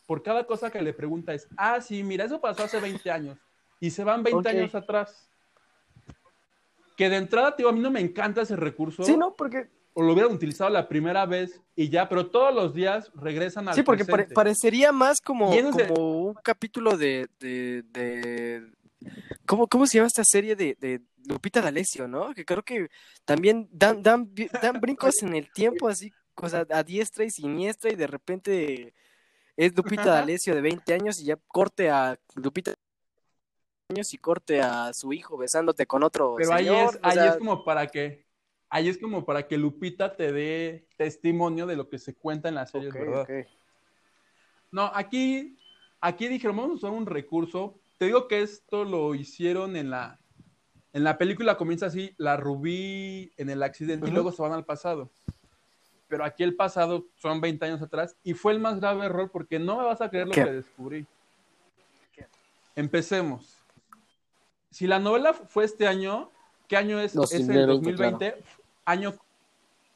por 0.06 0.22
cada 0.22 0.46
cosa 0.46 0.70
que 0.70 0.82
le 0.82 0.94
pregunta 0.94 1.34
es, 1.34 1.50
ah, 1.58 1.82
sí, 1.82 2.04
mira, 2.04 2.26
eso 2.26 2.40
pasó 2.40 2.64
hace 2.64 2.80
20 2.80 3.10
años. 3.10 3.40
Y 3.80 3.90
se 3.90 4.04
van 4.04 4.22
20 4.22 4.38
Ok. 4.50 4.56
años 4.56 4.76
atrás. 4.76 5.30
Que 6.96 7.10
de 7.10 7.18
entrada, 7.18 7.56
tío, 7.56 7.68
a 7.70 7.72
mí 7.72 7.80
no 7.80 7.90
me 7.90 8.00
encanta 8.02 8.44
ese 8.44 8.56
recurso. 8.56 9.04
Sí, 9.04 9.18
¿no? 9.18 9.36
Porque, 9.36 9.70
O 9.94 10.02
lo 10.02 10.14
hubieran 10.14 10.34
utilizado 10.34 10.70
la 10.70 10.88
primera 10.88 11.26
vez 11.26 11.62
y 11.76 11.90
ya, 11.90 12.10
pero 12.10 12.32
todos 12.32 12.54
los 12.54 12.74
días 12.74 13.12
regresan 13.16 13.68
al 13.68 13.76
sí, 13.76 13.84
porque 13.84 14.06
pare- 14.06 14.28
parecería 14.28 14.92
más 14.92 15.22
como, 15.22 15.50
un 15.52 16.34
capítulo 16.44 16.98
de... 16.98 17.28
de, 17.40 17.84
de... 17.92 18.72
¿Cómo, 19.46 19.68
¿Cómo 19.68 19.86
se 19.86 19.98
llama 19.98 20.08
esta 20.08 20.24
serie 20.24 20.56
de, 20.56 20.76
de 20.80 21.02
Lupita 21.28 21.62
D'Alessio, 21.62 22.08
no? 22.08 22.34
Que 22.34 22.46
creo 22.46 22.64
que 22.64 22.88
también 23.26 23.68
dan, 23.72 24.02
dan, 24.02 24.34
dan 24.62 24.80
brincos 24.80 25.22
en 25.22 25.36
el 25.36 25.52
tiempo, 25.52 25.88
así, 25.90 26.12
cosa 26.34 26.66
a 26.70 26.84
diestra 26.84 27.26
y 27.26 27.30
siniestra, 27.30 27.92
y 27.92 27.96
de 27.96 28.08
repente 28.08 28.94
es 29.58 29.76
Lupita. 29.76 30.06
D'Alessio 30.06 30.56
de 30.56 30.62
20 30.62 30.94
años 30.94 31.20
y 31.20 31.26
ya 31.26 31.38
corte 31.48 31.90
a 31.90 32.18
Lupita 32.36 32.74
años 33.90 34.14
y 34.14 34.18
corte 34.18 34.62
a 34.62 34.92
su 34.94 35.14
hijo 35.14 35.38
besándote 35.38 35.86
con 35.86 36.04
otro 36.04 36.36
Pero 36.38 36.54
ahí 36.54 36.68
es, 36.68 36.96
o 36.96 37.00
ahí 37.02 37.28
es 37.28 37.38
como 37.38 37.64
para 37.64 37.88
que, 37.88 38.23
ahí 38.74 38.90
es 38.90 38.98
como 38.98 39.24
para 39.24 39.48
que 39.48 39.56
Lupita 39.56 40.16
te 40.16 40.32
dé 40.32 40.88
testimonio 40.98 41.68
de 41.68 41.76
lo 41.76 41.90
que 41.90 42.00
se 42.00 42.16
cuenta 42.16 42.50
en 42.50 42.56
la 42.56 42.66
serie, 42.66 42.90
ok, 42.90 42.96
¿verdad? 42.96 43.28
No, 44.72 44.92
aquí, 44.96 45.60
aquí 46.02 46.28
dijeron, 46.28 46.58
vamos 46.58 46.72
a 46.72 46.88
usar 46.88 46.90
un 46.90 47.06
recurso. 47.06 47.80
Te 48.00 48.06
digo 48.06 48.28
que 48.28 48.42
esto 48.42 48.84
lo 48.84 49.14
hicieron 49.14 49.76
en 49.76 49.92
la, 49.92 50.20
en 50.92 51.04
la 51.04 51.20
película 51.20 51.56
comienza 51.56 51.86
así, 51.86 52.16
la 52.18 52.36
Rubí 52.36 53.32
en 53.38 53.52
el 53.52 53.62
accidente 53.62 54.10
y 54.10 54.12
luego 54.12 54.32
se 54.32 54.42
van 54.42 54.54
al 54.54 54.66
pasado. 54.66 55.12
Pero 56.08 56.26
aquí 56.26 56.42
el 56.42 56.56
pasado 56.56 57.06
son 57.16 57.42
20 57.42 57.64
años 57.66 57.82
atrás 57.84 58.18
y 58.24 58.34
fue 58.34 58.54
el 58.54 58.60
más 58.60 58.80
grave 58.80 59.06
error 59.06 59.30
porque 59.32 59.60
no 59.60 59.78
me 59.78 59.84
vas 59.84 60.02
a 60.02 60.10
creer 60.10 60.30
lo 60.30 60.34
¿Qué? 60.34 60.44
que 60.46 60.52
descubrí. 60.52 61.06
Empecemos. 62.76 63.60
Si 64.72 64.88
la 64.88 64.98
novela 64.98 65.36
fue 65.36 65.64
este 65.66 65.86
año, 65.86 66.32
¿qué 66.68 66.76
año 66.76 67.00
es? 67.00 67.16
Es 67.16 67.34
el 67.34 67.68
2020, 67.68 67.68
2020, 67.68 68.63
año, 68.86 69.14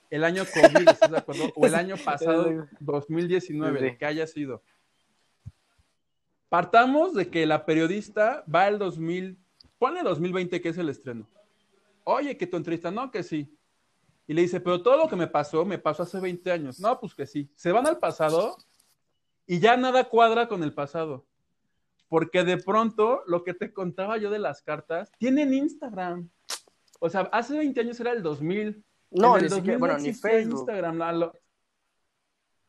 el 0.09 0.23
año 0.23 0.43
COVID, 0.45 0.89
¿estás 0.89 1.11
de 1.11 1.17
acuerdo? 1.17 1.51
O 1.55 1.65
el 1.65 1.75
año 1.75 1.95
pasado, 1.97 2.67
2019, 2.79 3.79
Sí. 3.79 3.85
el 3.85 3.97
que 3.97 4.05
haya 4.05 4.27
sido. 4.27 4.61
Partamos 6.49 7.13
de 7.13 7.29
que 7.29 7.45
la 7.45 7.65
periodista 7.65 8.43
va 8.53 8.67
el 8.67 8.79
2000, 8.79 9.37
ponle 9.77 10.01
2020 10.01 10.61
que 10.61 10.69
es 10.69 10.77
el 10.77 10.89
estreno. 10.89 11.27
Oye, 12.05 12.37
que 12.37 12.47
tu 12.47 12.55
entrevista, 12.55 12.89
no, 12.89 13.11
que 13.11 13.21
sí. 13.21 13.53
Y 14.27 14.33
le 14.33 14.41
dice, 14.41 14.59
pero 14.61 14.81
todo 14.81 14.97
lo 14.97 15.09
que 15.09 15.15
me 15.15 15.27
pasó, 15.27 15.65
me 15.65 15.77
pasó 15.77 16.03
hace 16.03 16.19
20 16.19 16.51
años. 16.51 16.79
No, 16.79 16.99
pues 16.99 17.13
que 17.13 17.25
sí. 17.25 17.49
Se 17.55 17.71
van 17.71 17.85
al 17.87 17.97
pasado 17.97 18.57
y 19.45 19.59
ya 19.59 19.75
nada 19.75 20.05
cuadra 20.05 20.47
con 20.47 20.63
el 20.63 20.73
pasado. 20.73 21.25
Porque 22.07 22.45
de 22.45 22.57
pronto, 22.57 23.23
lo 23.27 23.43
que 23.43 23.53
te 23.53 23.73
contaba 23.73 24.17
yo 24.17 24.29
de 24.29 24.39
las 24.39 24.61
cartas, 24.61 25.11
tienen 25.17 25.53
Instagram. 25.53 26.29
O 26.99 27.09
sea, 27.09 27.21
hace 27.31 27.57
20 27.57 27.79
años 27.81 27.99
era 27.99 28.11
el 28.11 28.23
2000. 28.23 28.83
No, 29.11 29.37
En 29.37 29.45
el 29.45 29.49
ni 29.49 29.55
siquiera, 29.55 29.77
2000 29.77 29.77
bueno, 29.79 29.93
no 29.95 29.99
ni 29.99 30.13
Facebook. 30.13 30.59
Instagram. 30.59 31.01
A 31.01 31.11
lo, 31.13 31.33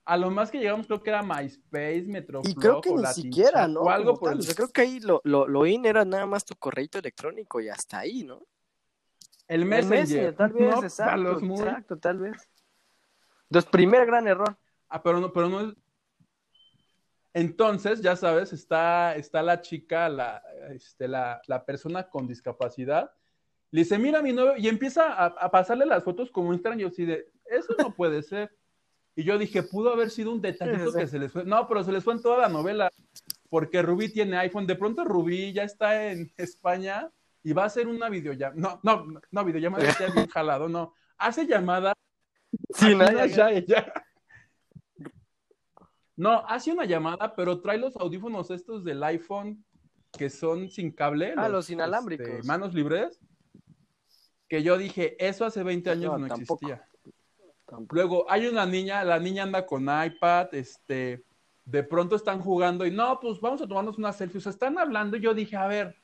a 0.04 0.16
lo 0.16 0.30
más 0.30 0.50
que 0.50 0.58
llegamos 0.58 0.86
creo 0.86 1.02
que 1.02 1.10
era 1.10 1.22
MySpace, 1.22 2.04
Metroflog 2.06 2.50
Y 2.50 2.54
creo 2.54 2.80
que 2.80 2.90
o 2.90 2.96
ni 2.96 3.02
Latin 3.02 3.24
siquiera, 3.24 3.60
Chat 3.62 3.70
¿no? 3.70 3.80
O 3.80 3.90
algo 3.90 4.10
Como 4.14 4.20
por 4.20 4.30
tal, 4.30 4.38
el 4.48 4.54
creo 4.54 4.68
que 4.68 4.80
ahí 4.82 5.00
lo, 5.00 5.20
lo, 5.24 5.46
lo 5.48 5.66
in 5.66 5.84
era 5.84 6.04
nada 6.04 6.26
más 6.26 6.44
tu 6.44 6.54
correo 6.56 6.86
electrónico 6.92 7.60
y 7.60 7.68
hasta 7.68 7.98
ahí, 7.98 8.22
¿no? 8.24 8.46
El 9.46 9.62
El 9.62 9.66
Messenger. 9.68 10.00
Messenger, 10.00 10.36
tal 10.36 10.52
vez, 10.52 10.70
No, 10.76 10.82
exacto, 10.82 11.16
los 11.16 11.42
muy- 11.42 11.58
exacto, 11.60 11.98
tal 11.98 12.18
vez. 12.18 12.50
Entonces, 13.50 13.70
primer 13.70 14.04
gran 14.06 14.26
error. 14.28 14.58
Ah, 14.88 15.02
pero 15.02 15.20
no, 15.20 15.32
pero 15.32 15.48
no 15.48 15.60
es. 15.68 15.74
Entonces, 17.34 18.00
ya 18.00 18.16
sabes, 18.16 18.52
está, 18.52 19.14
está 19.14 19.42
la 19.42 19.60
chica, 19.60 20.08
la, 20.08 20.42
este, 20.70 21.06
la, 21.08 21.40
la 21.46 21.64
persona 21.64 22.08
con 22.08 22.26
discapacidad. 22.26 23.10
Le 23.70 23.80
dice, 23.80 23.98
mira 23.98 24.22
mi 24.22 24.32
novio, 24.32 24.56
y 24.56 24.68
empieza 24.68 25.12
a, 25.12 25.26
a 25.26 25.50
pasarle 25.50 25.86
las 25.86 26.04
fotos 26.04 26.30
como 26.30 26.52
Instagram. 26.52 26.78
Y 26.78 26.82
yo 26.82 26.88
así 26.88 27.04
de, 27.04 27.30
eso 27.46 27.74
no 27.78 27.94
puede 27.94 28.22
ser. 28.22 28.50
Y 29.14 29.24
yo 29.24 29.36
dije, 29.36 29.62
pudo 29.62 29.92
haber 29.92 30.10
sido 30.10 30.30
un 30.32 30.40
detallito 30.40 30.92
Sí, 30.92 30.98
que 30.98 31.06
se 31.06 31.18
les 31.18 31.32
fue. 31.32 31.44
No, 31.44 31.66
pero 31.66 31.82
se 31.82 31.92
les 31.92 32.04
fue 32.04 32.14
en 32.14 32.22
toda 32.22 32.38
la 32.38 32.48
novela. 32.48 32.90
Porque 33.50 33.82
Rubí 33.82 34.12
tiene 34.12 34.38
iPhone. 34.38 34.66
De 34.66 34.76
pronto 34.76 35.04
Rubí 35.04 35.52
ya 35.52 35.64
está 35.64 36.10
en 36.10 36.32
España 36.36 37.10
y 37.42 37.52
va 37.52 37.64
a 37.64 37.66
hacer 37.66 37.88
una 37.88 38.08
videollamada. 38.08 38.80
No, 38.82 39.04
no, 39.04 39.20
no, 39.30 39.44
videollamada, 39.44 39.84
ya 39.98 40.06
bien 40.12 40.28
jalado, 40.28 40.68
no. 40.68 40.94
Hace 41.16 41.46
llamada 41.46 41.94
Sí, 42.74 42.94
nada, 42.94 43.12
no, 43.12 43.26
ya, 43.26 43.58
ya. 43.60 43.92
No, 46.16 46.44
hace 46.46 46.72
una 46.72 46.84
llamada, 46.84 47.34
pero 47.34 47.60
trae 47.60 47.78
los 47.78 47.96
audífonos 47.96 48.50
estos 48.50 48.84
del 48.84 49.02
iPhone 49.02 49.64
que 50.12 50.30
son 50.30 50.70
sin 50.70 50.90
cable. 50.90 51.34
Ah, 51.36 51.48
los 51.48 51.70
inalámbricos. 51.70 52.28
este, 52.28 52.46
manos 52.46 52.74
libres. 52.74 53.20
Que 54.48 54.62
yo 54.62 54.78
dije, 54.78 55.16
eso 55.24 55.44
hace 55.44 55.62
20 55.62 55.90
años 55.90 56.12
No, 56.12 56.18
no, 56.18 56.28
tampoco. 56.28 56.66
existía. 56.66 56.88
Tampoco. 57.66 57.94
Luego 57.94 58.30
hay 58.30 58.46
una 58.46 58.64
niña, 58.64 59.04
la 59.04 59.18
niña 59.18 59.42
anda 59.42 59.66
con 59.66 59.82
iPad, 59.82 60.54
este, 60.54 61.22
de 61.66 61.82
pronto 61.82 62.16
están 62.16 62.40
jugando 62.40 62.86
y 62.86 62.90
no, 62.90 63.20
pues 63.20 63.40
vamos 63.40 63.60
a 63.60 63.68
tomarnos 63.68 63.98
una 63.98 64.12
selfie. 64.12 64.38
O 64.38 64.40
sea, 64.40 64.50
están 64.52 64.78
hablando 64.78 65.16
y 65.18 65.20
yo 65.20 65.34
dije, 65.34 65.54
a 65.56 65.66
ver, 65.66 65.94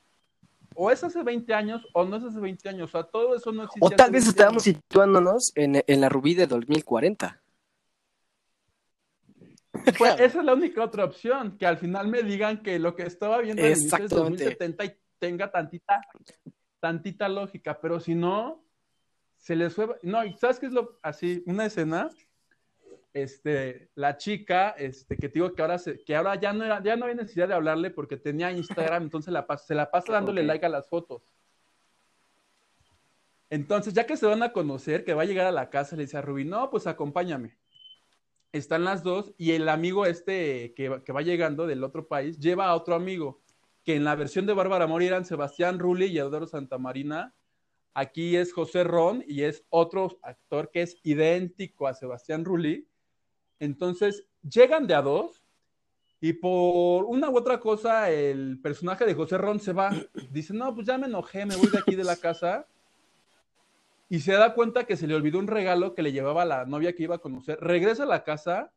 o 0.74 0.90
es 0.90 1.03
hace 1.03 1.22
20 1.22 1.55
años 1.55 1.86
o 1.95 2.05
no 2.05 2.16
es 2.16 2.24
hace 2.24 2.38
20 2.38 2.68
años. 2.68 2.90
O 2.90 2.92
sea, 2.92 3.05
todo 3.05 3.34
eso 3.34 3.51
no 3.53 3.62
existe. 3.62 3.86
O 3.86 3.90
tal 3.90 4.11
vez 4.11 4.24
20 4.24 4.28
estábamos 4.30 4.66
años. 4.66 4.76
situándonos 4.76 5.53
en, 5.55 5.82
en 5.86 6.01
la 6.01 6.09
Rubí 6.11 6.34
de 6.34 6.47
2040. 6.47 7.40
Pues 9.99 10.14
esa 10.20 10.38
es 10.38 10.45
la 10.45 10.55
única 10.55 10.84
otra 10.84 11.05
opción, 11.05 11.59
que 11.59 11.66
al 11.66 11.76
final 11.78 12.09
me 12.09 12.22
digan 12.22 12.62
que 12.62 12.78
lo 12.78 12.95
que 12.95 13.03
estaba 13.03 13.38
viendo 13.38 13.64
en 13.64 13.72
el 13.72 13.78
inicio 13.78 14.05
es 14.07 14.12
Exactamente. 14.12 14.45
2070 14.45 14.84
y 14.84 14.97
tenga 15.18 15.51
tantita, 15.51 16.01
tantita 16.85 17.30
lógica, 17.30 17.80
pero 17.80 17.99
si 17.99 18.14
no, 18.14 18.62
se 19.39 19.57
les 19.57 19.74
fue. 19.74 19.89
No, 20.03 20.22
y 20.22 20.35
¿sabes 20.35 20.59
qué 20.59 20.66
es 20.66 20.72
lo 20.72 20.99
así? 21.01 21.43
Una 21.47 21.64
escena, 21.64 22.11
este, 23.14 23.89
la 23.95 24.18
chica, 24.18 24.74
este, 24.76 25.16
que 25.16 25.30
te 25.30 25.39
digo 25.39 25.55
que 25.55 25.62
ahora 25.62 25.78
se, 25.78 26.05
que 26.05 26.14
ahora 26.14 26.35
ya 26.35 26.53
no 26.53 26.62
era, 26.62 26.82
ya 26.82 26.95
no 26.97 27.07
había 27.07 27.16
necesidad 27.16 27.49
de 27.49 27.55
hablarle 27.55 27.89
porque 27.89 28.18
tenía 28.18 28.53
Instagram, 28.53 29.03
entonces 29.05 29.32
la 29.32 29.47
se 29.57 29.74
la 29.74 29.91
pasa 29.91 30.12
dándole 30.12 30.43
like 30.43 30.66
a 30.66 30.68
las 30.68 30.87
fotos. 30.87 31.22
Entonces, 33.49 33.95
ya 33.95 34.05
que 34.05 34.18
se 34.18 34.26
van 34.26 34.43
a 34.43 34.53
conocer, 34.53 35.07
que 35.07 35.14
va 35.14 35.22
a 35.22 35.24
llegar 35.24 35.47
a 35.47 35.53
la 35.53 35.70
casa, 35.70 35.97
le 35.97 36.03
dice 36.03 36.18
a 36.18 36.20
Rubí, 36.20 36.45
no, 36.45 36.68
pues 36.68 36.87
acompáñame 36.87 37.57
están 38.53 38.85
las 38.85 39.03
dos 39.03 39.35
y 39.37 39.51
el 39.51 39.68
amigo 39.68 40.07
este 40.07 40.74
que, 40.74 41.03
que 41.05 41.12
va 41.12 41.22
llegando 41.22 41.66
del 41.66 41.82
otro 41.82 42.07
país 42.07 42.39
lleva 42.39 42.66
a 42.66 42.76
otro 42.76 42.95
amigo, 42.95 43.43
que 43.85 43.97
en 43.97 44.05
la 44.05 44.14
versión 44.14 44.47
de 44.47 44.55
Bárbara 44.55 44.87
Mori 44.87 45.07
eran 45.07 45.24
Sebastián 45.24 45.78
Rulli 45.78 46.07
y 46.07 46.18
Eduardo 46.18 46.47
Santamarina. 46.47 47.35
Aquí 47.93 48.37
es 48.37 48.53
José 48.53 48.82
Ron 48.82 49.24
y 49.26 49.43
es 49.43 49.64
otro 49.68 50.18
actor 50.22 50.70
que 50.72 50.82
es 50.82 50.99
idéntico 51.03 51.87
a 51.87 51.95
Sebastián 51.95 52.45
Rulli. 52.45 52.89
Entonces 53.61 54.26
llegan 54.43 54.87
de 54.87 54.95
a 54.95 55.03
dos 55.03 55.43
y 56.20 56.32
por 56.32 57.05
una 57.05 57.28
u 57.28 57.37
otra 57.37 57.61
cosa 57.61 58.11
el 58.11 58.59
personaje 58.62 59.05
de 59.05 59.14
José 59.14 59.39
Ron 59.39 59.61
se 59.61 59.72
va. 59.72 59.91
Dice, 60.30 60.55
no, 60.55 60.74
pues 60.74 60.87
ya 60.87 60.99
me 60.99 61.07
enojé, 61.07 61.45
me 61.45 61.57
voy 61.57 61.68
de 61.68 61.78
aquí 61.78 61.95
de 61.95 62.05
la 62.05 62.16
casa 62.16 62.66
y 64.09 64.20
se 64.20 64.32
da 64.32 64.55
cuenta 64.55 64.85
que 64.85 64.97
se 64.97 65.07
le 65.07 65.14
olvidó 65.14 65.39
un 65.39 65.47
regalo 65.47 65.95
que 65.95 66.03
le 66.03 66.12
llevaba 66.12 66.45
la 66.45 66.64
novia 66.64 66.95
que 66.95 67.03
iba 67.03 67.16
a 67.16 67.18
conocer. 67.18 67.59
Regresa 67.61 68.05
a 68.05 68.07
la 68.07 68.24
casa 68.24 68.70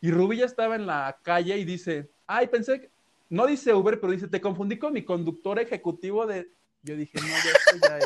y 0.00 0.10
Rubí 0.10 0.38
ya 0.38 0.44
estaba 0.44 0.74
en 0.76 0.86
la 0.86 1.18
calle 1.22 1.56
y 1.56 1.64
dice, 1.64 2.10
ay, 2.26 2.48
pensé. 2.48 2.90
No 3.32 3.46
dice 3.46 3.72
Uber, 3.72 3.98
pero 3.98 4.12
dice, 4.12 4.28
te 4.28 4.42
confundí 4.42 4.78
con 4.78 4.92
mi 4.92 5.06
conductor 5.06 5.58
ejecutivo 5.58 6.26
de... 6.26 6.52
Yo 6.82 6.94
dije, 6.96 7.18
no, 7.18 7.26
ya 7.26 7.50
esto 7.50 7.76
ya 7.88 7.98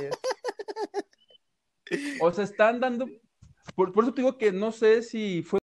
es. 1.91 2.21
O 2.21 2.33
sea, 2.33 2.45
están 2.45 2.79
dando... 2.79 3.09
Por, 3.75 3.93
por 3.93 4.05
eso 4.05 4.15
te 4.15 4.23
digo 4.23 4.39
que 4.39 4.53
no 4.53 4.71
sé 4.71 5.03
si 5.03 5.43
fue... 5.43 5.59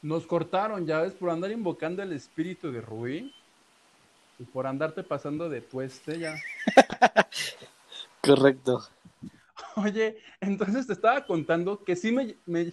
Nos 0.00 0.26
cortaron, 0.26 0.86
ya 0.86 1.02
ves, 1.02 1.12
por 1.12 1.28
andar 1.28 1.50
invocando 1.50 2.02
el 2.02 2.14
espíritu 2.14 2.72
de 2.72 2.80
Rubí 2.80 3.34
y 4.38 4.44
por 4.44 4.66
andarte 4.66 5.02
pasando 5.02 5.50
de 5.50 5.60
tueste 5.60 6.18
ya. 6.18 6.34
Correcto. 8.22 8.88
Oye, 9.76 10.16
entonces 10.40 10.86
te 10.86 10.94
estaba 10.94 11.26
contando 11.26 11.84
que 11.84 11.94
sí 11.94 12.10
me, 12.10 12.36
me, 12.46 12.72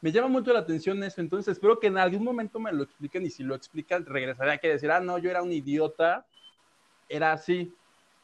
me 0.00 0.12
llama 0.12 0.28
mucho 0.28 0.52
la 0.52 0.60
atención 0.60 1.02
eso, 1.02 1.20
entonces 1.20 1.52
espero 1.52 1.80
que 1.80 1.88
en 1.88 1.98
algún 1.98 2.22
momento 2.22 2.60
me 2.60 2.72
lo 2.72 2.84
expliquen 2.84 3.26
y 3.26 3.30
si 3.30 3.42
lo 3.42 3.54
explican 3.54 4.06
regresaré 4.06 4.52
a 4.52 4.58
que 4.58 4.68
decir, 4.68 4.90
ah, 4.90 5.00
no, 5.00 5.18
yo 5.18 5.30
era 5.30 5.42
un 5.42 5.52
idiota, 5.52 6.24
era 7.08 7.32
así, 7.32 7.74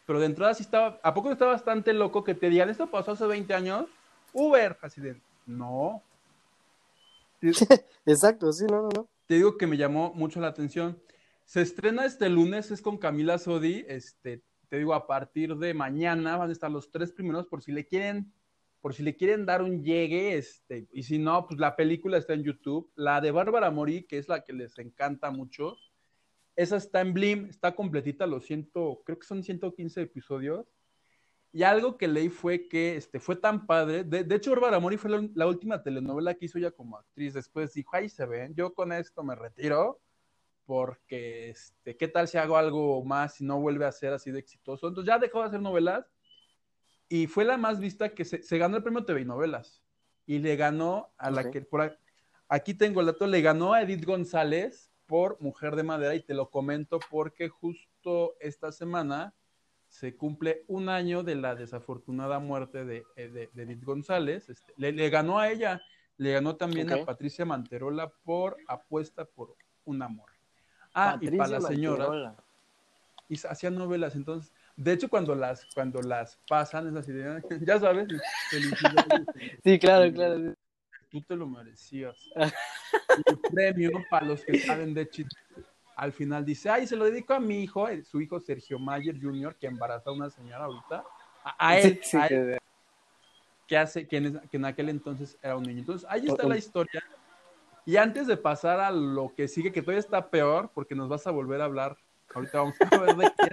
pero 0.06 0.20
de 0.20 0.26
entrada 0.26 0.54
sí 0.54 0.62
estaba, 0.62 1.00
¿a 1.02 1.14
poco 1.14 1.32
está 1.32 1.46
bastante 1.46 1.92
loco 1.92 2.22
que 2.22 2.34
te 2.34 2.48
digan, 2.48 2.70
esto 2.70 2.90
pasó 2.90 3.12
hace 3.12 3.26
20 3.26 3.54
años? 3.54 3.86
Uber, 4.32 4.78
así 4.82 5.00
de, 5.00 5.20
no. 5.46 6.02
Exacto, 8.06 8.52
sí, 8.52 8.64
no, 8.66 8.82
no, 8.82 8.88
no. 8.94 9.08
te 9.26 9.34
digo 9.34 9.56
que 9.56 9.66
me 9.66 9.76
llamó 9.76 10.12
mucho 10.14 10.40
la 10.40 10.48
atención. 10.48 11.00
Se 11.44 11.60
estrena 11.60 12.06
este 12.06 12.28
lunes, 12.28 12.70
es 12.70 12.80
con 12.80 12.96
Camila 12.96 13.38
Sodi, 13.38 13.84
este, 13.88 14.42
te 14.68 14.78
digo, 14.78 14.94
a 14.94 15.06
partir 15.06 15.56
de 15.56 15.74
mañana 15.74 16.36
van 16.36 16.48
a 16.48 16.52
estar 16.52 16.70
los 16.70 16.90
tres 16.90 17.12
primeros 17.12 17.46
por 17.46 17.62
si 17.62 17.72
le 17.72 17.86
quieren, 17.86 18.32
por 18.84 18.92
si 18.92 19.02
le 19.02 19.16
quieren 19.16 19.46
dar 19.46 19.62
un 19.62 19.82
llegue, 19.82 20.36
este, 20.36 20.86
y 20.92 21.04
si 21.04 21.18
no, 21.18 21.46
pues 21.46 21.58
la 21.58 21.74
película 21.74 22.18
está 22.18 22.34
en 22.34 22.42
YouTube. 22.42 22.92
La 22.96 23.22
de 23.22 23.30
Bárbara 23.30 23.70
Mori, 23.70 24.02
que 24.02 24.18
es 24.18 24.28
la 24.28 24.44
que 24.44 24.52
les 24.52 24.78
encanta 24.78 25.30
mucho, 25.30 25.78
esa 26.54 26.76
está 26.76 27.00
en 27.00 27.14
Blim, 27.14 27.46
está 27.46 27.74
completita, 27.74 28.26
los 28.26 28.44
ciento, 28.44 29.00
creo 29.06 29.18
que 29.18 29.26
son 29.26 29.42
115 29.42 30.02
episodios. 30.02 30.66
Y 31.50 31.62
algo 31.62 31.96
que 31.96 32.08
leí 32.08 32.28
fue 32.28 32.68
que 32.68 32.96
este, 32.96 33.20
fue 33.20 33.36
tan 33.36 33.66
padre. 33.66 34.04
De, 34.04 34.22
de 34.22 34.34
hecho, 34.34 34.50
Bárbara 34.50 34.78
Mori 34.80 34.98
fue 34.98 35.12
la, 35.12 35.26
la, 35.34 35.46
última 35.46 35.82
telenovela 35.82 36.34
que 36.34 36.44
hizo 36.44 36.58
ella 36.58 36.70
como 36.70 36.98
actriz. 36.98 37.32
Después 37.32 37.72
dijo, 37.72 37.96
ahí 37.96 38.10
se 38.10 38.26
ven, 38.26 38.54
yo 38.54 38.74
con 38.74 38.92
esto 38.92 39.24
me 39.24 39.34
retiro 39.34 39.98
porque 40.66 41.48
este, 41.48 41.96
qué 41.96 42.08
tal 42.08 42.28
si 42.28 42.36
hago 42.36 42.58
algo 42.58 43.02
más 43.02 43.40
y 43.40 43.46
no 43.46 43.60
vuelve 43.60 43.86
a 43.86 43.92
ser 43.92 44.12
así 44.12 44.30
de 44.30 44.40
exitoso. 44.40 44.88
Entonces 44.88 45.08
ya 45.08 45.18
dejó 45.18 45.40
de 45.40 45.46
hacer 45.46 45.62
novelas 45.62 46.04
y 47.14 47.28
fue 47.28 47.44
la 47.44 47.56
más 47.56 47.78
vista 47.78 48.08
que 48.08 48.24
se, 48.24 48.42
se 48.42 48.58
ganó 48.58 48.76
el 48.76 48.82
premio 48.82 49.04
TV 49.04 49.20
y 49.20 49.24
novelas 49.24 49.84
y 50.26 50.40
le 50.40 50.56
ganó 50.56 51.12
a 51.16 51.30
la 51.30 51.48
que 51.48 51.60
por 51.60 51.96
aquí 52.48 52.74
tengo 52.74 52.98
el 52.98 53.06
dato, 53.06 53.28
le 53.28 53.40
ganó 53.40 53.72
a 53.72 53.82
Edith 53.82 54.04
González 54.04 54.90
por 55.06 55.40
Mujer 55.40 55.76
de 55.76 55.84
Madera 55.84 56.16
y 56.16 56.24
te 56.24 56.34
lo 56.34 56.50
comento 56.50 56.98
porque 57.12 57.48
justo 57.48 58.34
esta 58.40 58.72
semana 58.72 59.32
se 59.86 60.16
cumple 60.16 60.64
un 60.66 60.88
año 60.88 61.22
de 61.22 61.36
la 61.36 61.54
desafortunada 61.54 62.40
muerte 62.40 62.84
de, 62.84 63.04
eh, 63.14 63.28
de, 63.28 63.48
de 63.52 63.62
Edith 63.62 63.84
González. 63.84 64.48
Este, 64.48 64.72
le, 64.76 64.90
le 64.90 65.08
ganó 65.08 65.38
a 65.38 65.52
ella, 65.52 65.80
le 66.16 66.32
ganó 66.32 66.56
también 66.56 66.92
a 66.92 67.04
Patricia 67.04 67.44
Manterola 67.44 68.12
por 68.24 68.56
apuesta 68.66 69.24
por 69.24 69.54
un 69.84 70.02
amor. 70.02 70.30
Ah, 70.92 71.16
y 71.20 71.30
para 71.36 71.60
la 71.60 71.60
señora, 71.60 72.08
Manterola. 72.08 72.36
y 73.28 73.46
hacía 73.46 73.70
novelas, 73.70 74.16
entonces, 74.16 74.52
de 74.76 74.92
hecho, 74.92 75.08
cuando 75.08 75.34
las, 75.34 75.66
cuando 75.74 76.02
las 76.02 76.36
pasan, 76.48 76.88
es 76.88 76.96
así, 76.96 77.12
de, 77.12 77.42
ya 77.66 77.78
sabes, 77.78 78.08
Sí, 79.62 79.78
claro, 79.78 80.12
claro. 80.12 80.54
tú 81.10 81.22
te 81.22 81.36
lo 81.36 81.46
merecías. 81.46 82.16
El 82.34 83.38
premio 83.52 83.90
para 84.10 84.26
los 84.26 84.44
que 84.44 84.54
saben 84.58 84.92
de 84.94 85.08
chiste, 85.08 85.34
al 85.96 86.12
final 86.12 86.44
dice, 86.44 86.68
ay, 86.70 86.86
se 86.86 86.96
lo 86.96 87.04
dedico 87.04 87.34
a 87.34 87.40
mi 87.40 87.62
hijo, 87.62 87.86
su 88.02 88.20
hijo 88.20 88.40
Sergio 88.40 88.78
Mayer 88.78 89.20
Jr., 89.20 89.54
que 89.56 89.68
embaraza 89.68 90.10
a 90.10 90.12
una 90.12 90.28
señora 90.30 90.64
ahorita, 90.64 91.04
a, 91.44 91.68
a 91.68 91.78
él, 91.78 92.00
Sí, 92.02 92.10
sí, 92.10 92.16
a 92.18 92.26
él, 92.26 92.58
que- 93.66 93.78
hace, 93.78 94.06
que 94.08 94.16
en, 94.16 94.40
que 94.48 94.56
en 94.56 94.64
aquel 94.64 94.88
entonces 94.88 95.38
era 95.40 95.56
un 95.56 95.62
niño. 95.62 95.80
Entonces, 95.80 96.06
ahí 96.10 96.26
está 96.26 96.46
la 96.46 96.56
historia. 96.56 97.02
Y 97.86 97.96
antes 97.96 98.26
de 98.26 98.36
pasar 98.36 98.80
a 98.80 98.90
lo 98.90 99.32
que 99.34 99.46
sigue, 99.46 99.70
que 99.72 99.80
todavía 99.82 100.00
está 100.00 100.30
peor, 100.30 100.70
porque 100.74 100.94
nos 100.94 101.08
vas 101.08 101.26
a 101.26 101.30
volver 101.30 101.60
a 101.60 101.64
hablar, 101.66 101.96
ahorita 102.34 102.58
vamos 102.58 102.76
a 102.80 102.98
ver 103.00 103.16
de 103.16 103.32
quién. 103.38 103.52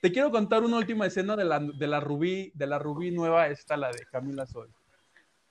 Te 0.00 0.12
quiero 0.12 0.30
contar 0.30 0.62
una 0.62 0.76
última 0.78 1.06
escena 1.06 1.34
de 1.36 1.44
la, 1.44 1.58
de 1.58 1.86
la 1.86 1.98
Rubí, 2.00 2.52
de 2.54 2.66
la 2.66 2.78
Rubí 2.78 3.10
nueva, 3.10 3.48
esta, 3.48 3.76
la 3.76 3.90
de 3.90 4.06
Camila 4.10 4.46
Soy. 4.46 4.68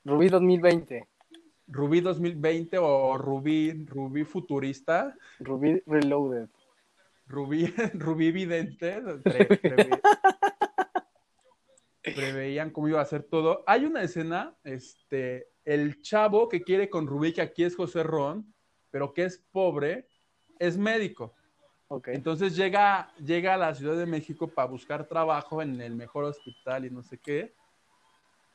Rubí 0.06 0.30
2020. 0.30 1.06
Rubí 1.68 2.00
2020 2.00 2.78
o 2.78 3.18
Rubí, 3.18 3.86
Rubí 3.86 4.24
futurista, 4.24 5.14
Rubí 5.39 5.82
Reloaded. 5.86 6.48
Rubí, 7.28 7.66
Rubí 7.93 8.32
vidente, 8.32 9.02
pre- 9.24 9.48
preve- 9.60 10.02
preveían 12.16 12.70
cómo 12.72 12.88
iba 12.88 13.02
a 13.02 13.06
ser 13.06 13.24
todo. 13.24 13.66
Hay 13.68 13.84
una 13.86 14.02
escena, 14.02 14.56
este, 14.64 15.50
el 15.66 16.02
chavo 16.02 16.48
que 16.48 16.62
quiere 16.62 16.89
con 16.89 17.06
Rubí, 17.06 17.34
que 17.34 17.41
aquí 17.41 17.66
es 17.66 17.76
José 17.76 18.02
Ron, 18.04 18.54
pero 18.91 19.14
que 19.14 19.26
es 19.26 19.45
pobre, 19.52 20.08
es 20.58 20.78
médico. 20.78 21.36
Ok. 21.89 22.09
Entonces 22.09 22.55
llega, 22.55 23.13
llega 23.17 23.53
a 23.53 23.57
la 23.57 23.73
Ciudad 23.73 23.95
de 23.97 24.05
México 24.05 24.47
para 24.47 24.67
buscar 24.67 25.07
trabajo 25.07 25.61
en 25.61 25.79
el 25.79 25.95
mejor 25.95 26.25
hospital 26.25 26.85
y 26.85 26.89
no 26.89 27.01
sé 27.01 27.17
qué. 27.17 27.53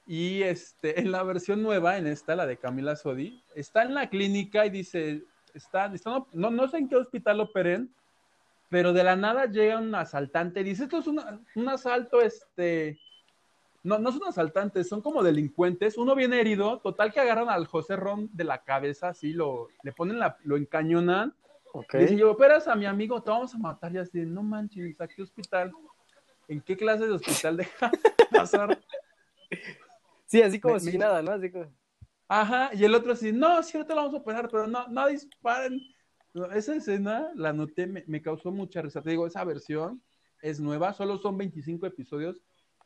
Y 0.07 0.43
este, 0.43 1.01
en 1.01 1.11
la 1.11 1.23
versión 1.23 1.63
nueva, 1.63 1.97
en 1.99 2.07
esta, 2.07 2.37
la 2.37 2.47
de 2.47 2.59
Camila 2.59 2.97
Sodi, 2.97 3.43
está 3.55 3.83
en 3.85 3.95
la 3.95 4.09
clínica 4.11 4.67
y 4.67 4.71
dice, 4.71 5.25
está- 5.55 5.91
no, 6.33 6.51
no 6.51 6.69
sé 6.69 6.79
en 6.79 6.89
qué 6.89 6.97
hospital 6.97 7.41
operen, 7.41 7.95
pero 8.69 8.93
de 8.93 9.05
la 9.05 9.17
nada 9.17 9.47
llega 9.47 9.79
un 9.79 9.95
asaltante 9.95 10.61
y 10.61 10.65
dice, 10.65 10.85
esto 10.85 10.99
es 10.99 11.07
una- 11.07 11.41
un 11.55 11.69
asalto, 11.69 12.21
este, 12.21 12.99
no, 13.83 13.99
no 13.99 14.13
son 14.13 14.29
asaltantes, 14.29 14.89
son 14.89 15.01
como 15.01 15.23
delincuentes. 15.23 15.97
Uno 15.97 16.15
viene 16.15 16.41
herido, 16.41 16.81
total 16.81 17.13
que 17.13 17.21
agarran 17.21 17.49
al 17.49 17.67
José 17.67 17.97
Ron 17.97 18.29
de 18.33 18.45
la 18.45 18.63
cabeza, 18.63 19.09
así 19.09 19.33
lo, 19.33 19.69
le 19.83 19.93
ponen 19.93 20.19
la, 20.19 20.37
lo 20.45 20.57
encañonan 20.57 21.35
Ok. 21.73 21.95
le 21.95 22.01
dicen, 22.01 22.19
yo, 22.19 22.31
operas 22.31 22.69
a 22.69 22.75
mi 22.75 22.87
amigo, 22.87 23.23
te 23.23 23.31
vamos 23.31 23.55
a 23.55 23.59
matar. 23.59 23.93
Y 23.93 23.99
así, 23.99 24.21
no 24.27 24.43
manches, 24.43 25.01
¿a 25.01 25.09
qué 25.09 25.23
hospital? 25.23 25.73
¿En 26.49 26.61
qué 26.61 26.77
clase 26.77 27.07
de 27.07 27.13
hospital 27.13 27.57
deja 27.57 27.91
pasar? 28.31 28.79
Sí, 30.27 30.43
así 30.43 30.61
como 30.61 30.75
Me- 30.75 30.81
si 30.81 30.93
me- 30.93 30.99
nada, 30.99 31.23
¿no? 31.23 31.33
Así 31.33 31.51
como... 31.51 31.67
Ajá, 32.29 32.71
y 32.75 32.85
el 32.85 32.95
otro 32.95 33.13
así, 33.13 33.31
no, 33.33 33.63
sí, 33.63 33.77
ahorita 33.77 33.95
la 33.95 34.03
vamos 34.03 34.15
a 34.17 34.23
operar, 34.23 34.49
pero 34.51 34.67
no, 34.67 34.89
no 34.89 35.07
disparen. 35.09 35.79
Esa 36.55 36.75
escena 36.75 37.31
la 37.35 37.53
noté, 37.53 37.87
me, 37.87 38.05
me 38.07 38.23
causó 38.23 38.51
mucha 38.51 38.81
risa. 38.81 39.03
Te 39.03 39.11
digo, 39.11 39.27
esa 39.27 39.45
versión 39.45 40.03
es 40.41 40.59
nueva, 40.59 40.95
solo 40.95 41.19
son 41.19 41.37
25 41.37 41.85
episodios 41.87 42.41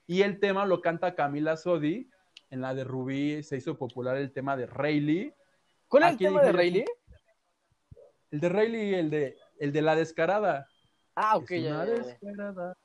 y 0.09 0.23
el 0.23 0.41
tema 0.41 0.67
lo 0.67 0.81
canta 0.81 1.15
Camila 1.15 1.57
Sodi. 1.57 2.11
En 2.51 2.61
la 2.61 2.75
de 2.75 2.83
Rubí 2.85 3.43
se 3.45 3.57
hizo 3.57 3.77
popular 3.79 4.17
el 4.17 4.33
tema 4.33 4.57
de 4.57 4.67
Rayleigh. 4.67 5.33
¿Cuál 5.89 6.03
es 6.05 6.11
el 6.13 6.19
tema 6.19 6.43
de 6.43 6.53
Rayleigh? 6.53 6.85
El 8.31 8.41
de 8.41 8.49
Rayleigh, 8.49 8.95
el 8.95 9.11
de, 9.11 9.37
el 9.59 9.73
de 9.73 9.83
la 9.83 9.95
descarada. 9.97 10.69
Ah, 11.15 11.37
ok, 11.37 11.51
Es 11.53 11.63
ya, 11.65 11.71
una 11.75 11.85
ya, 11.87 11.93
descarada. 11.93 12.77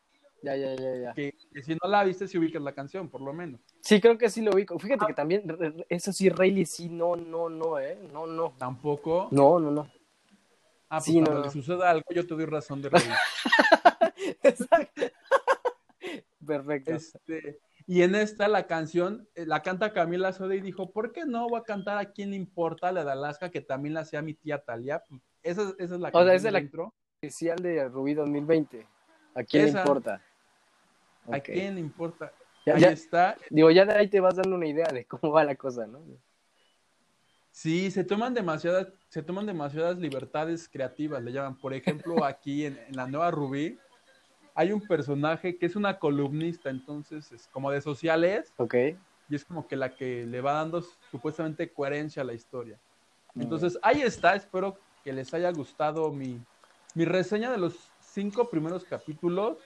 Ya, 0.44 0.56
ya, 0.56 0.76
ya, 0.76 0.96
ya. 0.96 1.14
que, 1.14 1.36
que 1.54 1.62
si 1.64 1.76
no 1.76 1.88
la 1.88 2.04
viste, 2.04 2.28
si 2.28 2.38
ubicas 2.38 2.62
la 2.62 2.74
canción, 2.74 3.10
por 3.10 3.22
lo 3.22 3.32
menos. 3.34 3.62
Sí, 3.82 4.02
creo 4.02 4.18
que 4.18 4.30
sí 4.30 4.42
lo 4.42 4.52
ubico. 4.52 4.80
Fíjate 4.80 5.06
que 5.06 5.14
también, 5.14 5.44
eso 5.90 6.12
sí, 6.14 6.30
Rayleigh 6.30 6.66
sí, 6.66 6.90
no, 6.90 7.16
no, 7.16 7.50
no, 7.50 7.78
¿eh? 7.80 7.98
No, 8.12 8.26
no. 8.26 8.56
Tampoco. 8.58 9.28
No, 9.32 9.60
no, 9.60 9.70
no. 9.72 9.92
Ah, 10.90 10.98
pues 10.98 11.06
Sí, 11.06 11.14
cuando 11.14 11.32
no, 11.34 11.40
le 11.42 11.46
no. 11.46 11.52
suceda 11.52 11.90
algo, 11.92 12.04
yo 12.14 12.26
te 12.26 12.34
doy 12.34 12.46
razón 12.46 12.82
de 12.82 12.90
reír. 12.90 13.12
Exacto. 14.44 15.02
Perfecto. 16.46 16.92
este, 16.92 17.60
y 17.86 18.02
en 18.02 18.16
esta, 18.16 18.48
la 18.48 18.66
canción, 18.68 19.28
eh, 19.36 19.46
la 19.46 19.62
canta 19.62 19.94
Camila 19.94 20.34
Soda 20.34 20.56
y 20.56 20.62
dijo, 20.62 20.92
¿por 20.92 21.12
qué 21.12 21.26
no 21.26 21.48
voy 21.50 21.60
a 21.60 21.64
cantar 21.64 21.98
a 21.98 22.12
quién 22.12 22.32
le 22.32 22.36
importa 22.36 22.92
la 22.92 23.04
de 23.06 23.12
Alaska, 23.12 23.52
que 23.52 23.62
también 23.62 23.94
la 23.94 24.02
hacía 24.02 24.22
mi 24.22 24.34
tía 24.34 24.64
Talia? 24.64 25.04
Pues, 25.08 25.22
esa, 25.44 25.62
es- 25.64 25.76
esa 25.80 25.96
es 25.96 26.02
la 26.02 26.10
O 26.14 26.24
sea, 26.24 26.34
es 26.34 26.44
la- 26.44 26.52
del 26.52 26.64
intro. 26.64 26.94
Especial 27.22 27.58
de 27.60 27.88
Rubí 27.90 28.14
2020. 28.16 28.86
¿A 29.36 29.44
quién 29.44 29.66
Esa. 29.66 29.76
le 29.76 29.82
importa? 29.82 30.22
¿A 31.32 31.40
quién 31.40 31.76
le 31.76 31.82
importa? 31.82 32.32
Ya- 32.66 32.76
Ahí 32.76 32.82
ya- 32.82 32.92
está. 32.92 33.38
Digo, 33.50 33.70
ya 33.72 33.86
de 33.86 33.94
ahí 33.94 34.08
te 34.08 34.20
vas 34.20 34.36
dando 34.36 34.56
una 34.56 34.68
idea 34.68 34.88
de 34.88 35.06
cómo 35.06 35.32
va 35.32 35.44
la 35.44 35.56
cosa, 35.56 35.86
¿no? 35.88 36.00
Sí, 37.52 37.92
se 37.92 38.04
toman 38.04 38.34
demasiadas, 38.34 38.88
se 39.10 39.22
toman 39.22 39.46
demasiadas 39.46 39.98
libertades 39.98 40.70
creativas, 40.70 41.22
le 41.22 41.32
llaman. 41.34 41.58
Por 41.58 41.74
ejemplo, 41.74 42.16
aquí 42.26 42.66
en, 42.66 42.80
en 42.88 42.96
la 42.96 43.08
nueva 43.08 43.30
Rubí, 43.30 43.78
hay 44.56 44.72
un 44.72 44.82
personaje 44.88 45.58
que 45.58 45.66
es 45.66 45.76
una 45.76 46.00
columnista, 46.00 46.70
entonces 46.70 47.32
es 47.32 47.48
como 47.50 47.72
de 47.72 47.82
sociales, 47.82 48.54
Ok. 48.58 48.76
y 49.30 49.36
es 49.36 49.46
como 49.46 49.68
que 49.68 49.76
la 49.76 49.94
que 49.96 50.26
le 50.26 50.42
va 50.42 50.54
dando 50.54 50.82
supuestamente 51.12 51.72
coherencia 51.72 52.22
a 52.22 52.26
la 52.26 52.34
historia. 52.34 52.80
Entonces, 53.36 53.78
ahí 53.82 54.02
está, 54.02 54.36
espero 54.36 54.78
que 55.04 55.14
les 55.14 55.34
haya 55.34 55.52
gustado 55.52 56.12
mi, 56.12 56.40
mi 56.96 57.06
reseña 57.06 57.52
de 57.52 57.58
los 57.58 57.92
cinco 58.00 58.50
primeros 58.50 58.84
capítulos. 58.84 59.58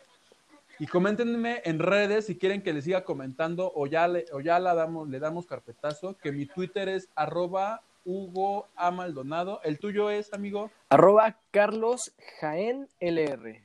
Y 0.78 0.88
coméntenme 0.88 1.62
en 1.64 1.80
redes 1.80 2.26
si 2.26 2.38
quieren 2.38 2.62
que 2.62 2.74
les 2.74 2.84
siga 2.84 3.06
comentando 3.06 3.72
o 3.74 3.88
ya 3.88 4.08
le, 4.08 4.26
o 4.34 4.42
ya 4.42 4.60
la 4.60 4.76
damos, 4.76 5.08
le 5.08 5.20
damos 5.20 5.46
carpetazo, 5.46 6.18
que 6.18 6.34
mi 6.34 6.46
Twitter 6.46 6.90
es 6.90 7.10
arroba 7.16 7.82
Hugo 8.06 8.68
A. 8.76 8.92
Maldonado. 8.92 9.62
El 9.64 9.80
tuyo 9.80 10.10
es, 10.10 10.32
amigo, 10.34 10.72
Arroba 10.90 11.40
Carlos 11.52 12.14
Jaén 12.40 12.88
LR. 13.00 13.64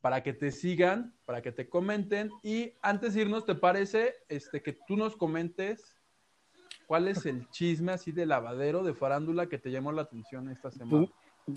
para 0.00 0.22
que 0.22 0.32
te 0.32 0.50
sigan, 0.50 1.14
para 1.24 1.40
que 1.40 1.52
te 1.52 1.68
comenten. 1.68 2.30
Y 2.42 2.72
antes 2.82 3.14
de 3.14 3.22
irnos, 3.22 3.46
¿te 3.46 3.54
parece 3.54 4.16
este, 4.28 4.62
que 4.62 4.72
tú 4.72 4.96
nos 4.96 5.16
comentes 5.16 5.94
cuál 6.90 7.06
es 7.06 7.24
el 7.24 7.48
chisme 7.50 7.92
así 7.92 8.10
de 8.10 8.26
lavadero, 8.26 8.82
de 8.82 8.94
farándula 8.94 9.46
que 9.46 9.58
te 9.58 9.70
llamó 9.70 9.92
la 9.92 10.02
atención 10.02 10.50
esta 10.50 10.72
semana? 10.72 11.06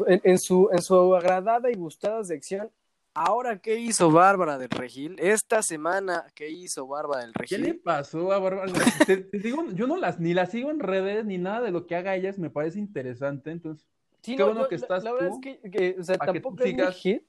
En, 0.06 0.22
en 0.24 0.38
su, 0.38 0.70
en 0.72 0.80
su 0.84 1.16
agradada 1.16 1.72
y 1.72 1.74
gustada 1.74 2.24
sección, 2.24 2.70
¿ahora 3.16 3.58
qué 3.58 3.80
hizo 3.80 4.12
Bárbara 4.12 4.60
del 4.60 4.70
Regil? 4.70 5.16
Esta 5.20 5.64
semana, 5.64 6.28
¿qué 6.36 6.52
hizo 6.52 6.86
Bárbara 6.86 7.22
del 7.22 7.34
¿Qué 7.34 7.58
le 7.58 7.64
Regil? 7.70 7.80
pasó 7.80 8.32
a 8.32 8.38
Bárbara? 8.38 8.72
Te, 9.08 9.18
te 9.18 9.40
digo, 9.40 9.66
yo 9.74 9.88
no 9.88 9.98
las 9.98 10.20
ni 10.20 10.36
las 10.36 10.52
sigo 10.52 10.70
en 10.70 10.80
redes 10.80 11.26
ni 11.26 11.40
nada 11.40 11.62
de 11.62 11.72
lo 11.72 11.88
que 11.88 11.96
haga 11.96 12.16
ellas 12.16 12.38
me 12.38 12.52
parece 12.52 12.78
interesante, 12.78 13.50
entonces 13.50 13.88
Sí, 14.22 14.36
Qué 14.36 14.44
bueno 14.44 14.62
yo- 14.62 14.68
que 14.70 14.76
la- 14.78 14.82
estás 14.84 15.04
La, 15.04 15.14
verdad 15.14 15.30
tú, 15.30 15.34
es 15.34 15.42
que, 15.42 15.72
que, 15.72 15.96
o 16.00 16.04
sea, 16.04 16.18
tampoco 16.20 16.64
es 16.64 16.96
hit, 16.98 17.24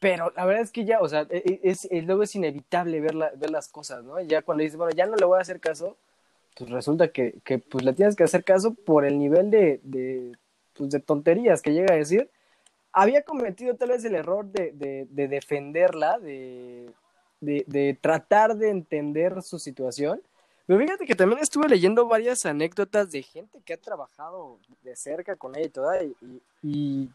pero 0.00 0.32
la 0.34 0.44
verdad 0.44 0.62
es 0.62 0.72
que 0.72 0.84
ya, 0.84 0.98
o 1.00 1.08
sea, 1.08 1.20
e- 1.30 1.36
e- 1.46 1.60
es, 1.62 1.86
es- 1.88 2.04
luego 2.04 2.24
es 2.24 2.34
inevitable 2.34 3.00
ver, 3.00 3.14
la- 3.14 3.30
ver 3.36 3.50
las 3.50 3.68
cosas, 3.68 4.02
¿no? 4.02 4.20
Ya 4.22 4.42
cuando 4.42 4.64
dices, 4.64 4.76
bueno, 4.76 4.92
ya 4.92 5.06
no 5.06 5.14
le 5.14 5.24
voy 5.24 5.38
a 5.38 5.42
hacer 5.42 5.60
caso, 5.60 5.96
pues 6.56 6.70
resulta 6.70 7.08
que, 7.12 7.34
que 7.44 7.58
pues 7.58 7.84
le 7.84 7.92
tienes 7.92 8.16
que 8.16 8.24
hacer 8.24 8.44
caso 8.44 8.74
por 8.74 9.04
el 9.04 9.18
nivel 9.18 9.50
de, 9.50 9.80
de, 9.82 10.32
pues, 10.74 10.90
de 10.90 11.00
tonterías 11.00 11.62
que 11.62 11.72
llega 11.72 11.94
a 11.94 11.98
decir. 11.98 12.30
Había 12.92 13.22
cometido 13.22 13.76
tal 13.76 13.90
vez 13.90 14.04
el 14.04 14.14
error 14.14 14.46
de, 14.46 14.72
de, 14.72 15.06
de 15.10 15.28
defenderla, 15.28 16.18
de, 16.18 16.90
de, 17.40 17.98
tratar 18.00 18.56
de 18.56 18.70
entender 18.70 19.42
su 19.42 19.58
situación. 19.58 20.20
Pero 20.66 20.80
fíjate 20.80 21.06
que 21.06 21.14
también 21.14 21.40
estuve 21.40 21.68
leyendo 21.68 22.06
varias 22.06 22.44
anécdotas 22.46 23.10
de 23.10 23.22
gente 23.22 23.60
que 23.64 23.74
ha 23.74 23.76
trabajado 23.76 24.58
de 24.82 24.96
cerca 24.96 25.36
con 25.36 25.56
ella 25.56 25.66
y 25.66 25.70
toda, 25.70 26.02
y- 26.04 26.42
y 26.62 27.08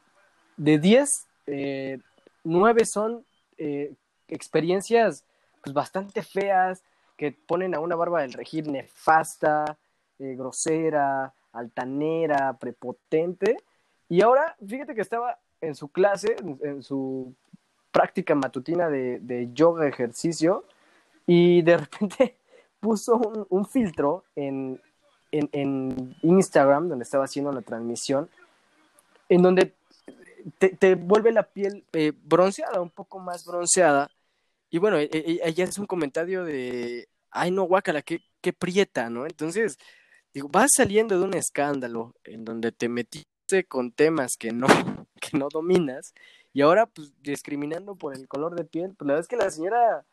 de 0.58 0.80
10, 0.80 1.28
eh, 1.48 2.00
9 2.44 2.86
son 2.86 3.26
eh, 3.58 3.94
experiencias 4.28 5.24
pues, 5.64 5.74
bastante 5.74 6.22
feas, 6.22 6.84
que 7.18 7.32
ponen 7.32 7.76
a 7.76 7.80
una 7.80 7.95
barba 7.95 8.22
del 8.22 8.34
regir 8.34 8.68
nefasta, 8.68 9.78
eh, 10.20 10.36
grosera, 10.36 11.34
altanera, 11.53 12.53
prepotente. 12.57 13.57
Y 14.09 14.22
ahora, 14.22 14.55
fíjate 14.66 14.95
que 14.95 15.01
estaba 15.01 15.39
en 15.61 15.76
su 15.76 15.89
clase, 15.89 16.36
en, 16.61 16.84
su 16.84 17.34
práctica 17.91 18.36
matutina 18.36 18.89
de, 18.89 19.20
de 19.20 19.49
yoga 19.53 19.88
ejercicio, 19.88 20.66
y 21.26 21.61
de 21.61 21.78
repente 21.78 22.36
puso 22.80 23.18
un, 23.49 23.66
filtro 23.66 24.24
en, 24.36 24.80
en, 25.32 26.16
Instagram, 26.22 26.89
donde 26.89 27.03
estaba 27.03 27.26
haciendo 27.26 27.51
la 27.51 27.61
transmisión, 27.61 28.30
en 29.30 29.41
donde 29.41 29.74
te, 30.59 30.70
te 30.70 30.95
vuelve 30.95 31.32
la 31.32 31.43
piel 31.43 31.84
eh, 31.93 32.13
bronceada, 32.24 32.82
un 32.82 32.91
poco 32.91 33.20
más 33.20 33.45
bronceada. 33.45 34.09
Y 34.70 34.78
bueno, 34.78 34.97
e- 34.97 35.09
e- 35.11 35.39
ella 35.43 35.63
es 35.63 35.78
un 35.78 35.86
comentario 35.86 36.43
de, 36.43 37.07
ay 37.32 37.51
no, 37.51 37.63
guácala, 37.63 38.01
qué, 38.01 38.22
qué 38.41 38.53
prieta, 38.53 39.09
¿no? 39.09 39.26
Entonces, 39.26 39.78
digo, 40.34 40.49
vas 40.49 40.72
saliendo 40.76 41.18
de 41.18 41.26
un 41.26 41.34
escándalo 41.34 42.13
en 42.24 42.45
donde 42.45 42.72
te 42.72 42.89
metiste 42.89 43.66
con 43.68 43.91
temas 43.91 44.34
que 44.38 44.51
no, 44.51 44.68
que 45.22 45.38
no 45.38 45.47
dominas 45.49 46.13
y 46.53 46.61
ahora 46.61 46.86
pues 46.86 47.13
discriminando 47.22 47.95
por 47.95 48.16
el 48.16 48.28
color 48.28 48.55
de 48.55 48.63
piel, 48.63 48.93
pues 48.97 49.07
la 49.07 49.13
verdad 49.13 49.22
es 49.22 49.28
que 49.28 49.36
la 49.36 49.51
señora 49.51 50.05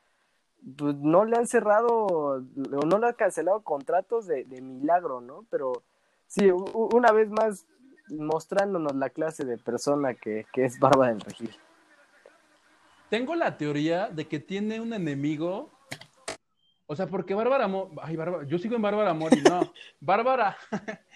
pues 0.76 0.96
no 0.96 1.24
le 1.24 1.36
han 1.36 1.46
cerrado 1.46 1.88
o 1.88 2.40
no 2.40 2.98
le 2.98 3.06
han 3.06 3.14
cancelado 3.14 3.62
contratos 3.62 4.26
de, 4.26 4.44
de 4.44 4.60
milagro, 4.60 5.20
¿no? 5.20 5.44
Pero 5.50 5.82
sí, 6.26 6.50
una 6.50 7.12
vez 7.12 7.28
más 7.30 7.66
mostrándonos 8.08 8.94
la 8.94 9.10
clase 9.10 9.44
de 9.44 9.58
persona 9.58 10.14
que, 10.14 10.46
que 10.52 10.64
es 10.64 10.78
Bárbara 10.78 11.12
del 11.12 11.20
Regil. 11.20 11.50
Tengo 13.12 13.34
la 13.34 13.58
teoría 13.58 14.08
de 14.08 14.26
que 14.26 14.40
tiene 14.40 14.80
un 14.80 14.94
enemigo. 14.94 15.70
O 16.86 16.96
sea, 16.96 17.06
porque 17.08 17.34
Bárbara 17.34 17.68
Mo- 17.68 17.90
Ay, 18.00 18.16
Bárbara. 18.16 18.46
Yo 18.46 18.58
sigo 18.58 18.74
en 18.74 18.80
Bárbara 18.80 19.12
Mori, 19.12 19.42
no. 19.42 19.70
Bárbara. 20.00 20.56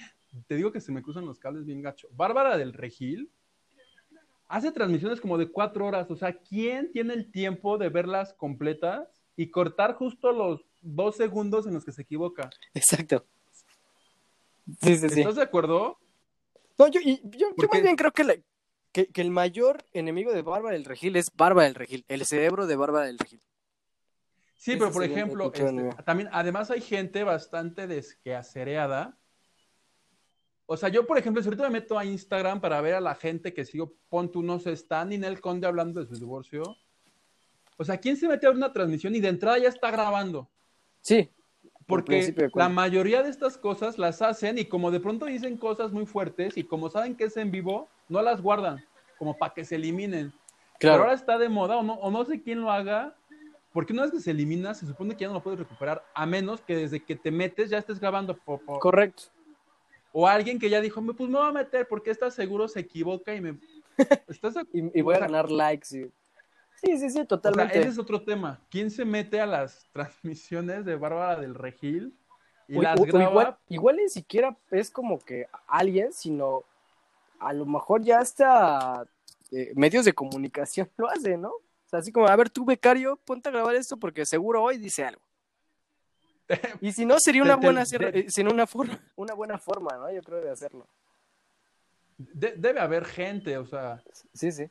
Te 0.47 0.57
digo 0.57 0.71
que 0.73 0.83
se 0.83 0.93
me 0.93 1.01
cruzan 1.01 1.25
los 1.25 1.39
cables 1.39 1.65
bien 1.65 1.81
gacho. 1.81 2.09
Bárbara 2.13 2.59
del 2.59 2.75
Regil 2.75 3.31
hace 4.47 4.73
transmisiones 4.73 5.23
como 5.23 5.39
de 5.39 5.49
cuatro 5.51 5.87
horas. 5.87 6.11
O 6.11 6.17
sea, 6.17 6.35
¿quién 6.39 6.93
tiene 6.93 7.15
el 7.15 7.33
tiempo 7.33 7.79
de 7.79 7.89
verlas 7.89 8.35
completas 8.35 9.09
y 9.35 9.51
cortar 9.51 9.95
justo 9.95 10.33
los 10.33 10.67
dos 10.83 11.17
segundos 11.17 11.67
en 11.67 11.73
los 11.73 11.87
que 11.87 11.93
se 11.93 12.03
equivoca? 12.03 12.51
Exacto. 12.75 13.25
Sí, 14.83 14.99
sí, 14.99 15.09
sí. 15.09 15.21
¿Estás 15.21 15.37
de 15.37 15.43
acuerdo? 15.45 15.99
No, 16.79 16.89
yo, 16.89 17.01
yo, 17.01 17.15
yo 17.39 17.47
Porque- 17.57 17.79
más 17.79 17.83
bien 17.85 17.97
creo 17.97 18.13
que, 18.13 18.23
la- 18.25 18.37
que, 18.97 19.09
que 19.09 19.21
el 19.21 19.31
mayor 19.31 19.85
enemigo 19.93 20.33
de 20.33 20.41
Bárbara 20.41 20.73
del 20.73 20.87
Regil 20.87 21.17
es 21.17 21.31
Bárbara 21.37 21.67
del 21.67 21.75
Regil, 21.75 22.07
el 22.09 22.25
cerebro 22.25 22.67
de 22.67 22.77
Bárbara 22.77 23.05
del 23.05 23.19
Regil. 23.19 23.43
Sí, 24.57 24.71
Ese 24.71 24.79
pero 24.79 24.91
por 24.91 25.05
ejemplo, 25.05 25.53
este, 25.53 25.91
también, 26.07 26.31
además 26.33 26.71
hay 26.71 26.81
gente 26.81 27.23
bastante 27.23 27.87
desqueacereada. 27.87 29.19
O 30.65 30.79
sea, 30.79 30.89
yo, 30.89 31.07
por 31.07 31.19
ejemplo, 31.19 31.43
si 31.43 31.49
ahorita 31.49 31.65
me 31.65 31.81
meto 31.81 31.99
a 31.99 32.07
Instagram 32.07 32.63
para 32.63 32.81
ver 32.81 32.95
a 32.95 33.03
la 33.03 33.15
gente 33.15 33.53
que 33.53 33.67
sigo, 33.67 33.93
pon 34.09 34.33
tú, 34.33 34.43
no 34.43 34.59
sé, 34.61 34.73
está 34.73 35.05
Ninel 35.05 35.43
Conde 35.43 35.67
hablando 35.67 36.01
de 36.01 36.07
su 36.07 36.15
divorcio. 36.15 36.63
O 37.77 37.85
sea, 37.85 37.99
¿quién 37.99 38.17
se 38.17 38.27
mete 38.27 38.47
a 38.47 38.49
ver 38.49 38.57
una 38.57 38.73
transmisión 38.73 39.15
y 39.15 39.21
de 39.21 39.29
entrada 39.29 39.59
ya 39.59 39.69
está 39.69 39.91
grabando? 39.91 40.49
Sí. 41.03 41.29
por 41.85 42.03
Porque 42.03 42.35
la 42.55 42.71
mayoría 42.71 43.23
de 43.23 43.29
estas 43.29 43.59
cosas 43.59 43.99
las 43.99 44.23
hacen 44.23 44.57
y 44.57 44.65
como 44.65 44.91
de 44.91 45.01
pronto 45.01 45.27
dicen 45.27 45.59
cosas 45.59 45.93
muy 45.93 46.07
fuertes 46.07 46.57
y 46.57 46.65
como 46.65 46.89
saben 46.89 47.15
que 47.15 47.25
es 47.25 47.37
en 47.37 47.51
vivo, 47.51 47.91
no 48.09 48.23
las 48.23 48.41
guardan, 48.41 48.85
como 49.19 49.37
para 49.37 49.55
que 49.55 49.65
se 49.65 49.77
eliminen. 49.77 50.31
Pero 50.79 50.93
Claro. 50.93 51.03
ahora 51.05 51.15
está 51.15 51.39
de 51.39 51.49
moda, 51.49 51.77
o 51.79 51.83
no, 51.83 51.95
o 51.95 52.11
no 52.11 52.25
sé 52.25 52.43
quién 52.43 52.61
lo 52.61 52.71
haga, 52.71 53.15
porque 53.73 53.93
una 53.93 54.03
vez 54.03 54.13
que 54.13 54.21
se 54.21 54.31
elimina, 54.31 54.75
se 54.75 54.87
supone 54.87 55.15
que 55.15 55.23
ya 55.23 55.29
no 55.29 55.35
lo 55.35 55.43
puedes 55.43 55.59
recuperar, 55.59 56.05
a 56.15 56.27
menos 56.27 56.61
que 56.61 56.77
desde 56.77 57.03
que 57.03 57.17
te 57.17 57.31
metes 57.31 57.71
ya 57.71 57.79
estés 57.79 57.99
grabando. 58.01 58.37
po- 58.37 58.59
po- 58.59 58.79
Correcto. 58.79 59.25
o 60.13 60.27
alguien 60.27 60.59
que 60.59 60.71
ya 60.71 60.81
dijo, 60.81 61.03
"Me- 61.03 61.13
pues 61.13 61.29
me 61.29 61.39
voy 61.39 61.49
a 61.49 61.53
meter 61.53 61.87
porque 61.89 62.11
está 62.11 62.31
seguro 62.31 62.69
se 62.69 62.81
equivoca 62.81 63.35
y 63.35 63.41
me... 63.43 63.59
¿Estás 64.29 64.55
Y, 64.73 64.99
y 64.99 65.03
voy 65.03 65.15
a 65.15 65.19
o 65.19 65.21
ganar 65.21 65.51
likes. 65.51 65.89
y- 65.97 66.11
Sí, 66.83 66.99
sí, 66.99 66.99
sí, 66.99 67.07
o 67.07 67.11
sea, 67.13 67.27
totalmente. 67.27 67.79
ese 67.79 67.89
es 67.89 67.99
otro 67.99 68.23
tema. 68.23 68.61
¿Quién 68.71 68.91
se 68.91 69.05
mete 69.07 69.41
a 69.41 69.47
las 69.47 69.89
transmisiones 69.93 70.85
de 70.85 70.97
Bárbara 70.97 71.41
del 71.41 71.55
Regil 71.55 72.15
y 72.69 72.77
O- 72.79 72.83
las 72.83 72.99
o- 73.01 73.03
o 73.03 73.07
graba? 73.07 73.31
igual, 73.31 73.57
igual 73.69 73.97
ni 73.97 74.09
siquiera 74.11 74.57
es 74.71 74.91
como 74.91 75.19
que 75.19 75.47
alguien, 75.67 76.13
sino 76.13 76.65
a 77.41 77.53
lo 77.53 77.67
mejor 77.67 78.03
ya 78.03 78.19
hasta 78.21 79.07
eh, 79.53 79.73
medios 79.75 80.05
de 80.05 80.13
comunicación 80.13 80.91
lo 80.97 81.09
hacen, 81.09 81.41
¿no? 81.43 81.51
O 81.51 81.89
sea, 81.89 82.01
así 82.01 82.11
como, 82.13 82.27
a 82.27 82.37
ver, 82.37 82.51
tú, 82.51 82.65
becario, 82.65 83.17
ponte 83.25 83.49
a 83.49 83.53
grabar 83.53 83.75
esto 83.77 83.97
porque 83.97 84.27
seguro 84.27 84.63
hoy 84.63 84.77
dice 84.79 85.05
algo. 85.05 85.23
Y 86.81 86.93
si 86.93 87.05
no, 87.05 87.19
sería 87.19 87.43
una 87.43 87.57
buena, 87.57 87.85
de- 87.85 88.21
eh, 88.21 88.31
sería 88.31 88.53
una, 88.53 88.67
forma, 88.67 88.99
una 89.17 89.35
buena 89.35 89.59
forma, 89.59 89.97
¿no? 89.97 90.11
Yo 90.13 90.23
creo 90.23 90.41
de 90.41 90.51
hacerlo. 90.51 90.87
De- 92.19 92.55
debe 92.57 92.81
haber 92.81 93.05
gente, 93.05 93.57
o 93.59 93.67
sea... 93.67 94.03
Sí, 94.33 94.51
sí. 94.53 94.69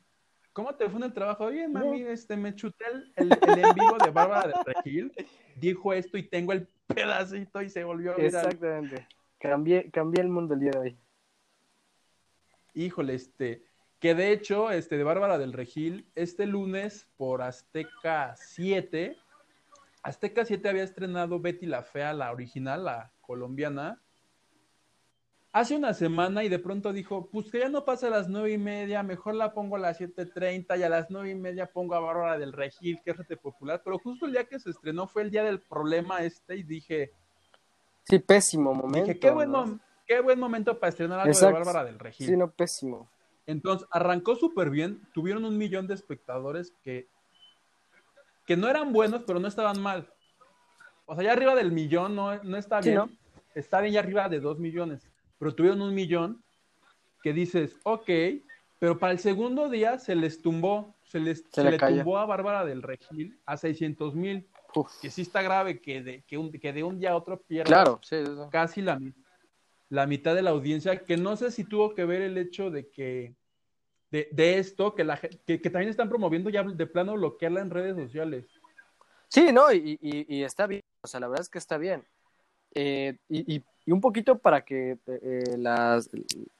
¿Cómo 0.52 0.74
te 0.74 0.88
fue 0.88 0.98
en 0.98 1.04
el 1.04 1.12
trabajo? 1.12 1.48
Bien, 1.48 1.70
mami, 1.70 2.00
este, 2.02 2.34
me 2.34 2.54
chuté 2.54 2.86
el, 2.90 3.12
el, 3.16 3.38
el 3.46 3.58
en 3.66 3.74
vivo 3.74 3.98
de 4.02 4.10
Bárbara 4.10 4.48
del 4.48 4.74
Regil, 4.74 5.12
dijo 5.54 5.92
esto 5.92 6.16
y 6.16 6.22
tengo 6.22 6.52
el 6.54 6.66
pedacito 6.86 7.60
y 7.60 7.68
se 7.68 7.84
volvió 7.84 8.16
viral. 8.16 8.46
Exactamente. 8.46 9.06
Cambié, 9.38 9.90
cambié 9.90 10.22
el 10.22 10.30
mundo 10.30 10.54
el 10.54 10.60
día 10.60 10.70
de 10.70 10.78
hoy. 10.78 10.98
Híjole, 12.76 13.14
este, 13.14 13.64
que 13.98 14.14
de 14.14 14.32
hecho, 14.32 14.70
este, 14.70 14.98
de 14.98 15.02
Bárbara 15.02 15.38
del 15.38 15.54
Regil, 15.54 16.06
este 16.14 16.44
lunes 16.44 17.08
por 17.16 17.40
Azteca 17.40 18.34
7, 18.36 19.16
Azteca 20.02 20.44
7 20.44 20.68
había 20.68 20.82
estrenado 20.84 21.40
Betty 21.40 21.64
la 21.64 21.82
Fea, 21.82 22.12
la 22.12 22.30
original, 22.30 22.84
la 22.84 23.12
colombiana, 23.22 24.02
hace 25.52 25.74
una 25.74 25.94
semana 25.94 26.44
y 26.44 26.50
de 26.50 26.58
pronto 26.58 26.92
dijo, 26.92 27.30
pues 27.32 27.50
que 27.50 27.60
ya 27.60 27.70
no 27.70 27.86
pasa 27.86 28.08
a 28.08 28.10
las 28.10 28.28
nueve 28.28 28.52
y 28.52 28.58
media, 28.58 29.02
mejor 29.02 29.36
la 29.36 29.54
pongo 29.54 29.76
a 29.76 29.78
las 29.78 29.98
7.30 29.98 30.78
y 30.78 30.82
a 30.82 30.90
las 30.90 31.06
nueve 31.08 31.30
y 31.30 31.34
media 31.34 31.64
pongo 31.72 31.94
a 31.94 32.00
Bárbara 32.00 32.36
del 32.36 32.52
Regil, 32.52 33.00
que 33.02 33.12
es 33.12 33.16
rete 33.16 33.38
popular, 33.38 33.80
pero 33.82 33.98
justo 33.98 34.26
el 34.26 34.32
día 34.32 34.44
que 34.44 34.60
se 34.60 34.68
estrenó 34.68 35.08
fue 35.08 35.22
el 35.22 35.30
día 35.30 35.44
del 35.44 35.62
problema 35.62 36.22
este 36.22 36.56
y 36.56 36.62
dije, 36.62 37.12
Sí, 38.04 38.18
pésimo 38.18 38.74
momento. 38.74 39.06
dije, 39.06 39.18
qué 39.18 39.30
buen, 39.30 39.50
¿no? 39.50 39.80
Qué 40.06 40.20
buen 40.20 40.38
momento 40.38 40.78
para 40.78 40.90
estrenar 40.90 41.20
algo 41.20 41.30
Exacto. 41.32 41.58
de 41.58 41.64
Bárbara 41.64 41.84
del 41.84 41.98
Regil. 41.98 42.26
Sí, 42.26 42.36
no, 42.36 42.50
pésimo. 42.50 43.08
Entonces, 43.46 43.86
arrancó 43.90 44.34
súper 44.36 44.70
bien. 44.70 45.00
Tuvieron 45.12 45.44
un 45.44 45.56
millón 45.56 45.86
de 45.86 45.94
espectadores 45.94 46.72
que, 46.82 47.08
que 48.46 48.56
no 48.56 48.68
eran 48.68 48.92
buenos, 48.92 49.22
pero 49.26 49.38
no 49.40 49.48
estaban 49.48 49.80
mal. 49.80 50.08
O 51.06 51.14
sea, 51.14 51.24
ya 51.24 51.32
arriba 51.32 51.54
del 51.54 51.72
millón 51.72 52.14
no, 52.16 52.42
no 52.42 52.56
está 52.56 52.82
Sí, 52.82 52.90
bien. 52.90 52.98
¿no? 53.00 53.10
Está 53.54 53.80
bien 53.80 53.94
ya 53.94 54.00
arriba 54.00 54.28
de 54.28 54.40
dos 54.40 54.58
millones. 54.58 55.08
Pero 55.38 55.54
tuvieron 55.54 55.80
un 55.82 55.94
millón 55.94 56.42
que 57.22 57.32
dices, 57.32 57.78
ok, 57.84 58.10
pero 58.78 58.98
para 58.98 59.12
el 59.12 59.18
segundo 59.18 59.68
día 59.68 59.98
se 59.98 60.14
les 60.14 60.42
tumbó. 60.42 60.94
Se, 61.04 61.20
les, 61.20 61.38
Se 61.52 61.62
se 61.62 61.70
le 61.70 61.78
tumbó 61.78 62.18
a 62.18 62.26
Bárbara 62.26 62.64
del 62.64 62.82
Regil 62.82 63.38
a 63.46 63.56
600 63.56 64.14
mil. 64.14 64.46
Que 65.00 65.08
sí 65.10 65.22
está 65.22 65.40
grave 65.40 65.80
que 65.80 66.02
de, 66.02 66.22
que, 66.24 66.36
un- 66.36 66.50
que 66.52 66.72
de 66.72 66.82
un 66.84 66.98
día 66.98 67.12
a 67.12 67.16
otro 67.16 67.40
pierda 67.40 67.64
Claro, 67.68 67.98
sí, 68.02 68.16
casi 68.50 68.82
la, 68.82 68.98
mi- 68.98 69.14
la 69.88 70.06
mitad 70.06 70.34
de 70.34 70.42
la 70.42 70.50
audiencia, 70.50 71.04
que 71.04 71.16
no 71.16 71.36
sé 71.36 71.50
si 71.50 71.64
tuvo 71.64 71.94
que 71.94 72.04
ver 72.04 72.22
el 72.22 72.38
hecho 72.38 72.70
de 72.70 72.88
que 72.88 73.34
de, 74.10 74.28
de 74.32 74.58
esto, 74.58 74.94
que, 74.94 75.04
la, 75.04 75.18
que, 75.18 75.60
que 75.60 75.70
también 75.70 75.90
están 75.90 76.08
promoviendo 76.08 76.48
ya 76.50 76.62
de 76.62 76.86
plano 76.86 77.14
bloquearla 77.14 77.60
en 77.60 77.70
redes 77.70 77.96
sociales. 77.96 78.46
Sí, 79.28 79.52
no, 79.52 79.72
y, 79.72 79.98
y- 80.00 80.36
y 80.36 80.44
está 80.44 80.66
bien, 80.66 80.82
o 81.02 81.06
sea, 81.08 81.20
la 81.20 81.28
verdad 81.28 81.42
es 81.42 81.48
que 81.48 81.58
está 81.58 81.76
bien. 81.76 82.04
Eh, 82.74 83.16
y, 83.28 83.56
y- 83.56 83.64
un 83.88 84.00
poquito 84.00 84.38
para 84.38 84.64
que 84.64 84.98
eh, 85.06 85.56
las, 85.58 86.10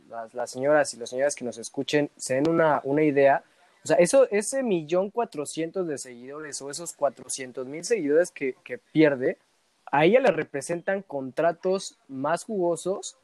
las, 0.09 0.33
las 0.33 0.51
señoras 0.51 0.95
y 0.95 0.97
los 0.97 1.11
señoras 1.11 1.35
que 1.35 1.45
nos 1.45 1.59
escuchen 1.59 2.09
se 2.17 2.35
den 2.35 2.49
una, 2.49 2.81
una 2.85 3.03
idea, 3.03 3.43
o 3.83 3.87
sea, 3.89 3.97
eso, 3.97 4.29
ese 4.31 4.63
millón 4.63 5.11
cuatrocientos 5.11 5.89
de 5.89 5.99
seguidores 5.99 6.63
o 6.63 6.71
esos 6.71 6.93
cuatrocientos 6.93 7.67
mil 7.67 7.85
seguidores 7.85 8.31
que, 8.31 8.55
que 8.65 8.79
pierde, 8.79 9.39
a 9.91 10.05
ella 10.05 10.21
le 10.21 10.31
representan 10.31 11.03
contratos 11.03 11.99
más 12.09 12.45
jugosos 12.45 13.17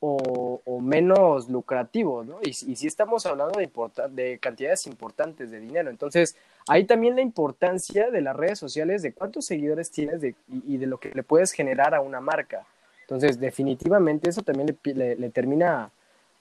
o, 0.00 0.60
menos 0.80 1.48
lucrativos, 1.48 2.24
¿no? 2.26 2.38
Y, 2.42 2.50
y 2.50 2.76
sí 2.76 2.86
estamos 2.86 3.26
hablando 3.26 3.58
de, 3.58 4.38
cantidades 4.38 4.86
importantes 4.86 5.50
de 5.50 5.58
dinero. 5.58 5.90
Entonces, 5.90 6.36
Ahí 6.68 6.84
también 6.84 7.14
la 7.14 7.22
importancia 7.22 8.10
de 8.10 8.20
las 8.20 8.34
redes 8.34 8.58
sociales, 8.58 9.02
de 9.02 9.12
cuántos 9.12 9.46
seguidores 9.46 9.90
tienes 9.92 10.20
y, 10.48 10.76
de 10.76 10.86
lo 10.86 10.98
que 10.98 11.12
le 11.14 11.22
puedes 11.22 11.52
generar 11.52 11.94
a 11.94 12.00
una 12.00 12.20
marca. 12.20 12.66
Entonces, 13.02 13.38
definitivamente 13.38 14.28
eso 14.28 14.42
también 14.42 14.76
le, 14.82 15.30
termina 15.30 15.92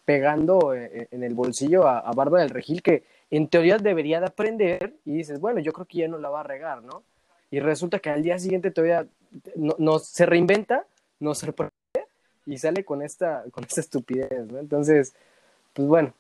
pegando 0.04 0.74
eh, 0.74 1.08
en 1.12 1.24
el 1.24 1.36
bolsillo 1.36 1.88
a, 1.88 2.00
a 2.00 2.12
Bárbara 2.14 2.42
del 2.42 2.52
Regil, 2.52 2.82
que 2.82 3.04
en 3.30 3.48
teoría 3.50 3.78
debería 3.78 4.20
de 4.20 4.26
aprender 4.26 4.96
y 5.06 5.18
dices, 5.18 5.40
bueno, 5.40 5.60
yo 5.60 5.74
creo 5.74 5.86
que 5.86 6.00
ya 6.00 6.08
no 6.08 6.18
la 6.18 6.30
va 6.30 6.40
a 6.40 6.44
regar, 6.44 6.82
¿no? 6.84 7.04
Y 7.52 7.60
resulta 7.60 8.00
que 8.00 8.10
al 8.10 8.24
día 8.24 8.40
siguiente 8.40 8.72
todavía 8.72 9.06
no, 9.56 9.76
no- 9.80 10.00
se 10.00 10.26
reinventa, 10.26 10.86
nos 11.20 11.40
sorprende 11.40 11.72
y 12.46 12.58
sale 12.58 12.84
con 12.86 13.02
esta, 13.02 13.44
con 13.52 13.64
esta 13.64 13.82
estupidez, 13.82 14.46
¿no? 14.52 14.60
Entonces, 14.60 15.14
pues 15.74 15.88
bueno, 15.88 16.14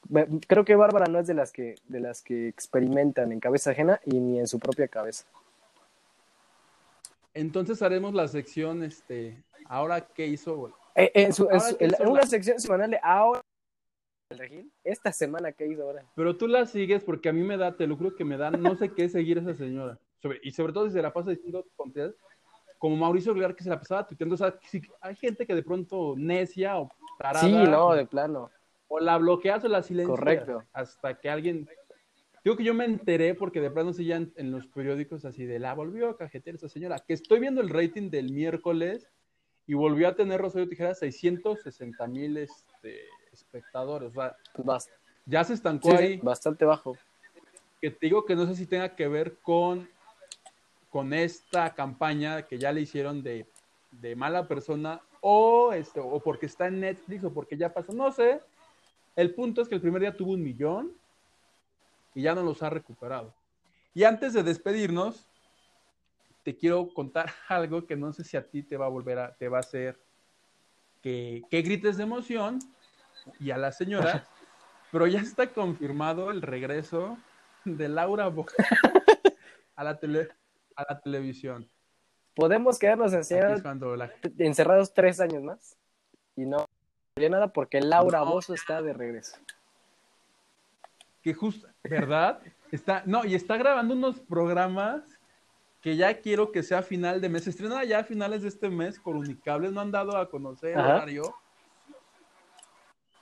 creo 0.47 0.65
que 0.65 0.75
Bárbara 0.75 1.05
no 1.05 1.19
es 1.19 1.27
de 1.27 1.33
las 1.33 1.51
que, 1.51 1.75
de 1.87 1.99
las 1.99 2.21
que 2.21 2.47
experimentan 2.47 3.31
en 3.31 3.39
cabeza 3.39 3.71
ajena 3.71 3.99
y 4.05 4.19
ni 4.19 4.39
en 4.39 4.47
su 4.47 4.59
propia 4.59 4.87
cabeza. 4.87 5.25
Entonces 7.33 7.81
haremos 7.81 8.13
la 8.13 8.27
sección, 8.27 8.83
este, 8.83 9.43
ahora 9.65 10.01
qué 10.07 10.25
hizo. 10.27 10.73
Eh, 10.95 11.11
en 11.13 11.33
su, 11.33 11.49
en 11.51 11.59
su- 11.61 11.75
en 11.79 11.91
hizo 11.91 12.03
una 12.09 12.21
la- 12.21 12.27
sección 12.27 12.59
semanal 12.59 12.91
de 12.91 12.99
ahora 13.03 13.41
esta 14.83 15.11
semana 15.11 15.51
que 15.51 15.67
hizo 15.67 15.83
ahora. 15.83 16.03
Pero 16.15 16.35
tú 16.37 16.47
la 16.47 16.65
sigues 16.65 17.03
porque 17.03 17.29
a 17.29 17.33
mí 17.33 17.43
me 17.43 17.57
da, 17.57 17.75
te 17.75 17.87
lo 17.87 17.95
juro 17.97 18.15
que 18.15 18.25
me 18.25 18.37
da, 18.37 18.51
no 18.51 18.75
sé 18.75 18.89
qué 18.93 19.07
seguir 19.09 19.37
a 19.37 19.41
esa 19.41 19.53
señora. 19.55 19.99
Sobre- 20.21 20.39
y 20.43 20.51
sobre 20.51 20.73
todo 20.73 20.87
si 20.87 20.93
se 20.93 21.01
la 21.01 21.13
pasa 21.13 21.29
diciendo 21.31 21.65
tonterías, 21.77 22.13
como 22.77 22.95
Mauricio 22.95 23.31
Aguilar 23.31 23.55
que 23.55 23.63
se 23.63 23.69
la 23.69 23.79
pasaba 23.79 24.05
tuiteando. 24.05 24.35
O 24.35 24.37
sea, 24.37 24.57
hay 25.01 25.15
gente 25.15 25.45
que 25.45 25.55
de 25.55 25.63
pronto 25.63 26.15
necia 26.17 26.77
o 26.77 26.89
tarada. 27.17 27.45
Sí, 27.45 27.51
no, 27.51 27.93
de 27.93 28.05
plano. 28.05 28.51
o 28.87 28.99
la 28.99 29.17
bloqueas 29.17 29.63
o 29.63 29.67
la 29.67 29.81
silencias. 29.81 30.17
Correcto. 30.19 30.63
Hasta 30.73 31.19
que 31.19 31.29
alguien. 31.29 31.67
Digo 32.43 32.55
que 32.55 32.63
yo 32.63 32.75
me 32.75 32.85
enteré 32.85 33.33
porque 33.33 33.59
de 33.59 33.71
pronto 33.71 33.93
sí 33.93 34.05
ya 34.05 34.17
en, 34.17 34.31
en 34.35 34.51
los 34.51 34.67
periódicos 34.67 35.25
así 35.25 35.45
de 35.45 35.57
la 35.57 35.73
volvió 35.73 36.09
a 36.09 36.17
cajetear 36.17 36.55
esa 36.55 36.69
señora. 36.69 36.99
Que 36.99 37.13
estoy 37.13 37.39
viendo 37.39 37.59
el 37.61 37.69
rating 37.69 38.11
del 38.11 38.31
miércoles 38.31 39.09
y 39.67 39.73
volvió 39.73 40.07
a 40.07 40.15
tener 40.15 40.39
Rosario 40.39 40.69
Tijeras 40.69 40.99
660 40.99 42.07
mil 42.07 42.37
este, 42.37 42.99
espectadores. 43.31 44.11
O 44.11 44.13
sea, 44.13 44.35
Pues 44.53 44.89
ya 45.25 45.43
se 45.43 45.53
estancó 45.53 45.89
sí, 45.91 45.97
ahí. 45.97 46.17
bastante 46.17 46.65
bajo. 46.65 46.95
Que 47.81 47.89
te 47.89 48.05
digo 48.05 48.25
que 48.25 48.35
no 48.35 48.45
sé 48.45 48.55
si 48.55 48.67
tenga 48.67 48.95
que 48.95 49.07
ver 49.07 49.37
con, 49.39 49.89
con 50.95 51.11
esta 51.11 51.73
campaña 51.73 52.43
que 52.43 52.57
ya 52.57 52.71
le 52.71 52.79
hicieron 52.79 53.21
de, 53.21 53.45
de 53.91 54.15
mala 54.15 54.47
persona 54.47 55.01
o, 55.19 55.73
este, 55.73 55.99
o 55.99 56.21
porque 56.21 56.45
está 56.45 56.67
en 56.67 56.79
Netflix 56.79 57.21
o 57.25 57.33
porque 57.33 57.57
ya 57.57 57.73
pasó. 57.73 57.91
No 57.91 58.13
sé. 58.13 58.39
El 59.13 59.33
punto 59.33 59.61
es 59.61 59.67
que 59.67 59.75
el 59.75 59.81
primer 59.81 59.99
día 59.99 60.15
tuvo 60.15 60.31
un 60.31 60.41
millón 60.41 60.93
y 62.13 62.21
ya 62.21 62.33
no 62.33 62.43
los 62.43 62.63
ha 62.63 62.69
recuperado. 62.69 63.33
Y 63.93 64.05
antes 64.05 64.31
de 64.31 64.43
despedirnos, 64.43 65.27
te 66.43 66.55
quiero 66.55 66.87
contar 66.93 67.29
algo 67.49 67.85
que 67.85 67.97
no 67.97 68.13
sé 68.13 68.23
si 68.23 68.37
a 68.37 68.47
ti 68.47 68.63
te 68.63 68.77
va 68.77 68.85
a 68.85 68.87
volver 68.87 69.19
a, 69.19 69.35
te 69.35 69.49
va 69.49 69.57
a 69.57 69.67
hacer 69.67 69.99
que, 71.03 71.43
que 71.49 71.61
grites 71.61 71.97
de 71.97 72.03
emoción 72.03 72.59
y 73.41 73.51
a 73.51 73.57
la 73.57 73.73
señora, 73.73 74.25
pero 74.93 75.07
ya 75.07 75.19
está 75.19 75.51
confirmado 75.51 76.31
el 76.31 76.41
regreso 76.41 77.17
de 77.65 77.89
Laura 77.89 78.29
Bo 78.29 78.45
a 79.75 79.83
la, 79.83 79.99
tele, 79.99 80.29
a 80.75 80.85
la 80.89 80.99
televisión. 80.99 81.69
Podemos 82.35 82.77
quedarnos 82.77 83.13
encerrados, 83.13 83.61
encerrados 84.37 84.93
tres 84.93 85.19
años 85.19 85.43
más 85.43 85.77
y 86.35 86.45
no 86.45 86.65
había 87.15 87.29
nada 87.29 87.47
porque 87.47 87.79
Laura 87.81 88.19
No. 88.19 88.31
Bozo 88.31 88.53
está 88.53 88.81
de 88.81 88.93
regreso. 88.93 89.37
que 91.21 91.33
justo, 91.33 91.67
¿verdad? 91.83 92.41
Está, 92.71 93.03
no, 93.05 93.25
y 93.25 93.35
está 93.35 93.57
grabando 93.57 93.93
unos 93.93 94.19
programas 94.19 95.03
que 95.81 95.95
ya 95.95 96.19
quiero 96.19 96.51
que 96.51 96.61
sea 96.61 96.81
final 96.81 97.21
de 97.21 97.29
mes. 97.29 97.45
Se 97.45 97.51
estrena 97.51 97.83
ya 97.83 97.99
a 97.99 98.03
finales 98.03 98.41
de 98.41 98.49
este 98.49 98.69
mes, 98.69 98.99
Comunicables, 98.99 99.71
no 99.71 99.81
han 99.81 99.91
dado 99.91 100.17
a 100.17 100.29
conocer 100.29 100.71
el 100.71 100.79
horario. 100.79 101.35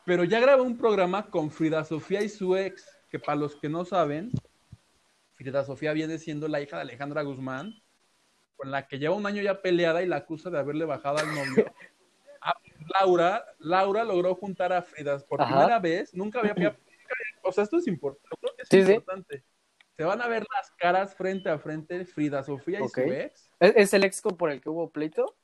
Pero 0.05 0.23
ya 0.23 0.39
grabó 0.39 0.63
un 0.63 0.77
programa 0.77 1.29
con 1.29 1.51
Frida 1.51 1.83
Sofía 1.83 2.21
y 2.23 2.29
su 2.29 2.55
ex, 2.55 2.85
que 3.09 3.19
para 3.19 3.35
los 3.35 3.55
que 3.55 3.69
no 3.69 3.85
saben, 3.85 4.31
Frida 5.43 5.65
Sofía 5.65 5.91
viene 5.91 6.17
siendo 6.19 6.47
la 6.47 6.61
hija 6.61 6.77
de 6.77 6.83
Alejandra 6.83 7.21
Guzmán, 7.21 7.83
con 8.55 8.71
la 8.71 8.87
que 8.87 8.97
lleva 8.97 9.13
un 9.13 9.25
año 9.25 9.41
ya 9.41 9.61
peleada 9.61 10.01
y 10.01 10.07
la 10.07 10.15
acusa 10.17 10.49
de 10.49 10.57
haberle 10.57 10.85
bajado 10.85 11.17
al 11.17 11.35
novio. 11.35 11.71
Laura, 12.99 13.45
Laura 13.59 14.03
logró 14.05 14.35
juntar 14.35 14.71
a 14.71 14.81
Frida 14.81 15.19
por 15.19 15.41
Ajá. 15.41 15.53
primera 15.53 15.79
vez, 15.79 16.13
nunca 16.13 16.39
había, 16.39 16.53
nunca 16.53 16.69
había- 16.69 16.79
o 17.43 17.51
sea, 17.51 17.65
esto 17.65 17.77
es 17.77 17.87
importante, 17.87 18.27
yo 18.31 18.37
creo 18.37 18.55
que 18.55 18.61
es 18.61 18.67
Sí, 18.69 18.83
sí. 18.83 18.91
importante. 18.93 19.43
Se 19.97 20.03
van 20.03 20.21
a 20.21 20.27
ver 20.27 20.45
las 20.57 20.71
caras 20.71 21.13
frente 21.15 21.49
a 21.49 21.59
frente 21.59 22.05
Frida 22.05 22.41
Sofía 22.43 22.79
y 22.81 22.87
su 22.87 23.01
ex. 23.01 23.51
¿Es, 23.59 23.93
el 23.93 24.03
ex 24.05 24.21
por 24.21 24.49
el 24.49 24.61
que 24.61 24.69
hubo 24.69 24.89
pleito? 24.89 25.35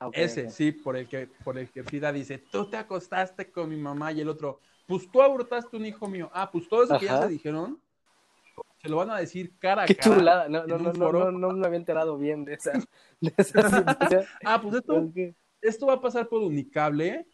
Ah, 0.00 0.10
Ese, 0.12 0.50
sí, 0.50 0.72
por 0.72 0.96
el 0.96 1.08
que, 1.08 1.26
por 1.44 1.58
el 1.58 1.70
que 1.70 1.84
Frida 1.84 2.10
dice, 2.10 2.38
tú 2.38 2.68
te 2.68 2.76
acostaste 2.76 3.50
con 3.50 3.68
mi 3.68 3.76
mamá 3.76 4.12
y 4.12 4.20
el 4.20 4.28
otro, 4.28 4.60
pues 4.86 5.10
tú 5.10 5.22
abortaste 5.22 5.76
un 5.76 5.86
hijo 5.86 6.08
mío. 6.08 6.30
Ah, 6.32 6.50
pues 6.50 6.68
todo 6.68 6.84
eso 6.84 6.98
que 6.98 7.06
ya 7.06 7.22
se 7.22 7.28
dijeron, 7.28 7.80
se 8.78 8.88
lo 8.88 8.96
van 8.96 9.10
a 9.10 9.18
decir 9.18 9.58
cara 9.58 9.82
a 9.82 9.86
Qué 9.86 9.96
cara. 9.96 10.16
chulada. 10.16 10.48
No, 10.48 10.66
no, 10.66 10.78
no, 10.78 10.92
no, 10.92 11.12
no, 11.12 11.30
no 11.32 11.52
me 11.52 11.66
había 11.66 11.78
enterado 11.78 12.18
bien 12.18 12.44
de 12.44 12.54
esa, 12.54 12.72
de 13.20 13.32
esa 13.36 13.68
situación. 13.68 14.24
Ah, 14.44 14.60
pues 14.60 14.76
esto, 14.76 15.12
esto 15.60 15.86
va 15.86 15.94
a 15.94 16.00
pasar 16.00 16.28
por 16.28 16.42
Unicable. 16.42 17.26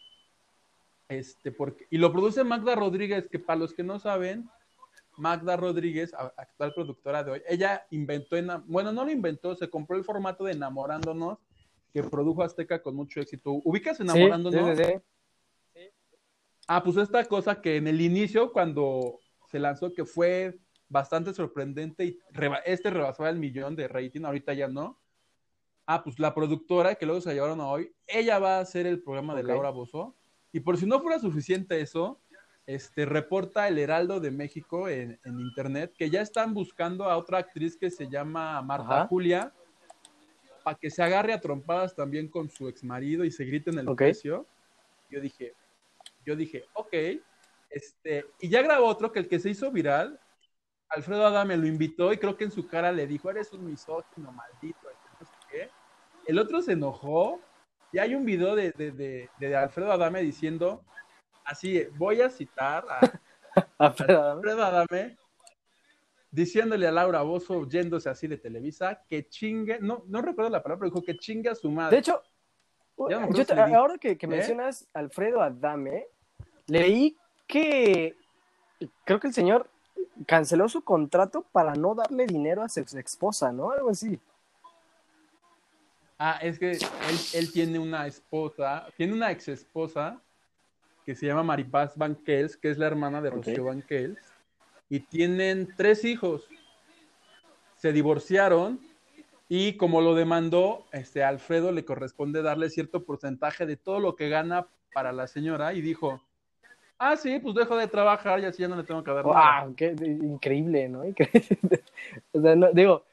Este, 1.08 1.52
porque, 1.52 1.86
y 1.90 1.98
lo 1.98 2.10
produce 2.10 2.42
Magda 2.42 2.74
Rodríguez, 2.74 3.28
que 3.28 3.38
para 3.38 3.58
los 3.58 3.74
que 3.74 3.82
no 3.82 3.98
saben, 3.98 4.48
Magda 5.18 5.56
Rodríguez, 5.56 6.14
actual 6.14 6.72
productora 6.72 7.22
de 7.22 7.32
hoy, 7.32 7.42
ella 7.46 7.86
inventó, 7.90 8.36
bueno, 8.66 8.92
no 8.92 9.04
lo 9.04 9.10
inventó, 9.10 9.54
se 9.54 9.68
compró 9.68 9.98
el 9.98 10.04
formato 10.04 10.44
de 10.44 10.52
Enamorándonos, 10.52 11.38
que 11.92 12.02
produjo 12.02 12.42
Azteca 12.42 12.82
con 12.82 12.96
mucho 12.96 13.20
éxito. 13.20 13.52
¿Ubicas 13.64 14.00
Enamorándonos? 14.00 14.78
sí, 14.78 14.84
sí, 14.84 14.92
sí. 15.74 15.90
Ah, 16.66 16.82
pues 16.82 16.96
esta 16.96 17.22
cosa 17.26 17.60
que 17.60 17.76
en 17.76 17.88
el 17.88 18.00
inicio, 18.00 18.50
cuando 18.50 19.18
se 19.50 19.58
lanzó, 19.58 19.92
que 19.92 20.06
fue 20.06 20.58
bastante 20.92 21.32
sorprendente 21.32 22.04
y 22.04 22.18
reba- 22.30 22.58
este 22.66 22.90
rebasaba 22.90 23.30
el 23.30 23.38
millón 23.38 23.74
de 23.74 23.88
rating, 23.88 24.24
ahorita 24.24 24.52
ya 24.52 24.68
no. 24.68 24.98
Ah, 25.86 26.04
pues 26.04 26.18
la 26.18 26.34
productora 26.34 26.94
que 26.94 27.06
luego 27.06 27.20
se 27.22 27.32
llevaron 27.32 27.60
a 27.60 27.66
hoy, 27.66 27.92
ella 28.06 28.38
va 28.38 28.58
a 28.58 28.60
hacer 28.60 28.86
el 28.86 29.02
programa 29.02 29.34
de 29.34 29.40
Ok. 29.40 29.48
Laura 29.48 29.70
Bozo. 29.70 30.14
Y 30.52 30.60
por 30.60 30.76
si 30.76 30.84
no 30.86 31.00
fuera 31.00 31.18
suficiente 31.18 31.80
eso, 31.80 32.20
este 32.66 33.06
reporta 33.06 33.66
el 33.66 33.78
Heraldo 33.78 34.20
de 34.20 34.30
México 34.30 34.86
en, 34.88 35.18
en 35.24 35.40
internet 35.40 35.94
que 35.96 36.10
ya 36.10 36.20
están 36.20 36.52
buscando 36.54 37.04
a 37.04 37.16
otra 37.16 37.38
actriz 37.38 37.76
que 37.76 37.90
se 37.90 38.06
llama 38.08 38.60
Marta 38.62 38.98
Ajá. 39.00 39.06
Julia 39.08 39.52
para 40.62 40.78
que 40.78 40.90
se 40.90 41.02
agarre 41.02 41.32
a 41.32 41.40
trompadas 41.40 41.96
también 41.96 42.28
con 42.28 42.48
su 42.50 42.68
ex 42.68 42.84
marido 42.84 43.24
y 43.24 43.32
se 43.32 43.44
griten 43.44 43.78
el 43.78 43.88
Ok. 43.88 43.96
precio. 43.98 44.46
Yo 45.10 45.20
dije, 45.20 45.54
yo 46.24 46.36
dije, 46.36 46.64
ok, 46.74 46.94
este, 47.70 48.26
y 48.40 48.48
ya 48.48 48.62
grabó 48.62 48.86
otro 48.86 49.10
que 49.10 49.18
el 49.20 49.28
que 49.28 49.40
se 49.40 49.50
hizo 49.50 49.72
viral, 49.72 50.20
Alfredo 50.94 51.26
Adame 51.26 51.56
lo 51.56 51.66
invitó 51.66 52.12
y 52.12 52.18
creo 52.18 52.36
que 52.36 52.44
en 52.44 52.50
su 52.50 52.66
cara 52.66 52.92
le 52.92 53.06
dijo, 53.06 53.30
eres 53.30 53.52
un 53.52 53.64
misógino, 53.64 54.30
maldito, 54.30 54.88
no 55.18 55.26
sé 55.26 55.32
qué. 55.50 55.70
El 56.26 56.38
otro 56.38 56.60
se 56.60 56.72
enojó 56.72 57.40
y 57.92 57.98
hay 57.98 58.14
un 58.14 58.24
video 58.24 58.54
de, 58.54 58.72
de, 58.72 58.92
de, 58.92 59.30
de 59.38 59.56
Alfredo 59.56 59.90
Adame 59.92 60.20
diciendo, 60.20 60.84
así, 61.44 61.84
voy 61.96 62.20
a 62.20 62.28
citar 62.28 62.84
a 62.88 63.00
Alfredo 63.78 64.22
Adame. 64.22 64.36
Alfredo 64.38 64.64
Adame 64.64 65.16
diciéndole 66.30 66.86
a 66.86 66.92
Laura 66.92 67.22
Bozo, 67.22 67.68
yéndose 67.68 68.08
así 68.08 68.26
de 68.26 68.38
Televisa, 68.38 69.02
que 69.06 69.28
chingue, 69.28 69.78
no, 69.80 70.04
no 70.08 70.22
recuerdo 70.22 70.50
la 70.50 70.62
palabra, 70.62 70.80
pero 70.80 70.90
dijo 70.90 71.04
que 71.04 71.18
chingue 71.18 71.50
a 71.50 71.54
su 71.54 71.70
madre. 71.70 71.96
De 71.96 72.00
hecho, 72.00 72.22
yo 72.96 73.76
ahora 73.76 73.98
que, 73.98 74.16
que 74.16 74.26
¿Eh? 74.26 74.28
mencionas 74.28 74.88
Alfredo 74.94 75.42
Adame, 75.42 76.06
leí 76.66 77.16
que 77.46 78.16
creo 79.04 79.20
que 79.20 79.28
el 79.28 79.34
señor 79.34 79.68
canceló 80.26 80.68
su 80.68 80.82
contrato 80.82 81.44
para 81.52 81.74
no 81.74 81.94
darle 81.94 82.26
dinero 82.26 82.62
a 82.62 82.68
su 82.68 82.80
ex 82.80 82.94
esposa, 82.94 83.52
¿no? 83.52 83.70
Algo 83.70 83.90
así. 83.90 84.18
Ah, 86.18 86.38
es 86.40 86.58
que 86.58 86.72
él, 86.72 86.80
él 87.34 87.52
tiene 87.52 87.78
una 87.78 88.06
esposa, 88.06 88.86
tiene 88.96 89.12
una 89.12 89.30
ex 89.30 89.48
esposa 89.48 90.20
que 91.04 91.14
se 91.14 91.26
llama 91.26 91.42
Maripaz 91.42 91.96
Banquels, 91.96 92.56
que 92.56 92.70
es 92.70 92.78
la 92.78 92.86
hermana 92.86 93.20
de. 93.20 93.30
Rocío 93.30 93.64
Banquels, 93.64 94.18
y 94.88 95.00
tienen 95.00 95.74
tres 95.76 96.04
hijos. 96.04 96.48
Se 97.76 97.92
divorciaron 97.92 98.80
y 99.48 99.76
como 99.76 100.00
lo 100.00 100.14
demandó, 100.14 100.86
este 100.92 101.24
Alfredo 101.24 101.72
le 101.72 101.84
corresponde 101.84 102.40
darle 102.40 102.70
cierto 102.70 103.04
porcentaje 103.04 103.66
de 103.66 103.76
todo 103.76 104.00
lo 104.00 104.16
que 104.16 104.28
gana 104.28 104.66
para 104.94 105.12
la 105.12 105.26
señora 105.26 105.74
y 105.74 105.82
dijo, 105.82 106.22
ah, 107.02 107.16
sí, 107.16 107.38
pues 107.38 107.54
dejo 107.54 107.76
de 107.76 107.88
trabajar 107.88 108.40
y 108.40 108.44
así 108.44 108.62
ya 108.62 108.68
no 108.68 108.76
le 108.76 108.84
tengo 108.84 109.02
que 109.02 109.10
dar 109.10 109.26
nada. 109.26 109.64
¡Wow! 109.64 109.74
Qué 109.74 109.94
increíble, 110.22 110.88
¿no? 110.88 111.04
Increíble. 111.04 111.82
O 112.32 112.40
sea, 112.40 112.54
no, 112.56 112.72
digo, 112.72 113.04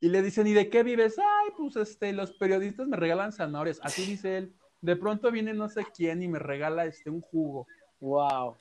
Y 0.00 0.08
le 0.08 0.22
dicen, 0.22 0.46
¿y 0.46 0.52
de 0.52 0.68
qué 0.68 0.82
vives? 0.82 1.18
Ay, 1.18 1.52
pues 1.56 1.76
este, 1.76 2.12
los 2.12 2.32
periodistas 2.32 2.86
me 2.86 2.96
regalan 2.96 3.32
zanahorias. 3.32 3.80
Así 3.82 4.04
dice 4.06 4.38
él. 4.38 4.54
De 4.80 4.96
pronto 4.96 5.30
viene 5.30 5.54
no 5.54 5.68
sé 5.68 5.84
quién 5.94 6.22
y 6.22 6.28
me 6.28 6.38
regala 6.38 6.84
este 6.84 7.10
un 7.10 7.22
jugo. 7.22 7.66
wow. 8.00 8.56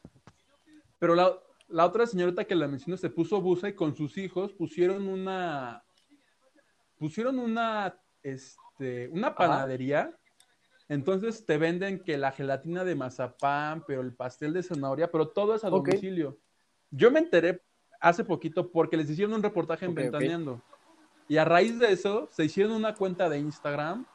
Pero 0.98 1.14
la, 1.14 1.38
la 1.68 1.86
otra 1.86 2.06
señorita 2.06 2.46
que 2.46 2.56
la 2.56 2.68
mencionó 2.68 2.98
se 2.98 3.10
puso 3.10 3.42
busa 3.42 3.70
y 3.70 3.74
con 3.74 3.96
sus 3.96 4.18
hijos 4.18 4.54
pusieron 4.54 5.08
una 5.08 5.84
pusieron 6.98 7.40
una 7.40 8.00
este 8.24 9.10
una 9.10 9.36
panadería. 9.36 10.16
Entonces 10.88 11.46
te 11.46 11.58
venden 11.58 12.00
que 12.00 12.18
la 12.18 12.32
gelatina 12.32 12.84
de 12.84 12.96
mazapán, 12.96 13.84
pero 13.88 14.02
el 14.02 14.14
pastel 14.14 14.54
de 14.54 14.64
zanahoria, 14.64 15.12
pero 15.12 15.30
todo 15.30 15.56
es 15.56 15.64
a 15.64 15.70
domicilio. 15.70 16.38
Yo 16.92 17.10
me 17.12 17.20
enteré 17.20 17.62
hace 18.00 18.24
poquito 18.24 18.72
porque 18.72 18.98
les 18.98 19.10
hicieron 19.10 19.34
un 19.34 19.44
reportaje 19.44 19.86
en. 19.86 19.96
Ventaneando. 19.96 20.62
Y 21.28 21.38
a 21.38 21.46
raíz 21.46 21.80
de 21.80 21.92
eso, 21.92 22.30
se 22.32 22.46
hicieron 22.46 22.74
una 22.74 22.94
cuenta 22.94 23.30
de 23.30 23.40
Instagram 23.40 24.06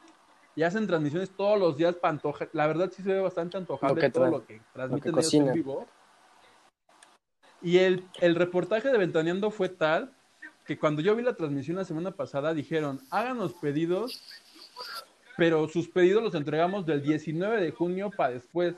y 0.55 0.63
hacen 0.63 0.87
transmisiones 0.87 1.29
todos 1.35 1.59
los 1.59 1.75
días 1.75 1.95
para 1.95 2.13
antojar. 2.13 2.49
La 2.53 2.67
verdad 2.67 2.89
sí 2.95 3.03
se 3.03 3.09
ve 3.11 3.19
bastante 3.19 3.57
antojable 3.57 3.95
Lo 3.95 4.01
que 4.01 4.09
todo 4.09 4.25
tra- 4.25 4.31
lo 4.31 4.45
que 4.45 4.61
transmiten 4.73 5.17
ellos 5.17 5.33
en 5.33 5.53
vivo. 5.53 5.87
Y 7.61 7.79
el, 7.79 8.07
el 8.21 8.35
reportaje 8.35 8.89
de 8.89 8.97
Ventaneando 8.97 9.51
fue 9.51 9.67
tal 9.69 10.13
que 10.65 10.79
cuando 10.79 11.01
yo 11.01 11.15
vi 11.15 11.23
la 11.23 11.35
transmisión 11.35 11.75
la 11.77 11.85
semana 11.85 12.11
pasada 12.11 12.53
dijeron, 12.53 13.01
háganos 13.11 13.53
pedidos, 13.55 14.23
pero 15.37 15.67
sus 15.67 15.89
pedidos 15.89 16.23
los 16.23 16.35
entregamos 16.35 16.85
del 16.85 17.01
19 17.01 17.61
de 17.61 17.71
junio 17.71 18.11
para 18.15 18.33
después, 18.33 18.75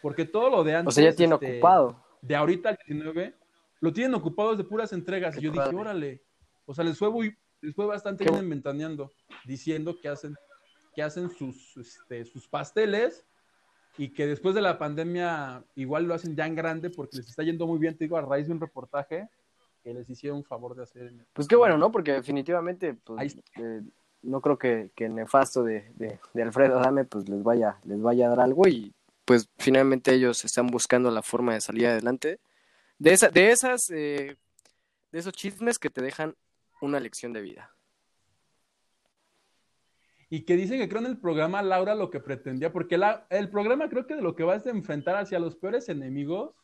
porque 0.00 0.24
todo 0.24 0.50
lo 0.50 0.64
de 0.64 0.74
O 0.74 0.78
antes... 0.78 0.94
sea, 0.94 1.10
ya 1.10 1.16
tiene 1.16 1.34
este, 1.34 1.54
ocupado. 1.54 1.96
de 2.20 2.36
ahorita 2.36 2.70
al 2.70 2.78
19, 2.86 3.34
lo 3.80 3.92
tienen 3.92 4.14
ocupados 4.14 4.58
de 4.58 4.64
puras 4.64 4.92
entregas. 4.92 5.34
Qué 5.34 5.40
y 5.40 5.44
yo 5.44 5.50
dije, 5.52 5.64
padre. 5.64 5.76
órale. 5.76 6.22
O 6.66 6.74
sea, 6.74 6.84
les 6.84 6.98
fue, 6.98 7.10
muy, 7.10 7.36
les 7.60 7.74
fue 7.74 7.86
bastante 7.86 8.24
bien 8.24 8.42
inventaneando, 8.42 9.10
diciendo 9.44 9.96
que 10.00 10.08
hacen, 10.08 10.36
que 10.94 11.02
hacen 11.02 11.30
sus, 11.30 11.76
este, 11.76 12.24
sus 12.24 12.46
pasteles 12.48 13.26
y 13.98 14.08
que 14.08 14.26
después 14.26 14.54
de 14.54 14.62
la 14.62 14.78
pandemia 14.78 15.64
igual 15.74 16.04
lo 16.04 16.14
hacen 16.14 16.34
ya 16.34 16.46
en 16.46 16.54
grande 16.54 16.90
porque 16.90 17.18
les 17.18 17.28
está 17.28 17.42
yendo 17.42 17.66
muy 17.66 17.78
bien, 17.78 17.96
te 17.96 18.04
digo, 18.04 18.16
a 18.16 18.22
raíz 18.22 18.46
de 18.46 18.52
un 18.52 18.60
reportaje 18.60 19.28
que 19.82 19.92
les 19.92 20.08
hicieron 20.08 20.38
un 20.38 20.44
favor 20.44 20.74
de 20.74 20.84
hacer. 20.84 21.12
Pues 21.32 21.48
qué 21.48 21.56
bueno, 21.56 21.76
¿no? 21.76 21.90
Porque 21.90 22.12
definitivamente, 22.12 22.94
pues, 22.94 23.36
eh, 23.56 23.82
no 24.22 24.40
creo 24.40 24.58
que, 24.58 24.90
que 24.94 25.06
el 25.06 25.14
nefasto 25.14 25.62
de, 25.64 25.90
de, 25.96 26.18
de 26.32 26.42
Alfredo 26.42 26.78
Adame, 26.78 27.04
pues 27.04 27.28
les 27.28 27.42
vaya, 27.42 27.78
les 27.84 28.00
vaya 28.00 28.26
a 28.26 28.30
dar 28.30 28.40
algo 28.40 28.66
y 28.68 28.94
pues 29.24 29.48
finalmente 29.58 30.12
ellos 30.12 30.44
están 30.44 30.66
buscando 30.66 31.10
la 31.10 31.22
forma 31.22 31.54
de 31.54 31.60
salir 31.60 31.86
adelante. 31.86 32.40
De, 32.98 33.12
esa, 33.12 33.28
de 33.28 33.50
esas, 33.50 33.90
eh, 33.90 34.36
de 35.10 35.18
esos 35.18 35.32
chismes 35.32 35.78
que 35.78 35.90
te 35.90 36.02
dejan 36.02 36.34
una 36.80 36.98
lección 37.00 37.32
de 37.32 37.40
vida. 37.40 37.70
Y 40.28 40.44
que 40.44 40.56
dicen 40.56 40.78
que 40.80 40.88
creo 40.88 41.00
en 41.00 41.06
el 41.06 41.18
programa 41.18 41.62
Laura 41.62 41.94
lo 41.94 42.10
que 42.10 42.18
pretendía, 42.20 42.72
porque 42.72 42.96
la- 42.96 43.26
el 43.28 43.50
programa 43.50 43.88
creo 43.88 44.06
que 44.06 44.16
de 44.16 44.22
lo 44.22 44.34
que 44.34 44.44
va 44.44 44.56
es 44.56 44.64
de 44.64 44.70
enfrentar 44.70 45.16
hacia 45.16 45.38
los 45.38 45.56
peores 45.56 45.88
enemigos, 45.88 46.54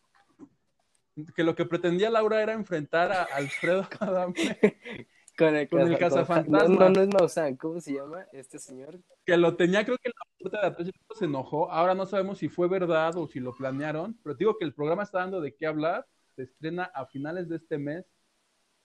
que 1.37 1.43
lo 1.45 1.55
que 1.55 1.67
pretendía 1.67 2.11
Laura 2.11 2.43
era 2.43 2.53
enfrentar 2.55 3.13
a 3.13 3.25
Alfredo 3.25 3.87
Adame, 4.01 4.35
Con 5.39 5.55
el, 5.55 5.69
Con 5.69 5.81
el 5.83 5.97
caza- 5.99 6.17
cazafantasma. 6.27 6.65
No, 6.75 6.89
no, 6.89 6.89
no 6.91 7.01
es 7.03 7.09
Maussan, 7.09 7.57
¿cómo 7.57 7.81
se 7.81 7.93
llama 7.95 8.27
este 8.33 8.59
señor? 8.59 8.99
que 9.25 9.37
lo 9.37 9.55
tenía 9.57 9.85
creo 9.85 9.97
que 9.99 10.09
en 10.09 10.15
la 10.17 10.39
puerta 10.41 10.61
de 10.61 10.67
atrás 10.67 10.91
se 11.19 11.25
enojó. 11.27 11.71
Ahora 11.71 11.95
no 11.95 12.07
sabemos 12.07 12.39
si 12.39 12.49
fue 12.49 12.67
verdad 12.69 13.17
o 13.17 13.27
si 13.29 13.39
lo 13.41 13.55
planearon, 13.55 14.19
pero 14.23 14.35
te 14.37 14.41
digo 14.45 14.57
que 14.59 14.65
el 14.65 14.75
programa 14.75 15.03
está 15.05 15.19
dando 15.21 15.41
de 15.41 15.55
qué 15.55 15.67
hablar. 15.67 16.07
Se 16.35 16.43
estrena 16.45 16.85
a 16.95 17.07
finales 17.07 17.49
de 17.49 17.57
este 17.57 17.79
mes 17.79 18.05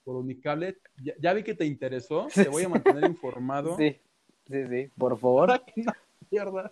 por 0.04 0.16
Unicable. 0.18 0.78
Ya, 1.04 1.14
ya 1.20 1.34
vi 1.34 1.44
que 1.44 1.54
te 1.56 1.66
interesó, 1.66 2.28
te 2.36 2.50
voy 2.50 2.64
a 2.64 2.70
mantener 2.70 3.06
informado. 3.06 3.76
Sí, 3.78 4.00
sí, 4.48 4.68
sí, 4.68 4.92
por 4.98 5.18
favor. 5.18 5.48
Para 5.48 5.66
que 5.66 5.82
no 5.82 5.94
pierdas 6.30 6.72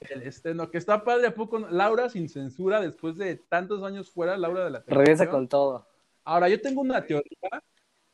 el 0.00 0.22
estreno, 0.22 0.70
que 0.70 0.78
está 0.78 1.02
padre 1.04 1.26
a 1.26 1.34
poco. 1.34 1.58
Laura 1.58 2.08
sin 2.08 2.28
censura, 2.28 2.80
después 2.80 3.16
de 3.16 3.36
tantos 3.36 3.82
años 3.82 4.08
fuera, 4.10 4.36
Laura 4.36 4.64
de 4.64 4.70
la 4.70 4.78
Regresa 4.86 5.04
televisión. 5.24 5.30
con 5.30 5.48
todo. 5.48 5.86
Ahora, 6.24 6.48
yo 6.48 6.60
tengo 6.60 6.80
una 6.82 7.04
teoría 7.04 7.62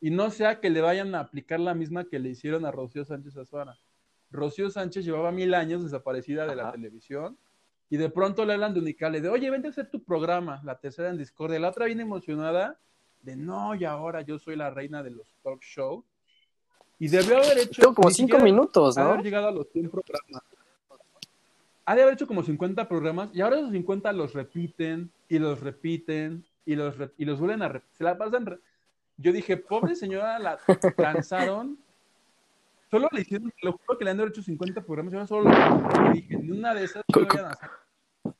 y 0.04 0.10
no 0.10 0.30
sea 0.30 0.60
que 0.60 0.68
le 0.68 0.82
vayan 0.82 1.14
a 1.14 1.20
aplicar 1.20 1.58
la 1.60 1.72
misma 1.72 2.04
que 2.04 2.18
le 2.18 2.28
hicieron 2.28 2.66
a 2.66 2.70
Rocío 2.70 3.06
Sánchez 3.06 3.38
Azuara. 3.38 3.78
Rocío 4.30 4.68
Sánchez 4.68 5.02
llevaba 5.06 5.32
mil 5.32 5.54
años 5.54 5.82
desaparecida 5.82 6.46
de 6.46 6.54
la 6.56 6.72
televisión 6.72 7.38
y 7.88 7.96
de 7.96 8.10
pronto 8.10 8.44
le 8.44 8.52
hablan 8.52 8.74
de 8.74 8.80
Unicale 8.80 9.22
de, 9.22 9.30
oye, 9.30 9.48
vente 9.48 9.68
a 9.68 9.70
hacer 9.70 9.88
tu 9.90 10.02
programa, 10.02 10.60
la 10.62 10.78
tercera 10.78 11.08
en 11.08 11.16
Discordia. 11.16 11.58
La 11.58 11.70
otra 11.70 11.86
bien 11.86 12.00
emocionada 12.00 12.76
de, 13.22 13.34
no, 13.34 13.74
y 13.74 13.86
ahora 13.86 14.20
yo 14.20 14.38
soy 14.38 14.56
la 14.56 14.68
reina 14.68 15.02
de 15.02 15.12
los 15.12 15.26
talk 15.42 15.62
show. 15.62 16.04
Y 16.98 17.08
debió 17.08 17.38
haber 17.38 17.56
hecho... 17.60 17.80
Tengo 17.80 17.94
como 17.94 18.10
cinco 18.10 18.38
minutos, 18.40 18.98
¿no? 18.98 19.04
haber 19.04 19.24
llegado 19.24 19.48
a 19.48 19.52
los 19.52 19.68
100 19.70 19.88
programas. 19.88 20.42
Ha 21.86 21.94
de 21.94 22.02
haber 22.02 22.12
hecho 22.14 22.26
como 22.26 22.42
50 22.42 22.86
programas 22.88 23.30
y 23.32 23.40
ahora 23.40 23.56
esos 23.56 23.70
50 23.72 24.12
los 24.12 24.34
repiten 24.34 25.10
y 25.30 25.38
los 25.38 25.60
repiten 25.60 26.44
y 26.66 26.74
los, 26.76 26.98
re- 26.98 27.12
y 27.16 27.24
los 27.24 27.38
vuelven 27.38 27.62
a 27.62 27.68
repetir. 27.68 27.96
Se 27.96 28.04
la 28.04 28.18
pasan. 28.18 28.60
Yo 29.16 29.32
dije, 29.32 29.56
pobre 29.56 29.94
señora, 29.94 30.38
la 30.38 30.58
lanzaron. 30.96 31.78
Solo 32.90 33.08
le 33.12 33.22
hicieron, 33.22 33.52
lo 33.62 33.72
juro 33.72 33.98
que 33.98 34.04
le 34.04 34.10
han 34.12 34.20
hecho 34.20 34.42
50 34.42 34.82
programas 34.82 35.12
y 35.12 35.16
ahora 35.16 35.26
solo 35.26 35.50
lo 35.50 36.12
dije, 36.12 36.36
ni 36.36 36.50
una 36.50 36.74
de 36.74 36.84
esas 36.84 37.02
no 37.08 37.22
a. 37.46 37.58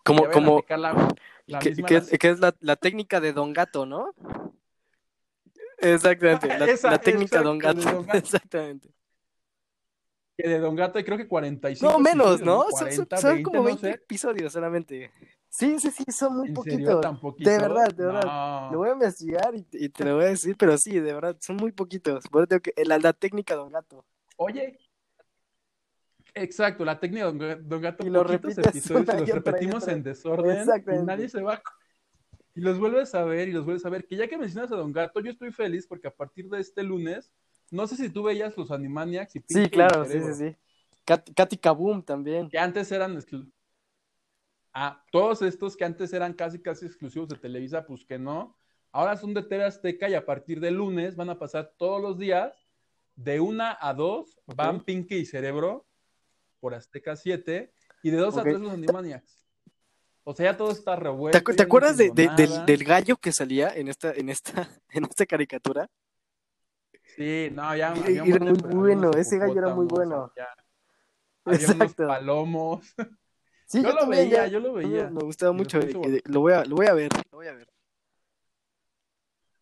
Como, 0.05 0.31
como, 0.31 0.59
aplicar 0.59 0.79
la- 0.79 1.09
la 1.47 1.59
que, 1.59 2.29
es 2.29 2.41
la, 2.41 2.55
la 2.61 2.77
técnica 2.77 3.21
de 3.21 3.33
Don 3.33 3.53
Gato, 3.53 3.85
¿no? 3.85 4.15
Exactamente, 5.79 6.47
la, 6.49 6.65
Esa, 6.67 6.99
técnica 6.99 7.25
exacto, 7.41 7.49
Don 7.49 7.59
Gato. 7.59 7.81
de 7.81 7.93
Don 7.93 8.07
Gato. 8.07 8.19
Exactamente. 8.19 8.89
que 10.37 10.49
de 10.49 10.59
Don 10.59 10.75
Gato 10.77 10.99
hay 10.99 11.05
creo 11.05 11.19
que 11.19 11.29
45. 11.29 11.93
No, 11.93 11.99
menos, 11.99 12.41
¿no? 12.41 12.63
Son- 12.71 12.71
40, 12.89 13.17
son, 13.17 13.21
son 13.21 13.31
20, 13.35 13.43
como 13.43 13.59
no 13.59 13.65
20 13.65 13.81
sé. 13.87 13.91
episodios 13.95 14.53
solamente. 14.53 15.11
Sí, 15.57 15.79
sí, 15.79 15.93
sí, 15.93 16.05
son 16.11 16.37
muy 16.37 16.51
poquitos. 16.53 17.01
De 17.39 17.59
verdad, 17.59 17.95
de 17.95 18.07
verdad. 18.07 18.25
No. 18.25 18.73
Lo 18.73 18.79
voy 18.79 18.89
a 18.89 18.93
investigar 18.95 19.55
y, 19.55 19.63
te- 19.63 19.85
y 19.85 19.89
te 19.89 20.05
lo 20.05 20.17
voy 20.17 20.25
a 20.25 20.29
decir, 20.31 20.57
pero 20.59 20.77
sí, 20.77 20.99
de 20.99 21.15
verdad, 21.15 21.37
son 21.39 21.55
muy 21.55 21.71
poquitos. 21.71 22.27
Por 22.27 22.43
eso 22.51 22.61
que, 22.61 22.73
la, 22.85 22.99
la 22.99 23.13
técnica 23.13 23.55
Don 23.55 23.71
Gato. 23.71 24.05
Oye, 24.37 24.81
exacto, 26.35 26.85
la 26.85 26.99
técnica 26.99 27.27
de 27.27 27.33
Don 27.33 27.39
Ga- 27.41 27.63
Don 27.63 27.81
Gato, 27.81 28.05
Y 28.05 28.11
lo 28.11 28.25
repites 28.25 28.59
episodios 28.59 29.07
y 29.15 29.21
los 29.21 29.29
repetimos 29.29 29.87
en 29.87 30.03
desorden 30.03 30.69
y 30.89 31.05
nadie 31.05 31.29
se 31.29 31.41
va. 31.41 31.63
Y 32.57 32.61
los 32.61 32.77
vuelves 32.81 33.15
a 33.15 33.23
ver 33.23 33.47
y 33.49 33.53
los 33.53 33.65
vuelves 33.65 33.87
a 33.87 33.91
ver. 33.91 34.09
Que 34.09 34.17
ya 34.17 34.27
que 34.27 34.37
mencionas 34.37 34.73
a 34.73 34.77
Don 34.77 34.93
Gato, 34.93 35.21
yo 35.21 35.31
estoy 35.31 35.53
feliz 35.53 35.87
porque 35.87 36.09
a 36.09 36.15
partir 36.15 36.49
de 36.49 36.59
este 36.59 36.83
lunes, 36.83 37.31
no 37.71 37.87
sé 37.87 37.95
si 37.95 38.11
tú 38.11 38.25
veías 38.25 38.57
los 38.57 38.73
Animaniacs 38.73 39.37
y 39.37 39.39
Sí, 39.39 39.45
Pinky 39.55 39.71
claro, 39.71 40.05
sí, 40.05 40.21
sí, 40.21 40.35
sí. 40.35 40.57
Kat- 41.07 41.33
Katy 41.33 41.59
Kaboom 41.59 42.03
también. 42.03 42.49
Que 42.49 42.59
antes 42.59 42.91
eran... 42.91 43.17
exclu- 44.75 44.81
Ah, 44.81 45.05
todos 45.13 45.43
estos 45.43 45.77
que 45.77 45.85
antes 45.85 46.13
eran 46.13 46.33
casi, 46.35 46.61
casi 46.61 46.87
exclusivos 46.87 47.29
de 47.29 47.37
Televisa, 47.37 47.87
pues 47.87 48.05
que 48.05 48.19
no. 48.19 48.57
Ahora 48.93 49.17
son 49.17 49.35
de 49.35 49.43
TV 49.43 49.65
Azteca 49.65 50.09
y 50.09 50.15
a 50.15 50.25
partir 50.25 50.61
de 50.61 50.71
lunes 50.71 51.17
van 51.17 51.31
a 51.31 51.39
pasar 51.39 51.73
todos 51.77 52.01
los 52.01 52.19
días 52.19 52.55
de 53.17 53.41
una 53.41 53.77
a 53.81 53.95
dos 53.95 54.39
van 54.47 54.81
Pinky 54.85 55.17
y 55.17 55.27
Cerebro 55.27 55.87
por 56.61 56.75
Azteca 56.75 57.17
7 57.17 57.73
y 58.03 58.11
de 58.11 58.17
dos 58.17 58.37
a 58.37 58.43
tres 58.43 58.61
los 58.61 58.73
Animaniacs. 58.73 59.45
O 60.25 60.35
sea, 60.35 60.53
ya 60.53 60.57
todo 60.57 60.71
está 60.71 60.97
¿Te, 60.97 61.03
revuelto. 61.03 61.39
acu- 61.39 61.55
te 61.57 61.63
no 61.63 61.67
acuerdas 61.67 61.97
de, 61.97 62.07
entiendo 62.07 62.35
de- 62.37 62.65
del, 62.65 62.85
gallo 62.85 63.17
que 63.17 63.31
salía 63.33 63.69
en 63.75 63.89
esta, 63.89 64.13
en 64.13 64.29
esta, 64.31 64.53
en 64.91 65.05
esta 65.05 65.27
caricatura? 65.27 65.89
Sí, 67.17 67.51
no, 67.53 67.77
ya. 67.77 67.95
Era 67.95 68.25
muy 68.39 68.59
bueno, 68.75 69.11
ese 69.13 69.39
gallo 69.39 69.59
era 69.59 69.75
muy 69.75 69.87
bueno. 69.87 70.33
había- 70.35 70.49
había 71.45 71.67
unos 71.67 71.71
Exacto. 71.93 72.07
palomos. 72.09 72.95
Sí, 73.75 73.83
yo 73.83 73.93
lo 73.93 74.07
veía, 74.07 74.47
yo 74.47 74.61
lo 74.61 74.73
veía. 74.73 75.11
Me 75.11 75.25
gustaba 75.25 75.51
mucho. 75.53 75.81
eh, 75.81 76.23
Lo 76.27 76.39
voy 76.41 76.53
a, 76.53 76.65
lo 76.65 76.77
voy 76.77 76.87
a 76.87 76.95
ver, 76.95 77.11
lo 77.33 77.39
voy 77.39 77.49
a 77.49 77.55
ver. 77.55 77.69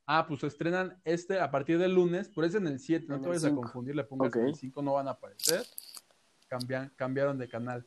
Ah, 0.07 0.27
pues 0.27 0.41
se 0.41 0.49
estrenan 0.49 1.01
este 1.05 1.41
a 1.41 1.51
partir 1.51 1.79
del 1.79 1.95
lunes, 1.95 2.29
por 2.29 2.45
eso 2.45 2.59
en 2.59 2.67
el 2.67 2.79
7, 2.79 3.07
no 3.09 3.21
te 3.21 3.29
vayas 3.29 3.45
a 3.47 3.55
confundir, 3.55 3.97
le 3.97 4.05
pongas 4.05 4.29
Ok. 4.29 4.37
en 4.37 4.47
el 4.49 4.55
5, 4.55 4.83
no 4.83 4.93
van 4.95 5.09
a 5.09 5.13
aparecer. 5.13 5.65
Cambian, 6.47 6.93
cambiaron 6.97 7.39
de 7.39 7.49
canal. 7.49 7.87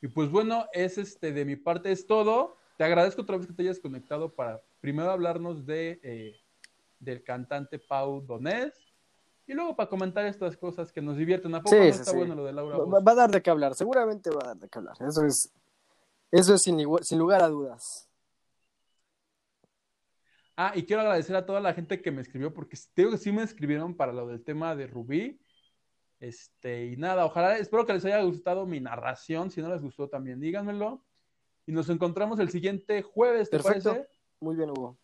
Y 0.00 0.06
pues 0.06 0.30
bueno, 0.30 0.66
es 0.72 0.96
este 0.96 1.32
de 1.32 1.44
mi 1.44 1.56
parte 1.56 1.90
es 1.90 2.06
todo. 2.06 2.56
Te 2.78 2.84
agradezco 2.84 3.22
otra 3.22 3.36
vez 3.36 3.48
que 3.48 3.52
te 3.52 3.62
hayas 3.62 3.80
conectado 3.80 4.32
para 4.32 4.62
primero 4.80 5.10
hablarnos 5.10 5.66
de 5.66 5.98
eh, 6.04 6.36
del 7.00 7.24
cantante 7.24 7.80
Pau 7.80 8.20
Donés 8.20 8.74
y 9.46 9.54
luego 9.54 9.74
para 9.74 9.88
comentar 9.88 10.24
estas 10.26 10.56
cosas 10.56 10.92
que 10.92 11.02
nos 11.02 11.16
divierten. 11.16 11.54
¿A 11.54 11.62
poco 11.62 11.74
Sí, 11.74 11.80
no 11.80 11.86
está 11.86 12.10
sí. 12.12 12.16
bueno 12.16 12.34
lo 12.36 12.44
de 12.44 12.52
Laura 12.52 12.78
Va, 12.78 13.00
va 13.00 13.12
a 13.12 13.14
dar 13.14 13.30
de 13.32 13.42
qué 13.42 13.50
hablar, 13.50 13.74
seguramente 13.74 14.30
va 14.30 14.42
a 14.44 14.46
dar 14.48 14.56
de 14.58 14.68
qué 14.68 14.78
hablar. 14.78 14.96
Eso 15.00 15.24
es, 15.24 15.50
eso 16.30 16.54
es 16.54 16.62
sin, 16.62 16.80
igual- 16.80 17.04
sin 17.04 17.18
lugar 17.18 17.42
a 17.42 17.48
dudas. 17.48 18.08
Ah, 20.56 20.72
y 20.76 20.84
quiero 20.84 21.02
agradecer 21.02 21.34
a 21.34 21.46
toda 21.46 21.60
la 21.60 21.74
gente 21.74 22.00
que 22.00 22.12
me 22.12 22.22
escribió, 22.22 22.54
porque 22.54 22.78
digo 22.94 23.10
que 23.10 23.18
sí 23.18 23.32
me 23.32 23.42
escribieron 23.42 23.96
para 23.96 24.12
lo 24.12 24.26
del 24.28 24.44
tema 24.44 24.76
de 24.76 24.86
Rubí. 24.86 25.40
Este, 26.20 26.86
y 26.86 26.96
nada, 26.96 27.26
ojalá, 27.26 27.58
espero 27.58 27.84
que 27.84 27.92
les 27.92 28.04
haya 28.04 28.22
gustado 28.22 28.64
mi 28.64 28.80
narración. 28.80 29.50
Si 29.50 29.60
no 29.60 29.68
les 29.68 29.82
gustó, 29.82 30.08
también 30.08 30.40
díganmelo. 30.40 31.04
Y 31.66 31.72
nos 31.72 31.88
encontramos 31.88 32.38
el 32.38 32.50
siguiente 32.50 33.02
jueves, 33.02 33.50
¿te 33.50 33.58
Perfecto. 33.58 33.90
parece? 33.90 34.08
Muy 34.40 34.54
bien, 34.54 34.70
Hugo. 34.70 34.96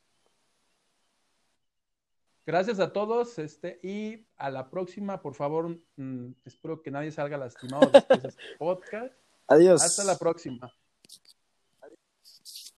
Gracias 2.46 2.80
a 2.80 2.92
todos, 2.92 3.38
este, 3.38 3.80
y 3.82 4.26
a 4.36 4.50
la 4.50 4.70
próxima, 4.70 5.20
por 5.20 5.34
favor, 5.34 5.78
mm, 5.96 6.30
espero 6.44 6.80
que 6.82 6.90
nadie 6.90 7.10
salga 7.12 7.36
lastimado 7.38 7.90
después 7.90 8.22
de 8.22 8.28
este 8.28 8.42
podcast. 8.58 9.14
Adiós. 9.48 9.82
Hasta 9.82 10.04
la 10.04 10.16
próxima. 10.16 10.72